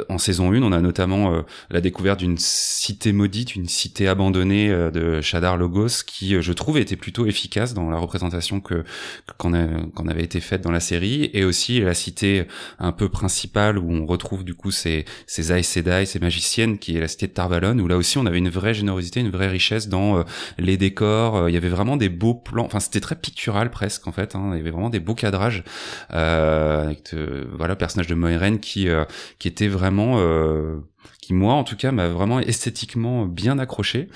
en 0.10 0.18
saison 0.18 0.52
1, 0.52 0.62
on 0.62 0.72
a 0.72 0.82
notamment 0.82 1.44
la 1.70 1.82
découverte 1.82 2.20
d'une 2.20 2.38
cité 2.38 3.12
maudite, 3.14 3.56
une 3.56 3.68
cité 3.68 4.08
abandonnée 4.08 4.70
de 4.70 5.22
Shadar 5.22 5.58
Logos, 5.58 6.04
qui, 6.06 6.42
je 6.42 6.54
trouve, 6.54 6.78
était 6.78 6.96
plutôt 6.96 7.26
efficace 7.26 7.74
dans 7.74 7.90
la 7.90 7.98
représentation 7.98 8.62
que 8.62 8.84
qu'on 9.38 9.54
avait 9.54 10.24
été 10.24 10.40
faite 10.40 10.62
dans 10.62 10.72
la 10.72 10.80
série, 10.80 11.30
et 11.34 11.44
aussi 11.44 11.82
la 11.82 11.94
cité 11.94 12.46
un 12.80 12.92
peu 12.92 13.10
principale 13.10 13.78
où 13.78 13.92
on 13.92 14.06
retrouve 14.06 14.44
du 14.44 14.54
coup 14.54 14.72
ces, 14.72 15.06
ces 15.28 15.52
Aes 15.52 15.64
Sedai, 15.64 16.06
ces 16.06 16.20
magiciennes, 16.20 16.78
qui 16.78 16.96
est 16.96 17.02
la 17.02 17.08
cité 17.08 17.28
de 17.28 17.34
Tarvalon, 17.34 17.78
où 17.80 17.88
là 17.88 17.98
aussi 17.98 18.18
on 18.18 18.26
avait 18.26 18.38
une 18.40 18.50
vraie 18.50 18.74
générosité, 18.74 19.20
une 19.20 19.32
vraie 19.32 19.50
richesse 19.50 19.90
dans 19.90 20.24
les 20.58 20.78
décors, 20.78 21.50
y 21.56 21.58
avait 21.58 21.70
vraiment 21.70 21.98
des 21.98 22.10
beaux 22.10 22.34
plans. 22.34 22.66
Enfin, 22.66 22.80
c'était 22.80 23.00
très 23.00 23.16
pictural 23.16 23.70
presque 23.72 24.08
en 24.08 24.12
fait. 24.12 24.36
Hein. 24.36 24.50
Il 24.54 24.58
y 24.58 24.60
avait 24.62 24.72
vraiment 24.72 24.90
des 24.90 25.00
beaux 25.00 25.16
cadrages 25.16 25.64
euh, 26.14 26.86
avec 26.86 27.14
euh, 27.14 27.46
voilà 27.58 27.74
le 27.74 27.78
personnage 27.78 28.08
de 28.08 28.16
Moiraine 28.16 28.60
qui 28.60 28.90
euh, 28.90 29.06
qui 29.40 29.48
était 29.48 29.68
vraiment 29.68 30.18
qui 31.26 31.34
moi 31.34 31.56
en 31.56 31.64
tout 31.64 31.76
cas 31.76 31.92
m'a 31.92 32.08
vraiment 32.08 32.40
esthétiquement 32.40 33.26
bien 33.26 33.58
accroché. 33.58 34.10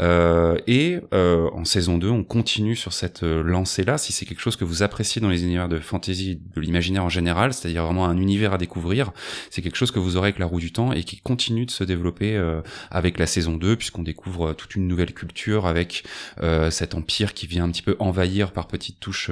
Euh, 0.00 0.56
et 0.66 0.98
euh, 1.12 1.50
en 1.52 1.66
saison 1.66 1.98
2, 1.98 2.08
on 2.08 2.24
continue 2.24 2.74
sur 2.74 2.94
cette 2.94 3.22
euh, 3.22 3.42
lancée-là. 3.42 3.98
Si 3.98 4.14
c'est 4.14 4.24
quelque 4.24 4.40
chose 4.40 4.56
que 4.56 4.64
vous 4.64 4.82
appréciez 4.82 5.20
dans 5.20 5.28
les 5.28 5.44
univers 5.44 5.68
de 5.68 5.78
fantasy, 5.78 6.40
de 6.54 6.60
l'imaginaire 6.62 7.04
en 7.04 7.10
général, 7.10 7.52
c'est-à-dire 7.52 7.84
vraiment 7.84 8.06
un 8.06 8.16
univers 8.16 8.54
à 8.54 8.58
découvrir, 8.58 9.12
c'est 9.50 9.60
quelque 9.60 9.76
chose 9.76 9.90
que 9.90 9.98
vous 9.98 10.16
aurez 10.16 10.28
avec 10.28 10.38
la 10.38 10.46
roue 10.46 10.58
du 10.58 10.72
temps 10.72 10.92
et 10.92 11.04
qui 11.04 11.18
continue 11.18 11.66
de 11.66 11.70
se 11.70 11.84
développer 11.84 12.34
euh, 12.36 12.62
avec 12.90 13.18
la 13.18 13.26
saison 13.26 13.56
2, 13.56 13.76
puisqu'on 13.76 14.02
découvre 14.02 14.48
euh, 14.48 14.52
toute 14.54 14.74
une 14.74 14.88
nouvelle 14.88 15.12
culture 15.12 15.66
avec 15.66 16.04
euh, 16.42 16.70
cet 16.70 16.94
empire 16.94 17.34
qui 17.34 17.46
vient 17.46 17.64
un 17.64 17.70
petit 17.70 17.82
peu 17.82 17.96
envahir 17.98 18.52
par 18.52 18.68
petites 18.68 19.00
touches 19.00 19.30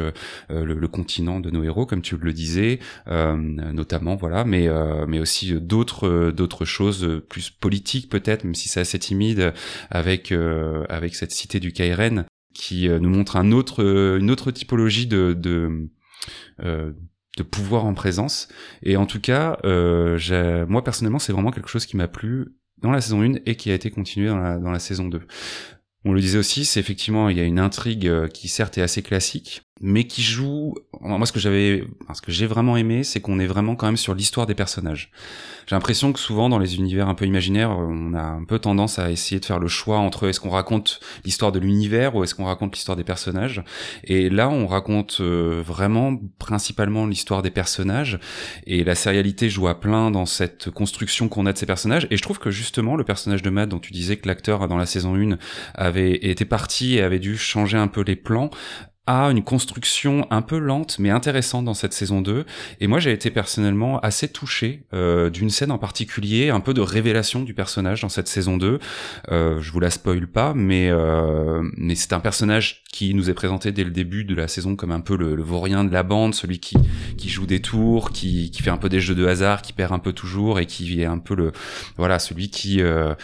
le, 0.50 0.74
le, 0.74 0.88
continent 0.88 1.40
de 1.40 1.50
nos 1.50 1.64
héros, 1.64 1.86
comme 1.86 2.02
tu 2.02 2.16
le 2.16 2.32
disais, 2.32 2.78
notamment 3.06 4.16
voilà, 4.16 4.44
mais 4.44 4.68
mais 5.06 5.20
aussi 5.20 5.52
d'autres 5.54 6.30
d'autres 6.30 6.64
choses 6.64 7.21
plus 7.28 7.50
politique 7.50 8.08
peut-être, 8.08 8.44
même 8.44 8.54
si 8.54 8.68
c'est 8.68 8.80
assez 8.80 8.98
timide, 8.98 9.52
avec 9.90 10.32
euh, 10.32 10.85
avec 10.88 11.14
cette 11.14 11.32
cité 11.32 11.61
du 11.61 11.72
Kairen 11.72 12.26
qui 12.54 12.88
euh, 12.88 12.98
nous 12.98 13.08
montre 13.08 13.37
un 13.37 13.52
autre 13.52 13.82
euh, 13.82 14.18
une 14.18 14.30
autre 14.30 14.50
typologie 14.50 15.06
de 15.06 15.35
de, 15.35 15.88
pouvoir 17.50 17.87
en 17.87 17.94
présence. 17.94 18.48
Et 18.82 18.96
en 18.96 19.06
tout 19.06 19.20
cas, 19.20 19.58
moi 19.64 20.85
personnellement, 20.85 21.18
c'est 21.18 21.32
vraiment 21.32 21.50
quelque 21.50 21.68
chose 21.68 21.87
qui 21.87 21.96
m'a 21.96 22.08
plu 22.08 22.54
dans 22.80 22.92
la 22.92 23.00
saison 23.00 23.22
1 23.22 23.35
et 23.46 23.56
qui 23.56 23.70
a 23.70 23.74
été 23.74 23.90
continué 23.90 24.28
dans 24.28 24.38
la, 24.38 24.58
dans 24.58 24.70
la 24.70 24.78
saison 24.78 25.08
2. 25.08 25.22
On 26.04 26.12
le 26.12 26.20
disait 26.20 26.38
aussi, 26.38 26.64
c'est 26.64 26.80
effectivement, 26.80 27.28
il 27.28 27.37
y 27.37 27.40
a 27.40 27.44
une 27.44 27.58
intrigue 27.58 28.28
qui 28.28 28.48
certes 28.48 28.78
est 28.78 28.82
assez 28.82 29.02
classique, 29.02 29.62
mais 29.80 30.04
qui 30.04 30.22
joue. 30.22 30.74
Moi, 31.00 31.26
ce 31.26 31.32
que 31.32 31.40
j'avais, 31.40 31.85
ce 32.14 32.22
que 32.22 32.30
j'ai 32.30 32.46
vraiment 32.46 32.76
aimé, 32.76 33.02
c'est 33.02 33.20
qu'on 33.20 33.40
est 33.40 33.46
vraiment 33.46 33.74
quand 33.74 33.87
même 33.87 33.96
sur 33.96 34.14
l'histoire 34.14 34.46
des 34.46 34.54
personnages. 34.54 35.11
J'ai 35.66 35.74
l'impression 35.74 36.12
que 36.12 36.18
souvent 36.18 36.48
dans 36.48 36.58
les 36.58 36.76
univers 36.76 37.08
un 37.08 37.14
peu 37.14 37.24
imaginaires, 37.24 37.70
on 37.70 38.14
a 38.14 38.22
un 38.22 38.44
peu 38.44 38.58
tendance 38.58 38.98
à 38.98 39.11
essayer 39.11 39.40
de 39.40 39.44
faire 39.44 39.58
le 39.58 39.68
choix 39.68 39.98
entre 39.98 40.28
est-ce 40.28 40.40
qu'on 40.40 40.50
raconte 40.50 41.00
l'histoire 41.24 41.52
de 41.52 41.58
l'univers 41.58 42.14
ou 42.14 42.22
est-ce 42.22 42.35
qu'on 42.35 42.44
raconte 42.44 42.74
l'histoire 42.74 42.96
des 42.96 43.04
personnages. 43.04 43.62
Et 44.04 44.28
là, 44.30 44.48
on 44.48 44.66
raconte 44.66 45.18
euh, 45.20 45.62
vraiment 45.64 46.16
principalement 46.38 47.06
l'histoire 47.06 47.42
des 47.42 47.50
personnages. 47.50 48.20
Et 48.66 48.85
la 48.85 48.94
sérialité 48.94 49.48
joue 49.48 49.68
à 49.68 49.78
plein 49.78 50.11
dans 50.11 50.26
cette 50.26 50.70
construction 50.70 51.28
qu'on 51.28 51.46
a 51.46 51.52
de 51.52 51.58
ces 51.58 51.66
personnages. 51.66 52.06
Et 52.11 52.16
je 52.16 52.22
trouve 52.22 52.38
que 52.38 52.50
justement, 52.50 52.96
le 52.96 53.04
personnage 53.04 53.42
de 53.42 53.50
Matt, 53.50 53.68
dont 53.68 53.80
tu 53.80 53.92
disais 53.92 54.16
que 54.16 54.28
l'acteur 54.28 54.68
dans 54.68 54.76
la 54.76 54.87
saison 54.87 55.16
1 55.16 55.38
avait 55.74 56.14
été 56.14 56.44
parti 56.44 56.96
et 56.96 57.02
avait 57.02 57.18
dû 57.18 57.37
changer 57.37 57.78
un 57.78 57.88
peu 57.88 58.02
les 58.02 58.16
plans, 58.16 58.50
a 59.06 59.26
une 59.30 59.42
construction 59.42 60.26
un 60.30 60.42
peu 60.42 60.58
lente 60.58 60.98
mais 61.00 61.10
intéressante 61.10 61.64
dans 61.64 61.74
cette 61.74 61.92
saison 61.92 62.20
2 62.20 62.44
et 62.80 62.86
moi 62.86 63.00
j'ai 63.00 63.10
été 63.10 63.30
personnellement 63.30 63.98
assez 63.98 64.28
touché 64.28 64.84
euh, 64.94 65.28
d'une 65.28 65.50
scène 65.50 65.72
en 65.72 65.78
particulier 65.78 66.50
un 66.50 66.60
peu 66.60 66.72
de 66.72 66.81
révélation 66.81 67.42
du 67.42 67.52
personnage 67.52 68.02
dans 68.02 68.08
cette 68.08 68.29
saison 68.29 68.56
2 68.56 68.79
euh, 69.31 69.60
je 69.60 69.72
vous 69.72 69.81
la 69.81 69.90
spoil 69.90 70.29
pas 70.29 70.54
mais 70.54 70.88
euh, 70.88 71.68
mais 71.77 71.96
c'est 71.96 72.12
un 72.12 72.20
personnage 72.20 72.85
qui 72.92 73.12
nous 73.14 73.29
est 73.29 73.35
présenté 73.35 73.72
dès 73.72 73.83
le 73.83 73.90
début 73.90 74.24
de 74.24 74.37
la 74.37 74.46
saison 74.46 74.77
comme 74.77 74.92
un 74.92 75.00
peu 75.00 75.16
le, 75.16 75.35
le 75.35 75.42
vaurien 75.42 75.83
de 75.83 75.92
la 75.92 76.04
bande 76.04 76.35
celui 76.35 76.60
qui 76.60 76.77
qui 77.16 77.29
joue 77.29 77.46
des 77.46 77.60
tours 77.60 78.12
qui 78.12 78.52
qui 78.52 78.62
fait 78.62 78.70
un 78.70 78.77
peu 78.77 78.88
des 78.88 79.00
jeux 79.00 79.16
de 79.16 79.27
hasard 79.27 79.62
qui 79.62 79.72
perd 79.72 79.92
un 79.92 79.98
peu 79.98 80.12
toujours 80.12 80.60
et 80.60 80.66
qui 80.66 81.00
est 81.00 81.06
un 81.06 81.18
peu 81.18 81.35
le 81.35 81.50
voilà 81.96 82.20
celui 82.20 82.50
qui 82.50 82.81
euh, 82.81 83.14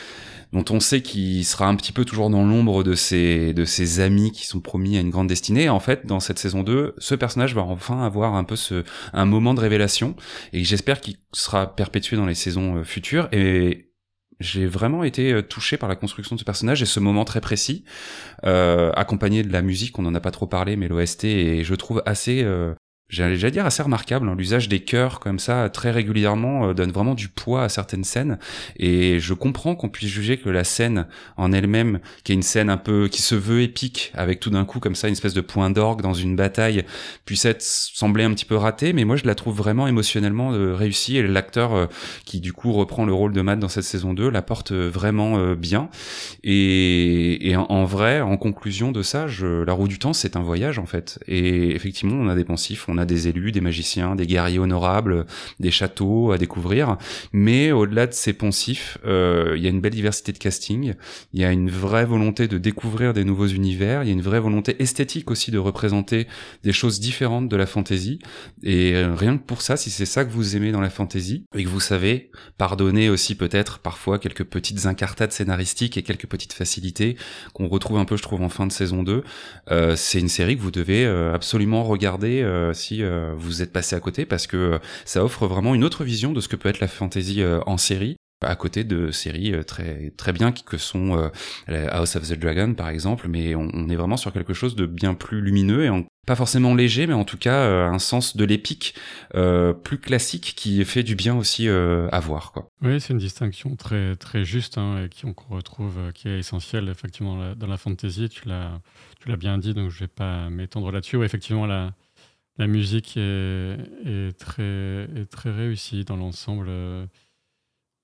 dont 0.53 0.65
on 0.71 0.81
sait 0.81 1.03
qu'il 1.03 1.45
sera 1.45 1.67
un 1.67 1.77
petit 1.77 1.93
peu 1.93 2.05
toujours 2.05 2.31
dans 2.31 2.45
l'ombre 2.45 2.83
de 2.83 2.95
ses, 2.95 3.53
de 3.53 3.65
ses 3.65 4.01
amis 4.01 4.33
qui 4.33 4.47
sont 4.47 4.61
promis 4.61 4.97
à 4.97 5.01
une 5.01 5.11
grande 5.11 5.29
destinée. 5.29 5.69
en 5.69 5.81
fait, 5.81 6.07
dans 6.07 6.21
cette 6.21 6.39
saison 6.39 6.63
2, 6.63 6.95
ce 6.99 7.15
personnage 7.15 7.55
va 7.55 7.63
enfin 7.63 8.03
avoir 8.03 8.35
un 8.35 8.45
peu 8.45 8.57
ce, 8.57 8.85
un 9.13 9.25
moment 9.27 9.55
de 9.55 9.61
révélation 9.61 10.17
et 10.53 10.65
j'espère 10.65 11.01
qu'il 11.01 11.17
sera 11.33 11.75
perpétué 11.75 12.17
dans 12.17 12.27
les 12.27 12.35
saisons 12.35 12.77
euh, 12.77 12.85
futures. 12.85 13.29
Et 13.33 13.89
j'ai 14.41 14.67
vraiment 14.67 15.05
été 15.05 15.33
euh, 15.33 15.43
touché 15.43 15.77
par 15.77 15.89
la 15.89 15.97
construction 15.97 16.37
de 16.37 16.41
ce 16.41 16.45
personnage 16.45 16.83
et 16.83 16.87
ce 16.87 17.01
moment 17.01 17.25
très 17.25 17.41
précis, 17.41 17.85
euh, 18.45 18.93
accompagné 18.95 19.43
de 19.43 19.53
la 19.53 19.63
musique, 19.63 19.99
on 19.99 20.03
n'en 20.03 20.15
a 20.15 20.21
pas 20.21 20.31
trop 20.31 20.47
parlé, 20.47 20.77
mais 20.77 20.89
l'OST 20.89 21.25
est, 21.25 21.65
je 21.65 21.75
trouve, 21.75 22.03
assez 22.07 22.43
euh, 22.43 22.75
j'allais 23.09 23.35
déjà 23.35 23.51
dire 23.51 23.67
assez 23.67 23.83
remarquable. 23.83 24.29
Hein. 24.29 24.35
L'usage 24.37 24.69
des 24.69 24.81
chœurs 24.81 25.19
comme 25.21 25.39
ça 25.39 25.71
très 25.71 25.91
régulièrement 25.91 26.69
euh, 26.69 26.75
donne 26.75 26.93
vraiment 26.93 27.15
du 27.15 27.29
poids 27.29 27.65
à 27.65 27.69
certaines 27.69 28.05
scènes. 28.05 28.39
Et 28.77 29.19
je 29.19 29.35
comprends 29.35 29.75
qu'on 29.75 29.89
puisse 29.89 30.11
juger 30.11 30.37
que 30.37 30.51
la 30.51 30.65
scène 30.65 31.07
en 31.37 31.53
elle-même, 31.53 32.01
qui 32.25 32.33
est 32.33 32.35
une 32.35 32.43
scène 32.43 32.69
un 32.69 32.77
peu 32.77 33.09
qui 33.09 33.23
se 33.23 33.35
veut 33.35 33.63
épique, 33.63 34.13
avec 34.15 34.41
tout 34.41 34.51
d'un 34.51 34.65
coup 34.65 34.79
comme 34.79 34.95
ça 34.95 35.09
une 35.09 35.13
espèce 35.13 35.35
de 35.35 35.41
point 35.41 35.71
d'orgue 35.71 36.03
dans 36.03 36.15
une 36.15 36.37
bataille, 36.37 36.85
puisse 37.25 37.45
être 37.45 37.63
semblée 37.63 38.25
un 38.25 38.33
petit 38.35 38.45
peu 38.45 38.57
ratée. 38.57 38.93
Mais 38.93 39.05
moi 39.05 39.17
je 39.17 39.25
la 39.25 39.35
trouve 39.35 39.57
vraiment 39.57 39.87
émotionnellement 39.87 40.53
euh, 40.53 40.75
réussie. 40.75 41.17
Et 41.17 41.27
l'acteur 41.27 41.75
euh, 41.75 41.87
qui 42.25 42.41
du 42.41 42.53
coup 42.53 42.73
reprend 42.73 43.07
le 43.07 43.15
rôle 43.15 43.33
de 43.33 43.41
Matt 43.41 43.59
dans 43.59 43.69
cette 43.69 43.85
saison 43.85 44.13
2 44.13 44.29
la 44.29 44.43
porte 44.43 44.73
vraiment 44.73 45.55
bien. 45.55 45.89
Et, 46.45 47.55
en, 47.57 47.85
vrai, 47.85 48.21
en 48.21 48.37
conclusion 48.37 48.93
de 48.93 49.03
ça, 49.03 49.27
je, 49.27 49.63
la 49.63 49.73
roue 49.73 49.89
du 49.89 49.99
temps 49.99 50.13
c'est 50.13 50.37
un 50.37 50.43
voyage 50.43 50.79
en 50.79 50.87
fait. 50.87 51.19
Et 51.27 51.75
effectivement 51.75 52.17
on 52.17 52.29
a 52.29 52.35
des 52.35 52.45
pensifs, 52.45 52.89
on 52.99 53.01
a 53.01 53.07
des 53.07 53.29
élus, 53.29 53.53
des 53.53 53.61
magiciens, 53.61 54.17
des 54.17 54.27
guerriers 54.27 54.59
honorables, 54.59 55.27
des 55.61 55.71
châteaux 55.71 56.33
à 56.33 56.39
découvrir. 56.39 56.97
Mais 57.33 57.71
au-delà 57.71 58.07
de 58.07 58.13
ces 58.13 58.33
poncifs, 58.33 58.99
euh, 59.07 59.55
il 59.57 59.63
y 59.63 59.67
a 59.67 59.71
une 59.71 59.81
belle 59.81 59.95
diversité 59.95 60.33
de 60.33 60.39
casting. 60.39 60.95
Il 61.33 61.41
y 61.41 61.45
a 61.45 61.53
une 61.53 61.71
vraie 61.71 62.05
volonté 62.05 62.49
de 62.49 62.59
découvrir 62.59 63.15
des 63.15 63.25
nouveaux 63.25 63.47
univers. 63.47 64.03
Il 64.03 64.09
y 64.09 64.11
a 64.11 64.15
une 64.15 64.23
vraie 64.23 64.41
volonté 64.41 64.77
esthétique 64.83 65.31
aussi 65.31 65.51
de 65.51 65.59
représenter 65.59 66.27
des 66.65 66.73
choses 66.73 67.01
différentes 67.01 67.49
de 67.49 67.57
la 67.57 67.67
fantasy. 67.67 68.19
Et 68.63 68.95
euh, 68.95 69.15
rien 69.15 69.39
que 69.39 69.43
pour 69.45 69.63
ça, 69.63 69.77
si 69.77 69.91
c'est 69.91 70.07
ça 70.07 70.25
que 70.25 70.31
vous 70.31 70.57
aimez 70.57 70.73
dans 70.73 70.81
la 70.81 70.91
fantasy 70.91 71.45
et 71.55 71.63
que 71.63 71.69
vous 71.69 71.81
savez 71.81 72.31
pardonner 72.57 73.09
aussi 73.11 73.37
peut-être 73.37 73.79
parfois 73.79 74.19
quelques 74.19 74.45
petites 74.45 74.87
incartades 74.87 75.33
scénaristiques 75.33 75.97
et 75.97 76.03
quelques 76.03 76.27
petites 76.27 76.53
facilités 76.53 77.17
qu'on 77.53 77.69
retrouve 77.69 77.99
un 77.99 78.05
peu, 78.05 78.17
je 78.17 78.23
trouve, 78.23 78.43
en 78.43 78.49
fin 78.49 78.67
de 78.67 78.73
saison 78.73 79.03
2, 79.03 79.23
euh, 79.71 79.95
c'est 79.97 80.19
une 80.19 80.29
série 80.29 80.57
que 80.57 80.63
vous 80.63 80.71
devez 80.71 81.07
absolument 81.07 81.85
regarder 81.85 82.43
euh, 82.43 82.73
euh, 83.01 83.35
vous 83.37 83.63
êtes 83.63 83.73
passé 83.73 83.97
à 83.97 84.01
côté 84.01 84.27
parce 84.27 84.47
que 84.47 84.57
euh, 84.57 84.79
ça 85.05 85.25
offre 85.25 85.47
vraiment 85.47 85.75
une 85.75 85.85
autre 85.85 86.05
vision 86.05 86.33
de 86.33 86.41
ce 86.41 86.49
que 86.49 86.57
peut 86.57 86.69
être 86.69 86.81
la 86.81 86.89
fantasy 86.89 87.43
euh, 87.43 87.61
en 87.67 87.77
série 87.77 88.17
à 88.45 88.55
côté 88.55 88.85
de 88.85 89.11
séries 89.11 89.53
très 89.67 90.13
très 90.17 90.33
bien 90.33 90.53
que 90.53 90.79
sont 90.79 91.29
House 91.67 92.15
of 92.15 92.29
the 92.29 92.39
Dragon 92.39 92.73
par 92.73 92.89
exemple 92.89 93.27
mais 93.27 93.57
on, 93.57 93.89
est 93.89 93.97
vraiment 93.97 94.17
sur 94.17 94.33
quelque 94.33 94.55
chose 94.55 94.77
de 94.77 94.87
bien 94.87 95.15
plus 95.15 95.41
lumineux 95.41 95.87
et 95.87 96.07
pas 96.25 96.37
forcément 96.37 96.77
léger 96.77 97.09
mais 97.09 97.15
en 97.15 97.25
tout 97.25 97.37
cas 97.37 97.67
un 97.67 97.99
sens 97.99 98.37
de 98.37 98.45
l'épique 98.45 98.95
plus 99.83 99.99
classique 99.99 100.55
qui 100.57 100.85
fait 100.85 101.03
du 101.03 101.17
bien 101.17 101.35
aussi 101.35 101.69
à 101.69 102.21
voir 102.21 102.53
quoi. 102.53 102.69
Oui, 102.81 103.01
c'est 103.01 103.13
une 103.13 103.19
distinction 103.19 103.75
très 103.75 104.15
très 104.15 104.45
juste 104.45 104.79
hein, 104.79 105.05
et 105.05 105.33
qu'on 105.33 105.57
retrouve 105.57 106.13
qui 106.15 106.29
est 106.29 106.39
essentielle 106.39 106.89
effectivement 106.89 107.57
dans 107.57 107.67
la 107.67 107.77
fantasy, 107.77 108.29
tu 108.29 108.47
l'as 108.47 109.37
bien 109.37 109.59
dit 109.59 109.75
donc 109.75 109.91
je 109.91 109.99
vais 109.99 110.07
pas 110.07 110.49
m'étendre 110.49 110.93
là-dessus. 110.93 111.17
Oui, 111.17 111.27
effectivement 111.27 111.67
la 111.67 111.93
la 112.59 112.67
musique 112.67 113.17
est, 113.17 114.39
très, 114.39 115.09
très 115.31 115.51
réussie 115.51 116.05
dans 116.05 116.17
l'ensemble. 116.17 116.69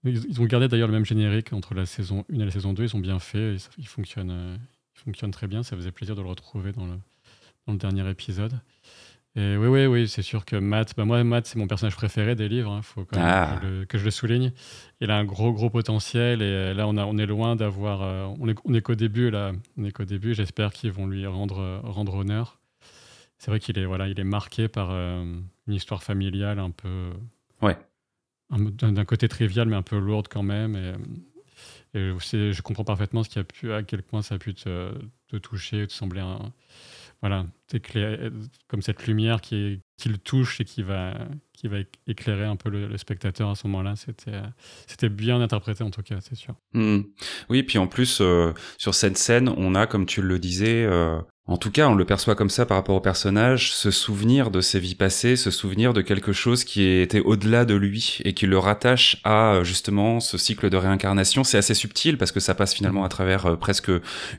Ils, 0.04 0.40
ont 0.40 0.44
gardé 0.44 0.68
d'ailleurs 0.68 0.88
le 0.88 0.94
même 0.94 1.04
générique 1.04 1.52
entre 1.52 1.74
la 1.74 1.86
saison 1.86 2.24
1 2.32 2.40
et 2.40 2.44
la 2.44 2.50
saison 2.50 2.72
2. 2.72 2.84
Ils 2.84 2.96
ont 2.96 3.00
bien 3.00 3.18
fait. 3.18 3.56
il, 3.78 3.88
fonctionne, 3.88 4.58
il 4.94 5.00
fonctionne 5.00 5.30
très 5.30 5.48
bien. 5.48 5.62
Ça 5.62 5.76
faisait 5.76 5.92
plaisir 5.92 6.14
de 6.14 6.22
le 6.22 6.28
retrouver 6.28 6.72
dans 6.72 6.86
le, 6.86 6.94
dans 7.66 7.72
le 7.72 7.78
dernier 7.78 8.08
épisode. 8.08 8.52
Et 9.36 9.56
oui, 9.56 9.66
oui, 9.66 9.86
oui, 9.86 10.08
c'est 10.08 10.22
sûr 10.22 10.44
que 10.44 10.54
Matt, 10.54 10.94
bah 10.96 11.04
moi, 11.04 11.24
Matt, 11.24 11.46
c'est 11.46 11.58
mon 11.58 11.66
personnage 11.66 11.96
préféré 11.96 12.36
des 12.36 12.48
livres. 12.48 12.70
Il 12.72 12.78
hein. 12.78 12.82
faut 12.82 13.04
quand 13.04 13.16
même 13.16 13.26
ah. 13.26 13.60
que, 13.88 13.98
je 13.98 14.04
le 14.04 14.12
souligne. 14.12 14.52
Il 15.00 15.10
a 15.10 15.16
un 15.16 15.24
gros, 15.24 15.52
gros 15.52 15.70
potentiel. 15.70 16.40
Et 16.40 16.72
là, 16.72 16.86
on, 16.86 16.96
a, 16.96 17.04
on 17.04 17.18
est 17.18 17.26
loin 17.26 17.56
d'avoir. 17.56 18.02
Euh, 18.02 18.26
on 18.38 18.48
est, 18.48 18.54
on 18.64 18.72
est 18.74 18.80
qu'au 18.80 18.94
début, 18.94 19.30
là. 19.30 19.50
On 19.76 19.84
est 19.84 19.90
qu'au 19.90 20.04
début. 20.04 20.34
J'espère 20.34 20.72
qu'ils 20.72 20.92
vont 20.92 21.08
lui 21.08 21.26
rendre, 21.26 21.80
rendre 21.82 22.14
honneur 22.14 22.60
c'est 23.44 23.50
vrai 23.50 23.60
qu'il 23.60 23.78
est, 23.78 23.84
voilà, 23.84 24.08
il 24.08 24.18
est 24.18 24.24
marqué 24.24 24.68
par 24.68 24.88
euh, 24.90 25.22
une 25.66 25.74
histoire 25.74 26.02
familiale 26.02 26.58
un 26.58 26.70
peu. 26.70 27.10
Ouais. 27.60 27.76
D'un 28.48 29.04
côté 29.04 29.28
trivial, 29.28 29.68
mais 29.68 29.76
un 29.76 29.82
peu 29.82 29.98
lourde 29.98 30.28
quand 30.30 30.42
même. 30.42 30.96
Et, 31.92 32.14
je 32.22 32.62
comprends 32.62 32.84
parfaitement 32.84 33.22
ce 33.22 33.28
qui 33.28 33.38
a 33.38 33.44
pu, 33.44 33.70
à 33.70 33.82
quel 33.82 34.02
point 34.02 34.22
ça 34.22 34.36
a 34.36 34.38
pu 34.38 34.54
te, 34.54 34.94
te 35.28 35.36
toucher, 35.36 35.86
te 35.86 35.92
sembler 35.92 36.20
un, 36.20 36.52
voilà, 37.20 37.46
comme 38.68 38.80
cette 38.80 39.06
lumière 39.06 39.42
qui, 39.42 39.80
qui, 39.96 40.08
le 40.08 40.18
touche 40.18 40.60
et 40.60 40.64
qui 40.64 40.82
va, 40.82 41.14
qui 41.52 41.68
va 41.68 41.78
éclairer 42.06 42.44
un 42.44 42.56
peu 42.56 42.70
le, 42.70 42.96
spectateur 42.96 43.50
à 43.50 43.54
ce 43.54 43.66
moment-là. 43.66 43.94
C'était, 43.96 44.40
c'était 44.86 45.08
bien 45.08 45.40
interprété 45.40 45.84
en 45.84 45.90
tout 45.90 46.02
cas, 46.02 46.20
c'est 46.20 46.34
sûr. 46.34 46.54
Mmh. 46.72 47.00
Oui, 47.50 47.62
puis 47.62 47.78
en 47.78 47.86
plus, 47.86 48.20
euh, 48.20 48.52
sur 48.78 48.94
cette 48.94 49.18
scène, 49.18 49.48
on 49.48 49.74
a, 49.74 49.86
comme 49.86 50.06
tu 50.06 50.22
le 50.22 50.38
disais, 50.38 50.84
euh, 50.84 51.20
en 51.46 51.58
tout 51.58 51.70
cas, 51.70 51.88
on 51.88 51.94
le 51.94 52.06
perçoit 52.06 52.34
comme 52.34 52.48
ça 52.48 52.64
par 52.64 52.78
rapport 52.78 52.96
au 52.96 53.02
personnage, 53.02 53.74
se 53.74 53.90
souvenir 53.90 54.50
de 54.50 54.62
ses 54.62 54.80
vies 54.80 54.94
passées, 54.94 55.36
se 55.36 55.50
souvenir 55.50 55.92
de 55.92 56.00
quelque 56.00 56.32
chose 56.32 56.64
qui 56.64 56.82
était 56.82 57.20
au-delà 57.20 57.66
de 57.66 57.74
lui 57.74 58.20
et 58.24 58.32
qui 58.32 58.46
le 58.46 58.56
rattache 58.56 59.18
à 59.24 59.60
justement 59.62 60.20
ce 60.20 60.38
cycle 60.38 60.70
de 60.70 60.78
réincarnation. 60.78 61.44
C'est 61.44 61.58
assez 61.58 61.74
subtil 61.74 62.16
parce 62.16 62.32
que 62.32 62.40
ça 62.40 62.54
passe 62.54 62.72
finalement 62.72 63.04
à 63.04 63.10
travers 63.10 63.44
euh, 63.44 63.56
presque 63.56 63.90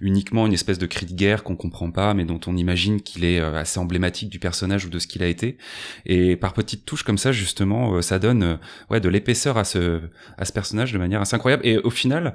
uniquement 0.01 0.47
une 0.47 0.53
espèce 0.53 0.79
de 0.79 0.87
cri 0.87 1.05
de 1.05 1.13
guerre 1.13 1.43
qu'on 1.43 1.55
comprend 1.55 1.91
pas, 1.91 2.15
mais 2.15 2.25
dont 2.25 2.39
on 2.47 2.57
imagine 2.57 2.99
qu'il 2.99 3.23
est 3.23 3.39
euh, 3.39 3.53
assez 3.53 3.79
emblématique 3.79 4.29
du 4.31 4.39
personnage 4.39 4.85
ou 4.85 4.89
de 4.89 4.97
ce 4.97 5.05
qu'il 5.05 5.21
a 5.21 5.27
été. 5.27 5.59
Et 6.07 6.35
par 6.35 6.53
petites 6.53 6.85
touches 6.85 7.03
comme 7.03 7.19
ça, 7.19 7.31
justement, 7.31 7.93
euh, 7.93 8.01
ça 8.01 8.17
donne 8.17 8.57
ouais 8.89 8.99
de 8.99 9.09
l'épaisseur 9.09 9.59
à 9.59 9.63
ce 9.63 10.01
à 10.39 10.45
ce 10.45 10.51
personnage 10.51 10.91
de 10.91 10.97
manière 10.97 11.21
assez 11.21 11.35
incroyable. 11.35 11.67
Et 11.67 11.77
au 11.77 11.91
final. 11.91 12.33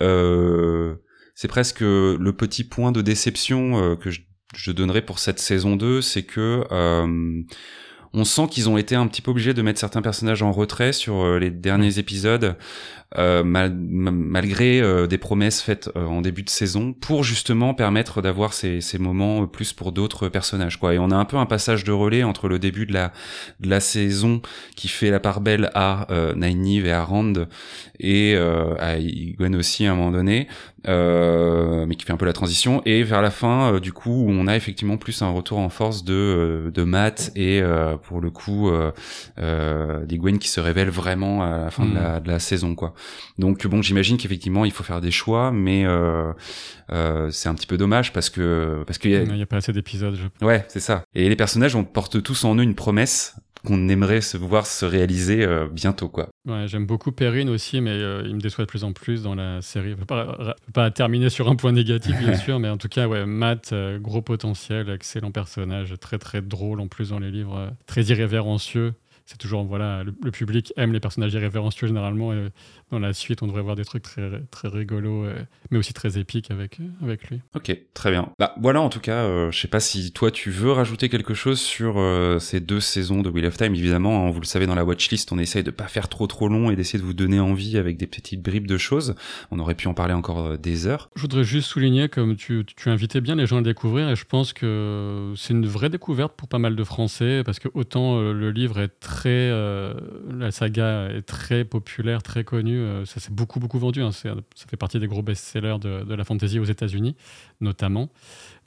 Euh, 0.00 0.94
c'est 1.40 1.46
presque 1.46 1.82
le 1.82 2.30
petit 2.32 2.64
point 2.64 2.90
de 2.90 3.00
déception 3.00 3.80
euh, 3.80 3.94
que 3.94 4.10
je, 4.10 4.72
donnerais 4.72 5.02
pour 5.02 5.20
cette 5.20 5.38
saison 5.38 5.76
2, 5.76 6.02
c'est 6.02 6.24
que 6.24 6.64
euh, 6.72 7.42
on 8.12 8.24
sent 8.24 8.48
qu'ils 8.50 8.68
ont 8.68 8.76
été 8.76 8.96
un 8.96 9.06
petit 9.06 9.22
peu 9.22 9.30
obligés 9.30 9.54
de 9.54 9.62
mettre 9.62 9.78
certains 9.78 10.02
personnages 10.02 10.42
en 10.42 10.50
retrait 10.50 10.92
sur 10.92 11.22
euh, 11.22 11.38
les 11.38 11.52
derniers 11.52 12.00
épisodes. 12.00 12.56
Euh, 13.16 13.42
malgré 13.42 14.82
euh, 14.82 15.06
des 15.06 15.16
promesses 15.16 15.62
faites 15.62 15.88
euh, 15.96 16.04
en 16.04 16.20
début 16.20 16.42
de 16.42 16.50
saison 16.50 16.92
pour 16.92 17.24
justement 17.24 17.72
permettre 17.72 18.20
d'avoir 18.20 18.52
ces, 18.52 18.82
ces 18.82 18.98
moments 18.98 19.46
plus 19.46 19.72
pour 19.72 19.92
d'autres 19.92 20.28
personnages 20.28 20.78
quoi 20.78 20.92
et 20.92 20.98
on 20.98 21.10
a 21.10 21.16
un 21.16 21.24
peu 21.24 21.38
un 21.38 21.46
passage 21.46 21.84
de 21.84 21.92
relais 21.92 22.22
entre 22.22 22.48
le 22.48 22.58
début 22.58 22.84
de 22.84 22.92
la 22.92 23.14
de 23.60 23.70
la 23.70 23.80
saison 23.80 24.42
qui 24.76 24.88
fait 24.88 25.08
la 25.08 25.20
part 25.20 25.40
belle 25.40 25.70
à 25.74 26.06
euh, 26.12 26.34
Nynaeve 26.34 26.84
et 26.84 26.92
à 26.92 27.02
Rand 27.02 27.32
et 27.98 28.36
à 28.36 28.98
Gwen 29.00 29.56
aussi 29.56 29.86
à 29.86 29.92
un 29.92 29.94
moment 29.94 30.10
donné 30.10 30.46
mais 30.84 31.96
qui 31.96 32.04
fait 32.04 32.12
un 32.12 32.18
peu 32.18 32.26
la 32.26 32.32
transition 32.34 32.82
et 32.84 33.02
vers 33.04 33.22
la 33.22 33.30
fin 33.30 33.80
du 33.80 33.92
coup 33.92 34.26
où 34.26 34.30
on 34.30 34.46
a 34.46 34.54
effectivement 34.54 34.98
plus 34.98 35.22
un 35.22 35.30
retour 35.30 35.58
en 35.58 35.70
force 35.70 36.04
de 36.04 36.70
de 36.72 36.82
Matt 36.84 37.32
et 37.34 37.60
pour 38.04 38.20
le 38.20 38.30
coup 38.30 38.70
des 39.38 40.18
Gwen 40.18 40.38
qui 40.38 40.48
se 40.48 40.60
révèlent 40.60 40.90
vraiment 40.90 41.42
à 41.42 41.58
la 41.58 41.70
fin 41.70 41.86
de, 41.86 41.94
la, 41.94 42.20
mm. 42.20 42.22
de 42.22 42.28
la 42.28 42.38
saison 42.38 42.76
quoi 42.76 42.94
donc 43.38 43.66
bon, 43.66 43.82
j'imagine 43.82 44.16
qu'effectivement 44.16 44.64
il 44.64 44.72
faut 44.72 44.84
faire 44.84 45.00
des 45.00 45.10
choix, 45.10 45.50
mais 45.50 45.84
euh, 45.84 46.32
euh, 46.90 47.30
c'est 47.30 47.48
un 47.48 47.54
petit 47.54 47.66
peu 47.66 47.76
dommage 47.76 48.12
parce 48.12 48.30
que 48.30 48.82
parce 48.86 48.98
qu'il 48.98 49.10
y, 49.10 49.42
a... 49.42 49.46
pas 49.46 49.56
assez 49.56 49.72
d'épisodes. 49.72 50.18
Ouais, 50.42 50.64
c'est 50.68 50.80
ça. 50.80 51.02
Et 51.14 51.28
les 51.28 51.36
personnages, 51.36 51.74
on 51.74 51.84
porte 51.84 52.22
tous 52.22 52.44
en 52.44 52.56
eux 52.56 52.62
une 52.62 52.74
promesse 52.74 53.36
qu'on 53.66 53.88
aimerait 53.88 54.20
se 54.20 54.36
voir 54.36 54.66
se 54.66 54.84
réaliser 54.84 55.44
euh, 55.44 55.66
bientôt 55.66 56.08
quoi. 56.08 56.28
Ouais, 56.46 56.68
j'aime 56.68 56.86
beaucoup 56.86 57.10
Perrine 57.10 57.48
aussi, 57.48 57.80
mais 57.80 57.98
il 58.24 58.34
me 58.34 58.40
déçoit 58.40 58.64
de 58.64 58.70
plus 58.70 58.84
en 58.84 58.92
plus 58.92 59.22
dans 59.24 59.34
la 59.34 59.60
série. 59.62 59.90
Je 59.90 60.00
ne 60.00 60.04
pas, 60.04 60.54
pas 60.72 60.90
terminer 60.92 61.28
sur 61.28 61.48
un 61.48 61.56
point 61.56 61.72
négatif 61.72 62.16
bien 62.18 62.34
sûr, 62.36 62.60
mais 62.60 62.68
en 62.68 62.76
tout 62.76 62.88
cas 62.88 63.08
ouais, 63.08 63.26
Matt, 63.26 63.74
gros 64.00 64.22
potentiel, 64.22 64.88
excellent 64.90 65.32
personnage, 65.32 65.94
très 66.00 66.18
très 66.18 66.40
drôle 66.40 66.80
en 66.80 66.86
plus 66.86 67.10
dans 67.10 67.18
les 67.18 67.30
livres, 67.30 67.72
très 67.86 68.02
irrévérencieux 68.04 68.94
c'est 69.28 69.36
toujours 69.36 69.62
voilà 69.64 70.04
le, 70.04 70.30
public 70.30 70.72
aime 70.78 70.94
les 70.94 71.00
personnages 71.00 71.34
irrévérencieux 71.34 71.86
généralement 71.86 72.32
et 72.32 72.48
dans 72.90 72.98
la 72.98 73.12
suite 73.12 73.42
on 73.42 73.46
devrait 73.46 73.60
voir 73.60 73.76
des 73.76 73.84
trucs 73.84 74.02
très 74.02 74.42
très 74.50 74.68
rigolos 74.68 75.24
euh, 75.24 75.34
mais 75.70 75.76
aussi 75.76 75.92
très 75.92 76.18
épiques 76.18 76.50
avec 76.50 76.80
euh, 76.80 76.84
avec 77.02 77.28
lui. 77.28 77.42
Ok 77.54 77.76
très 77.92 78.10
bien. 78.10 78.32
Bah 78.38 78.54
voilà 78.58 78.80
en 78.80 78.88
tout 78.88 79.00
cas 79.00 79.24
euh, 79.24 79.50
je 79.50 79.60
sais 79.60 79.68
pas 79.68 79.80
si 79.80 80.12
toi 80.12 80.30
tu 80.30 80.50
veux 80.50 80.72
rajouter 80.72 81.10
quelque 81.10 81.34
chose 81.34 81.60
sur 81.60 81.98
ces 82.40 82.60
deux 82.60 82.80
saisons 82.80 83.20
de 83.20 83.28
Wheel 83.28 83.44
of 83.44 83.58
Time. 83.58 83.74
Évidemment 83.74 84.26
hein, 84.26 84.30
vous 84.30 84.40
le 84.40 84.46
savez 84.46 84.66
dans 84.66 84.74
la 84.74 84.84
watchlist 84.84 85.30
on 85.30 85.38
essaye 85.38 85.62
de 85.62 85.70
pas 85.70 85.88
faire 85.88 86.08
trop 86.08 86.26
trop 86.26 86.48
long 86.48 86.70
et 86.70 86.76
d'essayer 86.76 86.98
de 86.98 87.04
vous 87.04 87.12
donner 87.12 87.38
envie 87.38 87.76
avec 87.76 87.98
des 87.98 88.06
petites 88.06 88.42
bribes 88.42 88.66
de 88.66 88.78
choses. 88.78 89.14
On 89.50 89.58
aurait 89.58 89.74
pu 89.74 89.88
en 89.88 89.94
parler 89.94 90.14
encore 90.14 90.56
des 90.56 90.86
heures. 90.86 91.10
Je 91.16 91.20
voudrais 91.20 91.44
juste 91.44 91.68
souligner 91.68 92.08
comme 92.08 92.36
tu, 92.36 92.64
tu 92.64 92.88
invitais 92.88 93.20
bien 93.20 93.34
les 93.34 93.46
gens 93.46 93.56
à 93.56 93.60
le 93.60 93.66
découvrir 93.66 94.08
et 94.08 94.16
je 94.16 94.24
pense 94.24 94.54
que 94.54 95.34
c'est 95.36 95.52
une 95.52 95.66
vraie 95.66 95.90
découverte 95.90 96.32
pour 96.34 96.48
pas 96.48 96.58
mal 96.58 96.76
de 96.76 96.84
français 96.84 97.42
parce 97.44 97.58
que 97.58 97.68
autant 97.74 98.18
le 98.20 98.50
livre 98.50 98.80
est 98.80 98.88
très 99.00 99.17
très, 99.18 99.50
la 99.50 100.50
saga 100.50 101.08
est 101.10 101.22
très 101.22 101.64
populaire, 101.64 102.22
très 102.22 102.44
connue. 102.44 103.04
ça 103.06 103.20
s'est 103.20 103.32
beaucoup 103.32 103.60
beaucoup 103.60 103.78
vendu. 103.78 104.02
Hein. 104.02 104.12
ça 104.12 104.34
fait 104.68 104.76
partie 104.76 104.98
des 104.98 105.06
gros 105.06 105.22
best-sellers 105.22 105.78
de, 105.80 106.04
de, 106.04 106.14
la 106.14 106.24
fantasy 106.24 106.58
aux 106.58 106.64
États-Unis, 106.64 107.16
notamment. 107.60 108.10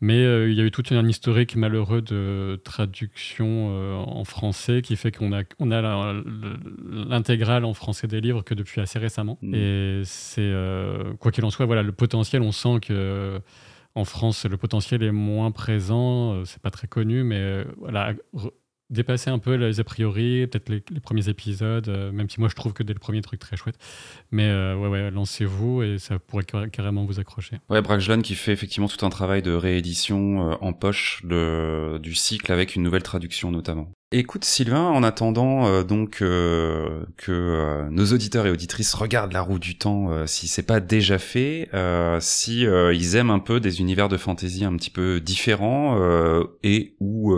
Mais 0.02 0.18
euh, 0.26 0.49
il 0.49 0.58
y 0.58 0.62
a 0.62 0.64
eu 0.64 0.72
tout 0.72 0.84
un 0.89 1.08
historique 1.08 1.56
malheureux 1.56 2.02
de 2.02 2.60
traduction 2.64 3.70
euh, 3.70 3.93
en 3.93 4.26
français 4.26 4.82
qui 4.82 4.95
fait 4.95 5.12
qu'on 5.12 5.32
a, 5.32 5.43
on 5.60 5.70
a 5.72 6.14
l'intégrale 6.89 7.66
en 7.66 7.76
français 7.76 8.08
des 8.08 8.20
livres 8.20 8.41
que 8.41 8.56
depuis 8.56 8.82
assez 8.82 8.97
récemment. 8.97 9.38
Mm. 9.43 9.54
Et 9.56 10.02
c'est, 10.04 10.41
euh, 10.41 11.14
quoi 11.20 11.32
qu'il 11.32 11.45
en 11.45 11.52
soit, 11.52 11.68
voilà, 11.68 11.84
le 11.84 11.91
potentiel, 11.91 12.41
on 12.41 12.52
sent 12.52 12.80
que 12.82 13.39
en 13.93 14.06
France, 14.06 14.45
le 14.45 14.58
potentiel 14.58 15.04
est 15.04 15.12
moins 15.12 15.52
présent, 15.52 16.45
c'est 16.45 16.62
pas 16.62 16.72
très 16.72 16.88
connu, 16.88 17.24
mais 17.24 17.66
voilà, 17.78 18.14
dépasser 18.92 19.30
un 19.30 19.39
peu 19.39 19.56
les 19.56 19.80
a 19.80 19.84
priori, 19.84 20.46
peut-être 20.48 20.70
les, 20.70 20.82
premiers 21.00 21.30
épisodes, 21.30 21.88
euh, 21.88 22.12
même 22.12 22.30
si 22.30 22.39
moi 22.39 22.50
je 22.50 22.56
trouve 22.56 22.74
que 22.74 22.84
dès 22.84 22.94
le 22.94 23.00
premier 23.00 23.22
truc 23.22 23.39
très 23.39 23.56
chouette. 23.56 23.78
Mais 24.32 24.48
euh, 24.48 24.76
ouais, 24.76 24.89
ouais, 24.89 25.12
lancez-vous 25.12 25.82
et 25.84 25.98
ça 25.98 26.20
pourrait 26.20 26.46
carrément 26.72 27.06
vous 27.06 27.20
accrocher. 27.20 27.58
Ouais, 27.70 27.82
Brajlan 27.82 28.22
qui 28.22 28.36
fait 28.36 28.52
effectivement 28.52 28.88
tout 28.88 29.04
un 29.06 29.10
travail 29.10 29.42
de 29.42 29.52
réédition 29.52 30.52
euh, 30.52 30.56
en 30.62 30.74
poche 30.74 31.22
de, 31.24 31.98
du 32.02 32.14
cycle 32.14 32.52
avec 32.52 32.76
une 32.76 32.84
nouvelle 32.84 33.04
traduction 33.04 33.52
notamment. 33.52 33.89
Écoute 34.14 34.43
Sylvain, 34.43 34.89
en 34.89 35.03
attendant 35.03 35.68
euh, 35.68 35.84
donc 35.84 36.18
euh, 36.22 37.05
que 37.16 37.32
euh, 37.32 37.89
nos 37.91 38.07
auditeurs 38.07 38.45
et 38.45 38.51
auditrices 38.51 38.93
regardent 38.93 39.32
la 39.32 39.39
roue 39.39 39.57
du 39.57 39.78
temps, 39.78 40.28
si 40.28 40.49
c'est 40.49 40.64
pas 40.64 40.82
déjà 40.82 41.18
fait, 41.18 41.70
si 42.20 42.64
ils 42.64 43.16
aiment 43.16 43.30
un 43.30 43.39
peu 43.39 43.62
des 43.62 43.80
univers 43.80 44.09
de 44.09 44.18
fantasy 44.18 44.66
un 44.66 44.76
petit 44.76 44.89
peu 44.89 45.22
différents 45.22 45.97
et 46.64 46.95
ou 46.99 47.34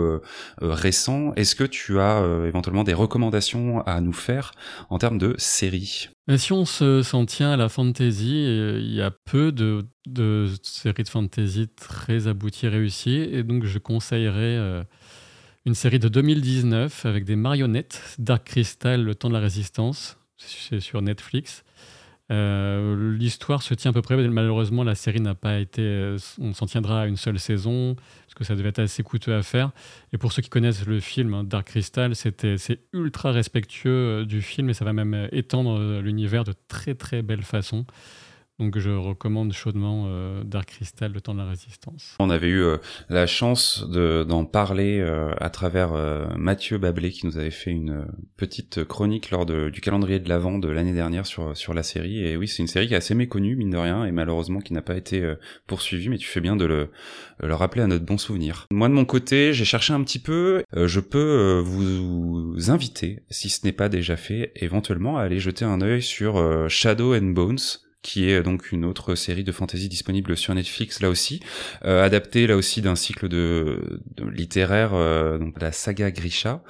récents, 0.60 1.32
est-ce 1.36 1.54
que 1.54 1.64
tu 1.64 2.00
as 2.00 2.24
éventuellement 2.46 2.84
des 2.84 2.94
recommandations 2.94 3.80
à 3.82 4.00
nous 4.00 4.12
faire 4.12 4.52
en 4.90 4.98
termes 4.98 5.18
de 5.18 5.34
séries? 5.38 6.08
Si 6.36 6.52
on 6.52 6.64
s'en 6.64 7.26
tient 7.26 7.52
à 7.52 7.56
la 7.56 7.68
fantasy, 7.68 8.44
il 8.44 8.94
y 8.94 9.02
a 9.02 9.10
peu 9.10 9.52
de, 9.52 9.84
de 10.06 10.48
séries 10.62 11.04
de 11.04 11.08
fantasy 11.08 11.68
très 11.68 12.26
abouties, 12.26 12.68
réussies, 12.68 13.28
et 13.30 13.42
donc 13.42 13.64
je 13.64 13.78
conseillerais 13.78 14.84
une 15.66 15.74
série 15.74 15.98
de 15.98 16.08
2019 16.08 17.06
avec 17.06 17.24
des 17.24 17.36
marionnettes, 17.36 18.16
Dark 18.18 18.44
Crystal, 18.44 19.02
Le 19.02 19.14
temps 19.14 19.28
de 19.28 19.34
la 19.34 19.40
résistance, 19.40 20.18
c'est 20.36 20.80
sur 20.80 21.00
Netflix. 21.00 21.64
Euh, 22.30 23.16
l'histoire 23.16 23.62
se 23.62 23.74
tient 23.74 23.90
à 23.90 23.94
peu 23.94 24.00
près, 24.02 24.16
malheureusement 24.28 24.82
la 24.82 24.94
série 24.94 25.20
n'a 25.20 25.34
pas 25.34 25.58
été, 25.58 26.16
on 26.38 26.54
s'en 26.54 26.66
tiendra 26.66 27.02
à 27.02 27.06
une 27.06 27.16
seule 27.16 27.38
saison, 27.38 27.94
parce 27.94 28.34
que 28.34 28.44
ça 28.44 28.56
devait 28.56 28.70
être 28.70 28.78
assez 28.78 29.02
coûteux 29.02 29.34
à 29.34 29.42
faire. 29.42 29.70
Et 30.12 30.18
pour 30.18 30.32
ceux 30.32 30.42
qui 30.42 30.50
connaissent 30.50 30.86
le 30.86 31.00
film 31.00 31.32
hein, 31.32 31.44
Dark 31.44 31.68
Crystal, 31.68 32.14
c'est 32.14 32.80
ultra 32.92 33.32
respectueux 33.32 33.90
euh, 33.90 34.24
du 34.26 34.42
film 34.42 34.68
et 34.68 34.74
ça 34.74 34.84
va 34.84 34.92
même 34.92 35.28
étendre 35.32 35.78
euh, 35.78 36.02
l'univers 36.02 36.44
de 36.44 36.52
très 36.68 36.94
très 36.94 37.22
belle 37.22 37.42
façon. 37.42 37.86
Donc 38.60 38.78
je 38.78 38.90
recommande 38.90 39.52
chaudement 39.52 40.04
euh, 40.06 40.44
Dark 40.44 40.68
Crystal, 40.68 41.10
le 41.12 41.20
temps 41.20 41.34
de 41.34 41.40
la 41.40 41.48
résistance. 41.48 42.14
On 42.20 42.30
avait 42.30 42.46
eu 42.46 42.62
euh, 42.62 42.76
la 43.08 43.26
chance 43.26 43.84
d'en 43.88 44.44
parler 44.44 45.00
euh, 45.00 45.32
à 45.40 45.50
travers 45.50 45.92
Mathieu 46.36 46.78
Bablé 46.78 47.10
qui 47.10 47.26
nous 47.26 47.36
avait 47.36 47.50
fait 47.50 47.72
une 47.72 48.06
petite 48.36 48.84
chronique 48.84 49.32
lors 49.32 49.44
du 49.44 49.80
calendrier 49.80 50.20
de 50.20 50.28
l'Avent 50.28 50.58
de 50.58 50.68
l'année 50.68 50.92
dernière 50.92 51.26
sur, 51.26 51.56
sur 51.56 51.74
la 51.74 51.82
série. 51.82 52.24
Et 52.24 52.36
oui, 52.36 52.46
c'est 52.46 52.62
une 52.62 52.68
série 52.68 52.86
qui 52.86 52.94
est 52.94 52.96
assez 52.96 53.14
méconnue, 53.14 53.56
mine 53.56 53.70
de 53.70 53.76
rien, 53.76 54.04
et 54.04 54.12
malheureusement 54.12 54.60
qui 54.60 54.72
n'a 54.72 54.82
pas 54.82 54.96
été 54.96 55.34
poursuivie, 55.66 56.08
mais 56.08 56.18
tu 56.18 56.28
fais 56.28 56.40
bien 56.40 56.54
de 56.54 56.64
le, 56.64 56.90
le 57.40 57.54
rappeler 57.54 57.82
à 57.82 57.86
notre 57.88 58.04
bon 58.04 58.18
souvenir. 58.18 58.66
Moi 58.70 58.88
de 58.88 58.94
mon 58.94 59.04
côté, 59.04 59.52
j'ai 59.52 59.64
cherché 59.64 59.92
un 59.92 60.02
petit 60.04 60.20
peu, 60.20 60.62
je 60.74 61.00
peux 61.00 61.60
vous 61.64 62.54
inviter, 62.68 63.24
si 63.30 63.48
ce 63.48 63.66
n'est 63.66 63.72
pas 63.72 63.88
déjà 63.88 64.16
fait, 64.16 64.52
éventuellement 64.56 65.18
à 65.18 65.22
aller 65.22 65.40
jeter 65.40 65.64
un 65.64 65.80
œil 65.80 66.02
sur 66.02 66.68
Shadow 66.68 67.14
and 67.14 67.32
Bones 67.32 67.83
qui 68.04 68.28
est 68.28 68.42
donc 68.42 68.70
une 68.70 68.84
autre 68.84 69.14
série 69.16 69.42
de 69.44 69.50
fantasy 69.50 69.88
disponible 69.88 70.36
sur 70.36 70.54
Netflix 70.54 71.00
là 71.00 71.08
aussi, 71.08 71.40
euh, 71.84 72.04
adaptée 72.04 72.46
là 72.46 72.56
aussi 72.56 72.82
d'un 72.82 72.94
cycle 72.94 73.28
de, 73.28 73.98
littéraire, 74.30 74.90
euh, 74.92 75.38
donc 75.38 75.60
la 75.60 75.72
saga 75.72 76.12
Grisha. 76.12 76.62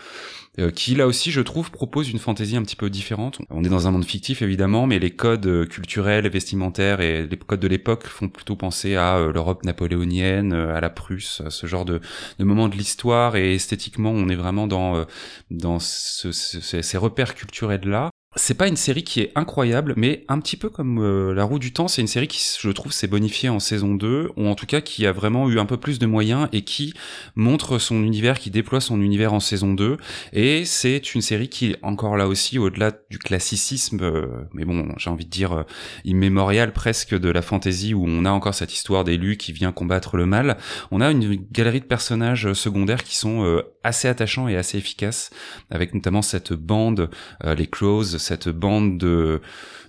Euh, 0.61 0.70
qui 0.70 0.95
là 0.95 1.09
aussi 1.09 1.32
je 1.32 1.41
trouve 1.41 1.72
propose 1.72 2.11
une 2.11 2.20
fantaisie 2.20 2.57
un 2.57 2.62
petit 2.62 2.76
peu 2.76 2.89
différente. 2.89 3.41
On 3.51 3.64
est 3.64 3.68
dans 3.68 3.89
un 3.89 3.91
monde 3.91 4.05
fictif 4.05 4.41
évidemment, 4.41 4.87
mais 4.87 5.01
les 5.01 5.11
codes 5.11 5.66
culturels, 5.68 6.28
vestimentaires 6.28 7.01
et 7.01 7.26
les 7.26 7.37
codes 7.37 7.59
de 7.59 7.66
l'époque 7.66 8.07
font 8.07 8.28
plutôt 8.28 8.55
penser 8.55 8.95
à 8.95 9.18
l'Europe 9.35 9.64
napoléonienne, 9.64 10.53
à 10.53 10.80
la 10.80 10.91
Prusse, 10.91 11.43
à 11.45 11.51
ce 11.51 11.66
genre 11.66 11.85
de, 11.85 12.01
de 12.39 12.45
moment 12.45 12.68
de 12.68 12.76
l'histoire 12.76 13.35
et 13.35 13.57
esthétiquement 13.57 14.12
on 14.12 14.28
est 14.28 14.37
vraiment 14.37 14.68
dans 14.68 15.05
dans 15.51 15.80
ce, 15.80 16.30
ces 16.30 16.99
repères 16.99 17.35
culturels 17.35 17.89
là 17.89 18.11
c'est 18.37 18.55
pas 18.55 18.66
une 18.66 18.76
série 18.76 19.05
qui 19.05 19.20
est 19.20 19.32
incroyable, 19.37 19.95
mais 19.97 20.24
un 20.28 20.41
petit 20.41 20.57
peu 20.57 20.68
comme 20.68 20.99
euh, 20.99 21.32
La 21.35 21.45
Roue 21.45 21.59
du 21.59 21.72
Temps, 21.72 21.87
c'est 21.87 22.03
une 22.03 22.09
série 22.09 22.26
qui, 22.26 22.43
je 22.59 22.70
trouve, 22.70 22.93
s'est 22.93 23.07
bonifiée 23.07 23.49
en 23.49 23.61
saison 23.61 23.95
2, 23.95 24.30
ou 24.37 24.47
en 24.47 24.55
tout 24.55 24.66
cas 24.66 24.80
qui 24.80 25.07
a 25.07 25.12
vraiment 25.12 25.49
eu 25.49 25.59
un 25.59 25.66
peu 25.66 25.76
plus 25.76 25.99
de 25.99 26.07
moyens 26.07 26.49
et 26.53 26.62
qui 26.62 26.95
montre 27.37 27.78
son 27.78 28.03
univers, 28.03 28.39
qui 28.39 28.51
déploie 28.51 28.80
son 28.80 29.01
univers 29.01 29.32
en 29.32 29.41
saison 29.41 29.72
2. 29.74 29.99
Et 30.32 30.64
c'est 30.64 31.14
une 31.14 31.22
série 31.22 31.49
qui, 31.49 31.76
encore 31.82 32.16
là 32.16 32.26
aussi, 32.26 32.59
au-delà 32.59 32.93
du 33.09 33.18
classicisme, 33.18 34.01
euh, 34.03 34.26
mais 34.53 34.64
bon, 34.64 34.89
j'ai 34.99 35.11
envie 35.11 35.26
de 35.26 35.30
dire 35.30 35.53
euh, 35.53 35.62
immémorial 36.05 36.72
presque 36.72 37.16
de 37.16 37.28
la 37.28 37.43
fantasy, 37.43 37.95
où 37.95 38.05
on 38.05 38.24
a 38.24 38.30
encore 38.30 38.55
cette 38.55 38.74
histoire 38.74 39.05
d'élu 39.05 39.37
qui 39.37 39.53
vient 39.53 39.70
combattre 39.70 40.16
le 40.16 40.26
mal, 40.26 40.57
on 40.91 41.01
a 41.01 41.11
une 41.11 41.37
galerie 41.53 41.80
de 41.80 41.87
personnages 41.87 42.53
secondaires 42.53 43.05
qui 43.05 43.16
sont 43.16 43.62
assez 43.82 44.09
attachants 44.09 44.49
et 44.49 44.57
assez 44.57 44.78
efficaces, 44.78 45.30
avec 45.70 45.95
notamment 45.95 46.22
cette 46.22 46.53
bande, 46.53 47.11
les 47.45 47.66
Crows, 47.66 48.16
cette 48.25 48.49
bande 48.49 48.99
de 48.99 49.41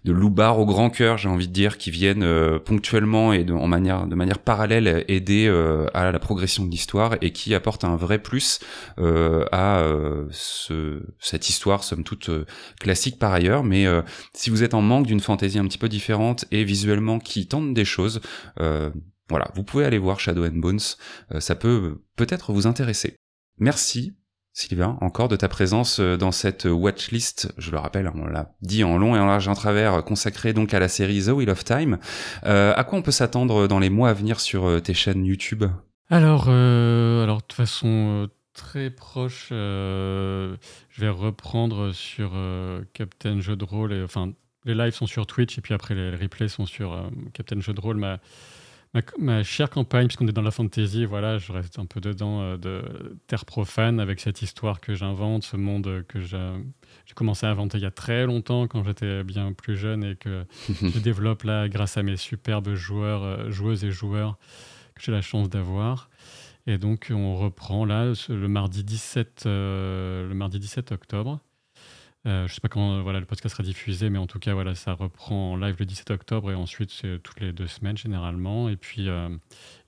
de 0.06 0.12
loupards 0.12 0.60
au 0.60 0.66
grand 0.66 0.92
cœur, 0.92 1.18
j'ai 1.18 1.28
envie 1.28 1.48
de 1.48 1.54
dire, 1.54 1.80
qui 1.80 1.90
viennent 1.90 2.24
euh, 2.24 2.60
ponctuellement 2.60 3.34
et 3.34 3.44
de, 3.44 3.54
manière, 3.54 4.38
parallèle 4.38 5.04
aider 5.08 5.48
euh, 5.48 5.88
à 5.96 6.12
la 6.12 6.20
progression 6.20 6.64
de 6.64 6.70
l'histoire 6.70 7.16
et 7.22 7.32
qui 7.32 7.56
apportent 7.56 7.84
un 7.84 7.96
vrai 7.96 8.20
plus 8.20 8.60
euh, 9.00 9.46
à 9.52 9.84
ce, 10.30 11.02
cette 11.20 11.50
histoire, 11.50 11.84
somme 11.84 12.04
toute 12.04 12.30
classique 12.80 13.18
par 13.18 13.34
ailleurs. 13.34 13.64
Mais 13.64 13.86
si 14.34 14.52
vous 14.52 14.64
êtes 14.64 14.76
en 14.76 14.82
manque 14.82 15.08
d'une 15.08 15.20
fantaisie 15.20 15.58
un 15.58 15.66
petit 15.66 15.80
peu 15.80 15.90
différente 15.90 16.46
et 16.52 16.64
visuellement 16.64 17.18
qui 17.20 17.48
tente 17.48 17.74
des 17.74 17.86
choses, 17.86 18.22
voilà, 18.58 19.50
vous 19.56 19.64
pouvez 19.64 19.86
aller 19.86 19.98
voir 19.98 20.20
Shadow 20.20 20.46
and 20.46 20.58
Bones, 20.58 20.80
ça 21.40 21.56
peut 21.56 22.02
peut-être 22.16 22.54
vous 22.54 22.68
intéresser. 22.68 23.16
Merci 23.58 24.14
Sylvain, 24.58 24.98
encore 25.02 25.28
de 25.28 25.36
ta 25.36 25.50
présence 25.50 26.00
euh, 26.00 26.16
dans 26.16 26.32
cette 26.32 26.64
watchlist, 26.64 27.54
je 27.58 27.72
le 27.72 27.78
rappelle, 27.78 28.10
on 28.16 28.26
l'a 28.26 28.54
dit 28.62 28.86
en 28.86 28.98
long 28.98 29.14
et 29.14 29.20
en 29.20 29.26
large 29.26 29.48
et 29.48 29.52
en 29.52 29.54
travers, 29.54 30.02
consacrée 30.06 30.54
donc 30.54 30.74
à 30.74 30.80
la 30.80 30.88
série 30.88 31.26
The 31.26 31.32
Wheel 31.32 31.50
of 31.50 31.66
Time. 31.66 31.98
Euh, 32.46 32.74
à 32.74 32.86
quoi 32.86 32.98
on 32.98 33.02
peut 33.02 33.12
s'attendre 33.12 33.68
dans 33.68 33.80
les 33.80 33.90
mois 33.90 34.08
à 34.08 34.14
venir 34.14 34.40
sur 34.40 34.66
euh, 34.66 34.80
tes 34.80 34.94
chaînes 34.94 35.26
YouTube? 35.26 35.66
Alors, 36.10 36.48
alors 36.48 37.42
de 37.50 37.54
façon 37.54 38.30
très 38.54 38.90
proche, 38.92 39.48
je 39.50 40.56
vais 40.98 41.10
reprendre 41.10 41.92
sur 41.92 42.32
Captain 42.94 43.42
Jeu 43.42 43.58
de 43.58 43.66
rôle, 43.66 43.92
et, 43.92 44.04
enfin 44.04 44.32
les 44.64 44.76
lives 44.76 44.94
sont 44.94 45.08
sur 45.08 45.28
Twitch 45.28 45.58
et 45.58 45.62
puis 45.62 45.74
après 45.74 45.96
les 45.96 46.12
replays 46.12 46.48
sont 46.48 46.68
sur 46.68 47.10
Captain 47.34 47.60
Jeu 47.60 47.74
de 47.74 47.82
rôle, 47.82 47.98
ma 47.98 48.20
Ma, 49.18 49.44
chère 49.44 49.70
campagne, 49.70 50.08
puisqu'on 50.08 50.28
est 50.28 50.32
dans 50.32 50.42
la 50.42 50.52
fantasy, 50.52 51.06
voilà, 51.06 51.38
je 51.38 51.52
reste 51.52 51.80
un 51.80 51.86
peu 51.86 52.00
dedans 52.00 52.42
euh, 52.42 52.58
de 52.58 53.18
terre 53.28 53.46
profane 53.46 54.00
avec 54.00 54.22
cette 54.22 54.42
histoire 54.42 54.80
que 54.80 54.96
j'invente, 54.96 55.44
ce 55.44 55.58
monde 55.58 56.06
que 56.08 56.22
j'ai 56.22 56.38
commencé 57.14 57.46
à 57.46 57.50
inventer 57.50 57.78
il 57.78 57.84
y 57.84 57.88
a 57.88 57.92
très 57.92 58.26
longtemps 58.26 58.68
quand 58.68 58.84
j'étais 58.86 59.24
bien 59.24 59.52
plus 59.52 59.76
jeune 59.76 60.04
et 60.04 60.16
que 60.16 60.46
je 60.70 61.00
développe 61.00 61.44
là 61.44 61.68
grâce 61.68 61.98
à 61.98 62.04
mes 62.04 62.16
superbes 62.16 62.74
joueurs, 62.74 63.24
euh, 63.24 63.52
joueuses 63.52 63.84
et 63.84 63.92
joueurs 63.92 64.38
que 64.96 65.02
j'ai 65.02 65.12
la 65.12 65.22
chance 65.22 65.50
d'avoir. 65.50 66.10
Et 66.66 66.78
donc 66.78 67.08
on 67.12 67.36
reprend 67.36 67.86
là 67.86 68.14
le 68.30 68.48
mardi 68.48 68.84
17, 68.84 69.44
euh, 69.46 70.28
le 70.28 70.36
mardi 70.36 70.58
17 70.60 70.94
octobre. 70.94 71.42
Euh, 72.26 72.48
je 72.48 72.52
ne 72.52 72.56
sais 72.56 72.62
pas 72.62 72.70
quand 72.70 73.02
voilà, 73.02 73.20
le 73.20 73.26
podcast 73.26 73.54
sera 73.56 73.64
diffusé, 73.64 74.10
mais 74.10 74.18
en 74.18 74.26
tout 74.26 74.40
cas, 74.40 74.54
voilà, 74.54 74.74
ça 74.74 74.94
reprend 74.94 75.54
en 75.54 75.58
live 75.58 75.76
le 75.78 75.86
17 75.86 76.10
octobre 76.12 76.52
et 76.52 76.56
ensuite, 76.56 76.92
toutes 77.22 77.40
les 77.40 77.54
deux 77.54 77.68
semaines 77.68 77.98
généralement. 77.98 78.68
Et 78.68 78.78
puis, 78.78 79.10
euh, 79.10 79.30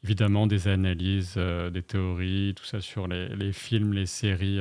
évidemment, 0.04 0.46
des 0.46 0.68
analyses, 0.68 1.34
euh, 1.38 1.72
des 1.72 1.82
théories, 1.82 2.54
tout 2.56 2.66
ça 2.66 2.80
sur 2.80 3.08
les, 3.08 3.54
films, 3.54 3.94
les 3.94 4.06
séries 4.06 4.60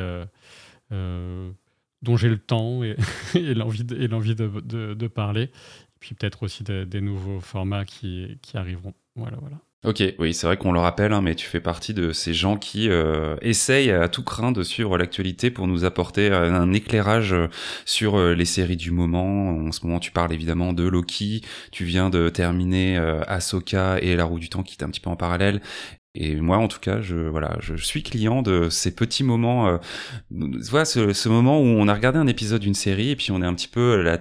dont 2.02 2.16
j'ai 2.16 2.28
le 2.28 2.38
temps 2.38 2.82
et, 2.82 2.96
et 3.34 3.54
l'envie 3.54 3.84
de, 3.84 5.06
parler. 5.08 5.42
Et 5.42 5.98
puis, 6.00 6.14
peut-être 6.14 6.42
aussi 6.44 6.64
des 6.64 7.00
nouveaux 7.00 7.40
formats 7.40 7.84
qui, 7.84 8.38
qui 8.40 8.56
arriveront. 8.56 8.94
Voilà, 9.16 9.36
voilà. 9.40 9.58
Ok, 9.86 10.02
oui, 10.18 10.34
c'est 10.34 10.48
vrai 10.48 10.56
qu'on 10.56 10.72
le 10.72 10.80
rappelle, 10.80 11.12
hein, 11.12 11.22
mais 11.22 11.36
tu 11.36 11.46
fais 11.46 11.60
partie 11.60 11.94
de 11.94 12.10
ces 12.10 12.34
gens 12.34 12.56
qui 12.56 12.88
euh, 12.90 13.36
essayent 13.40 13.92
à 13.92 14.08
tout 14.08 14.24
craint 14.24 14.50
de 14.50 14.64
suivre 14.64 14.98
l'actualité 14.98 15.52
pour 15.52 15.68
nous 15.68 15.84
apporter 15.84 16.28
euh, 16.28 16.52
un 16.52 16.72
éclairage 16.72 17.32
euh, 17.32 17.46
sur 17.84 18.18
les 18.18 18.44
séries 18.46 18.76
du 18.76 18.90
moment. 18.90 19.50
En 19.50 19.70
ce 19.70 19.86
moment, 19.86 20.00
tu 20.00 20.10
parles 20.10 20.32
évidemment 20.32 20.72
de 20.72 20.82
Loki, 20.82 21.42
tu 21.70 21.84
viens 21.84 22.10
de 22.10 22.28
terminer 22.30 22.96
Ahsoka 23.28 23.98
et 24.00 24.16
La 24.16 24.24
Roue 24.24 24.40
du 24.40 24.48
Temps 24.48 24.64
qui 24.64 24.76
est 24.76 24.82
un 24.82 24.90
petit 24.90 25.00
peu 25.00 25.10
en 25.10 25.14
parallèle, 25.14 25.60
et 26.16 26.36
moi, 26.36 26.56
en 26.56 26.68
tout 26.68 26.80
cas, 26.80 27.00
je 27.02 27.14
voilà, 27.16 27.56
je 27.60 27.74
suis 27.76 28.02
client 28.02 28.42
de 28.42 28.68
ces 28.70 28.94
petits 28.94 29.22
moments. 29.22 29.68
Euh, 29.68 29.76
voilà, 30.70 30.84
ce, 30.84 31.12
ce, 31.12 31.28
moment 31.28 31.60
où 31.60 31.64
on 31.64 31.88
a 31.88 31.94
regardé 31.94 32.18
un 32.18 32.26
épisode 32.26 32.62
d'une 32.62 32.74
série 32.74 33.10
et 33.10 33.16
puis 33.16 33.30
on 33.32 33.42
est 33.42 33.46
un 33.46 33.54
petit 33.54 33.68
peu 33.68 34.00
la, 34.00 34.18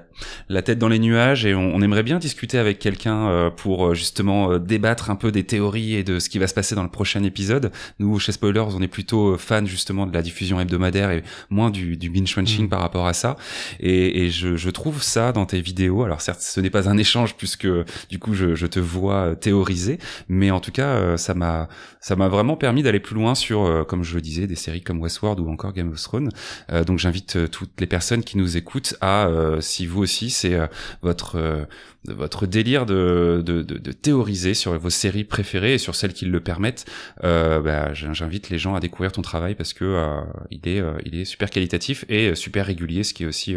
la 0.50 0.62
tête 0.62 0.78
dans 0.78 0.90
les 0.90 1.00
nuages 1.00 1.46
et 1.46 1.56
on, 1.56 1.74
on 1.74 1.82
aimerait 1.82 2.04
bien 2.04 2.20
discuter 2.20 2.58
avec 2.58 2.80
quelqu'un 2.80 3.28
euh, 3.30 3.50
pour 3.50 3.96
justement 3.96 4.60
débattre 4.60 5.10
un 5.10 5.16
peu 5.16 5.32
des 5.32 5.46
théories 5.46 5.96
et 5.96 6.04
de 6.04 6.20
ce 6.20 6.30
qui 6.30 6.38
va 6.38 6.48
se 6.48 6.54
passer 6.54 6.76
dans 6.76 6.84
le 6.84 6.90
prochain 6.90 7.24
épisode. 7.24 7.72
Nous, 8.00 8.20
chez 8.20 8.34
Spoilers, 8.34 8.76
on 8.76 8.82
est 8.82 8.88
plutôt 8.88 9.38
fan 9.38 9.66
justement 9.66 10.06
de 10.06 10.14
la 10.14 10.22
diffusion 10.22 10.60
hebdomadaire 10.60 11.12
et 11.12 11.24
moins 11.50 11.70
du, 11.70 11.96
du 11.96 12.10
binge 12.10 12.36
watching 12.36 12.66
mmh. 12.66 12.70
par 12.70 12.82
rapport 12.82 13.08
à 13.08 13.14
ça. 13.14 13.38
Et, 13.80 14.26
et 14.26 14.30
je, 14.30 14.58
je 14.58 14.70
trouve 14.70 15.02
ça 15.02 15.32
dans 15.32 15.46
tes 15.46 15.62
vidéos. 15.62 16.04
Alors 16.04 16.22
certes, 16.22 16.42
ce 16.42 16.60
n'est 16.60 16.70
pas 16.70 16.90
un 16.90 16.98
échange 16.98 17.36
puisque 17.36 17.68
du 18.10 18.20
coup 18.20 18.34
je, 18.34 18.56
je 18.56 18.68
te 18.68 18.80
vois 18.80 19.36
théoriser, 19.36 20.00
mais 20.28 20.52
en 20.52 20.60
tout 20.60 20.72
cas, 20.72 21.18
ça 21.18 21.34
m'a 21.34 21.70
ça 22.00 22.16
m'a 22.16 22.28
vraiment 22.28 22.56
permis 22.56 22.84
d'aller 22.84 23.00
plus 23.00 23.16
loin 23.16 23.36
sur, 23.36 23.66
euh, 23.66 23.84
comme 23.84 24.04
je 24.04 24.16
le 24.16 24.22
disais, 24.22 24.48
des 24.48 24.56
séries 24.56 24.82
comme 24.82 25.02
Westworld 25.02 25.40
ou 25.40 25.50
encore 25.50 25.74
Game 25.74 25.92
of 25.92 26.02
Thrones. 26.02 26.30
Euh, 26.72 26.84
donc 26.84 27.00
j'invite 27.00 27.36
euh, 27.36 27.48
toutes 27.48 27.80
les 27.80 27.88
personnes 27.88 28.24
qui 28.24 28.38
nous 28.38 28.58
écoutent 28.58 28.96
à, 29.02 29.28
si 29.60 29.86
vous 29.86 30.02
aussi 30.02 30.30
c'est 30.30 30.58
votre 31.02 31.68
votre 32.08 32.46
délire 32.46 32.86
de, 32.86 33.42
de, 33.46 33.62
de, 33.62 33.78
de, 33.78 33.92
théoriser 33.92 34.54
sur 34.54 34.78
vos 34.78 34.90
séries 34.90 35.24
préférées 35.24 35.76
et 35.76 35.78
sur 35.78 35.96
celles 35.96 36.14
qui 36.14 36.26
le 36.26 36.40
permettent, 36.40 36.86
euh, 37.24 37.62
bah, 37.62 37.94
j'invite 37.94 38.50
les 38.50 38.58
gens 38.58 38.76
à 38.76 38.80
découvrir 38.80 39.12
ton 39.12 39.22
travail 39.22 39.56
parce 39.56 39.74
que 39.74 39.86
euh, 39.86 40.22
il 40.52 40.68
est 40.68 40.80
euh, 40.80 40.94
il 41.06 41.16
est 41.16 41.26
super 41.26 41.50
qualitatif 41.50 42.06
et 42.10 42.36
super 42.36 42.66
régulier, 42.66 43.04
ce 43.04 43.14
qui 43.14 43.24
est 43.24 43.26
aussi 43.26 43.56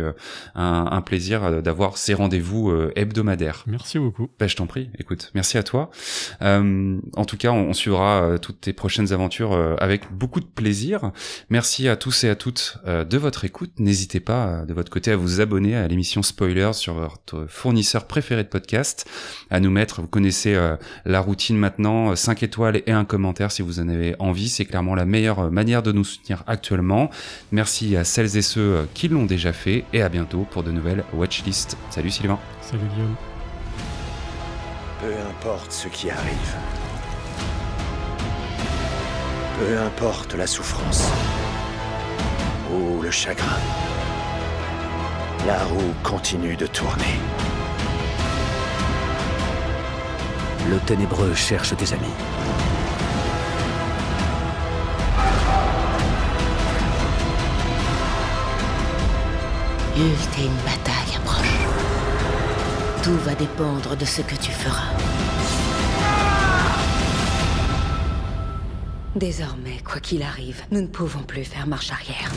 un, 0.54 0.88
un, 0.90 1.00
plaisir 1.00 1.62
d'avoir 1.62 1.96
ces 1.96 2.14
rendez-vous 2.14 2.72
hebdomadaires. 2.96 3.64
Merci 3.66 3.98
beaucoup. 3.98 4.28
Bah, 4.38 4.46
je 4.46 4.56
t'en 4.56 4.66
prie. 4.66 4.90
Écoute, 4.98 5.30
merci 5.34 5.58
à 5.58 5.62
toi. 5.62 5.90
en 6.40 7.24
tout 7.26 7.36
cas, 7.36 7.50
on, 7.50 7.68
on 7.68 7.72
suivra 7.72 8.38
toutes 8.40 8.60
tes 8.60 8.72
prochaines 8.72 9.12
aventures 9.12 9.52
avec 9.80 10.12
beaucoup 10.12 10.40
de 10.40 10.46
plaisir. 10.46 11.12
Merci 11.50 11.88
à 11.88 11.96
tous 11.96 12.24
et 12.24 12.28
à 12.28 12.36
toutes 12.36 12.78
de 12.86 13.18
votre 13.18 13.44
écoute. 13.44 13.72
N'hésitez 13.78 14.20
pas 14.20 14.64
de 14.66 14.74
votre 14.74 14.90
côté 14.90 15.10
à 15.10 15.16
vous 15.16 15.40
abonner 15.40 15.76
à 15.76 15.86
l'émission 15.88 16.22
Spoilers 16.22 16.74
sur 16.74 16.94
votre 16.94 17.46
fournisseur 17.48 18.06
préféré 18.06 18.37
de 18.42 18.48
podcast 18.48 19.06
à 19.50 19.60
nous 19.60 19.70
mettre. 19.70 20.00
Vous 20.00 20.06
connaissez 20.06 20.54
euh, 20.54 20.76
la 21.04 21.20
routine 21.20 21.56
maintenant, 21.56 22.14
5 22.14 22.42
euh, 22.42 22.46
étoiles 22.46 22.82
et 22.86 22.92
un 22.92 23.04
commentaire 23.04 23.50
si 23.52 23.62
vous 23.62 23.80
en 23.80 23.88
avez 23.88 24.16
envie. 24.18 24.48
C'est 24.48 24.64
clairement 24.64 24.94
la 24.94 25.04
meilleure 25.04 25.40
euh, 25.40 25.50
manière 25.50 25.82
de 25.82 25.92
nous 25.92 26.04
soutenir 26.04 26.44
actuellement. 26.46 27.10
Merci 27.52 27.96
à 27.96 28.04
celles 28.04 28.36
et 28.36 28.42
ceux 28.42 28.88
qui 28.94 29.08
l'ont 29.08 29.26
déjà 29.26 29.52
fait 29.52 29.84
et 29.92 30.02
à 30.02 30.08
bientôt 30.08 30.46
pour 30.50 30.62
de 30.62 30.70
nouvelles 30.70 31.04
watchlists. 31.14 31.76
Salut 31.90 32.10
Sylvain. 32.10 32.38
Salut 32.60 32.82
Guillaume. 32.94 33.16
Peu 35.00 35.12
importe 35.30 35.72
ce 35.72 35.88
qui 35.88 36.10
arrive. 36.10 36.56
Peu 39.58 39.78
importe 39.78 40.34
la 40.34 40.46
souffrance 40.46 41.10
ou 42.72 43.02
le 43.02 43.10
chagrin. 43.10 43.58
La 45.46 45.64
roue 45.64 45.94
continue 46.02 46.56
de 46.56 46.66
tourner. 46.66 47.16
Le 50.68 50.78
ténébreux 50.80 51.34
cherche 51.34 51.74
des 51.74 51.92
amis. 51.94 52.04
Ultime 59.96 60.52
bataille 60.64 61.16
approche. 61.16 61.56
Tout 63.02 63.16
va 63.24 63.34
dépendre 63.34 63.96
de 63.96 64.04
ce 64.04 64.20
que 64.20 64.34
tu 64.34 64.50
feras. 64.50 64.92
Désormais, 69.16 69.78
quoi 69.82 70.00
qu'il 70.00 70.22
arrive, 70.22 70.60
nous 70.70 70.82
ne 70.82 70.86
pouvons 70.86 71.22
plus 71.22 71.44
faire 71.44 71.66
marche 71.66 71.90
arrière. 71.90 72.30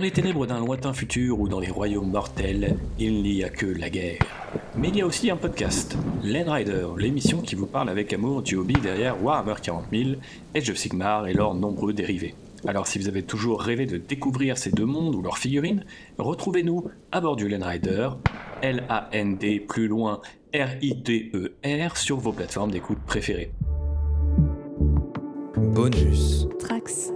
Dans 0.00 0.04
les 0.04 0.12
ténèbres 0.12 0.46
d'un 0.46 0.60
lointain 0.60 0.94
futur 0.94 1.38
ou 1.40 1.46
dans 1.46 1.60
les 1.60 1.70
royaumes 1.70 2.10
mortels, 2.10 2.78
il 2.98 3.22
n'y 3.22 3.44
a 3.44 3.50
que 3.50 3.66
la 3.66 3.90
guerre. 3.90 4.22
Mais 4.74 4.88
il 4.88 4.96
y 4.96 5.02
a 5.02 5.06
aussi 5.06 5.30
un 5.30 5.36
podcast, 5.36 5.94
Land 6.24 6.50
Rider, 6.50 6.86
l'émission 6.96 7.42
qui 7.42 7.54
vous 7.54 7.66
parle 7.66 7.90
avec 7.90 8.10
amour 8.14 8.40
du 8.40 8.56
hobby 8.56 8.72
derrière 8.72 9.22
Warhammer 9.22 9.56
40 9.62 9.84
000, 9.92 10.10
Age 10.56 10.70
of 10.70 10.78
Sigmar 10.78 11.26
et 11.26 11.34
leurs 11.34 11.52
nombreux 11.52 11.92
dérivés. 11.92 12.34
Alors 12.66 12.86
si 12.86 12.98
vous 12.98 13.08
avez 13.08 13.22
toujours 13.22 13.60
rêvé 13.60 13.84
de 13.84 13.98
découvrir 13.98 14.56
ces 14.56 14.70
deux 14.70 14.86
mondes 14.86 15.14
ou 15.14 15.20
leurs 15.20 15.36
figurines, 15.36 15.84
retrouvez-nous 16.16 16.90
à 17.12 17.20
bord 17.20 17.36
du 17.36 17.46
Land 17.46 17.66
Rider, 17.66 18.08
L-A-N-D 18.62 19.66
plus 19.68 19.86
loin 19.86 20.22
R-I-D-E-R 20.54 21.92
e 21.92 21.98
sur 21.98 22.16
vos 22.16 22.32
plateformes 22.32 22.70
d'écoute 22.70 23.00
préférées. 23.04 23.52
Bonus. 25.58 26.48
Trax. 26.58 27.12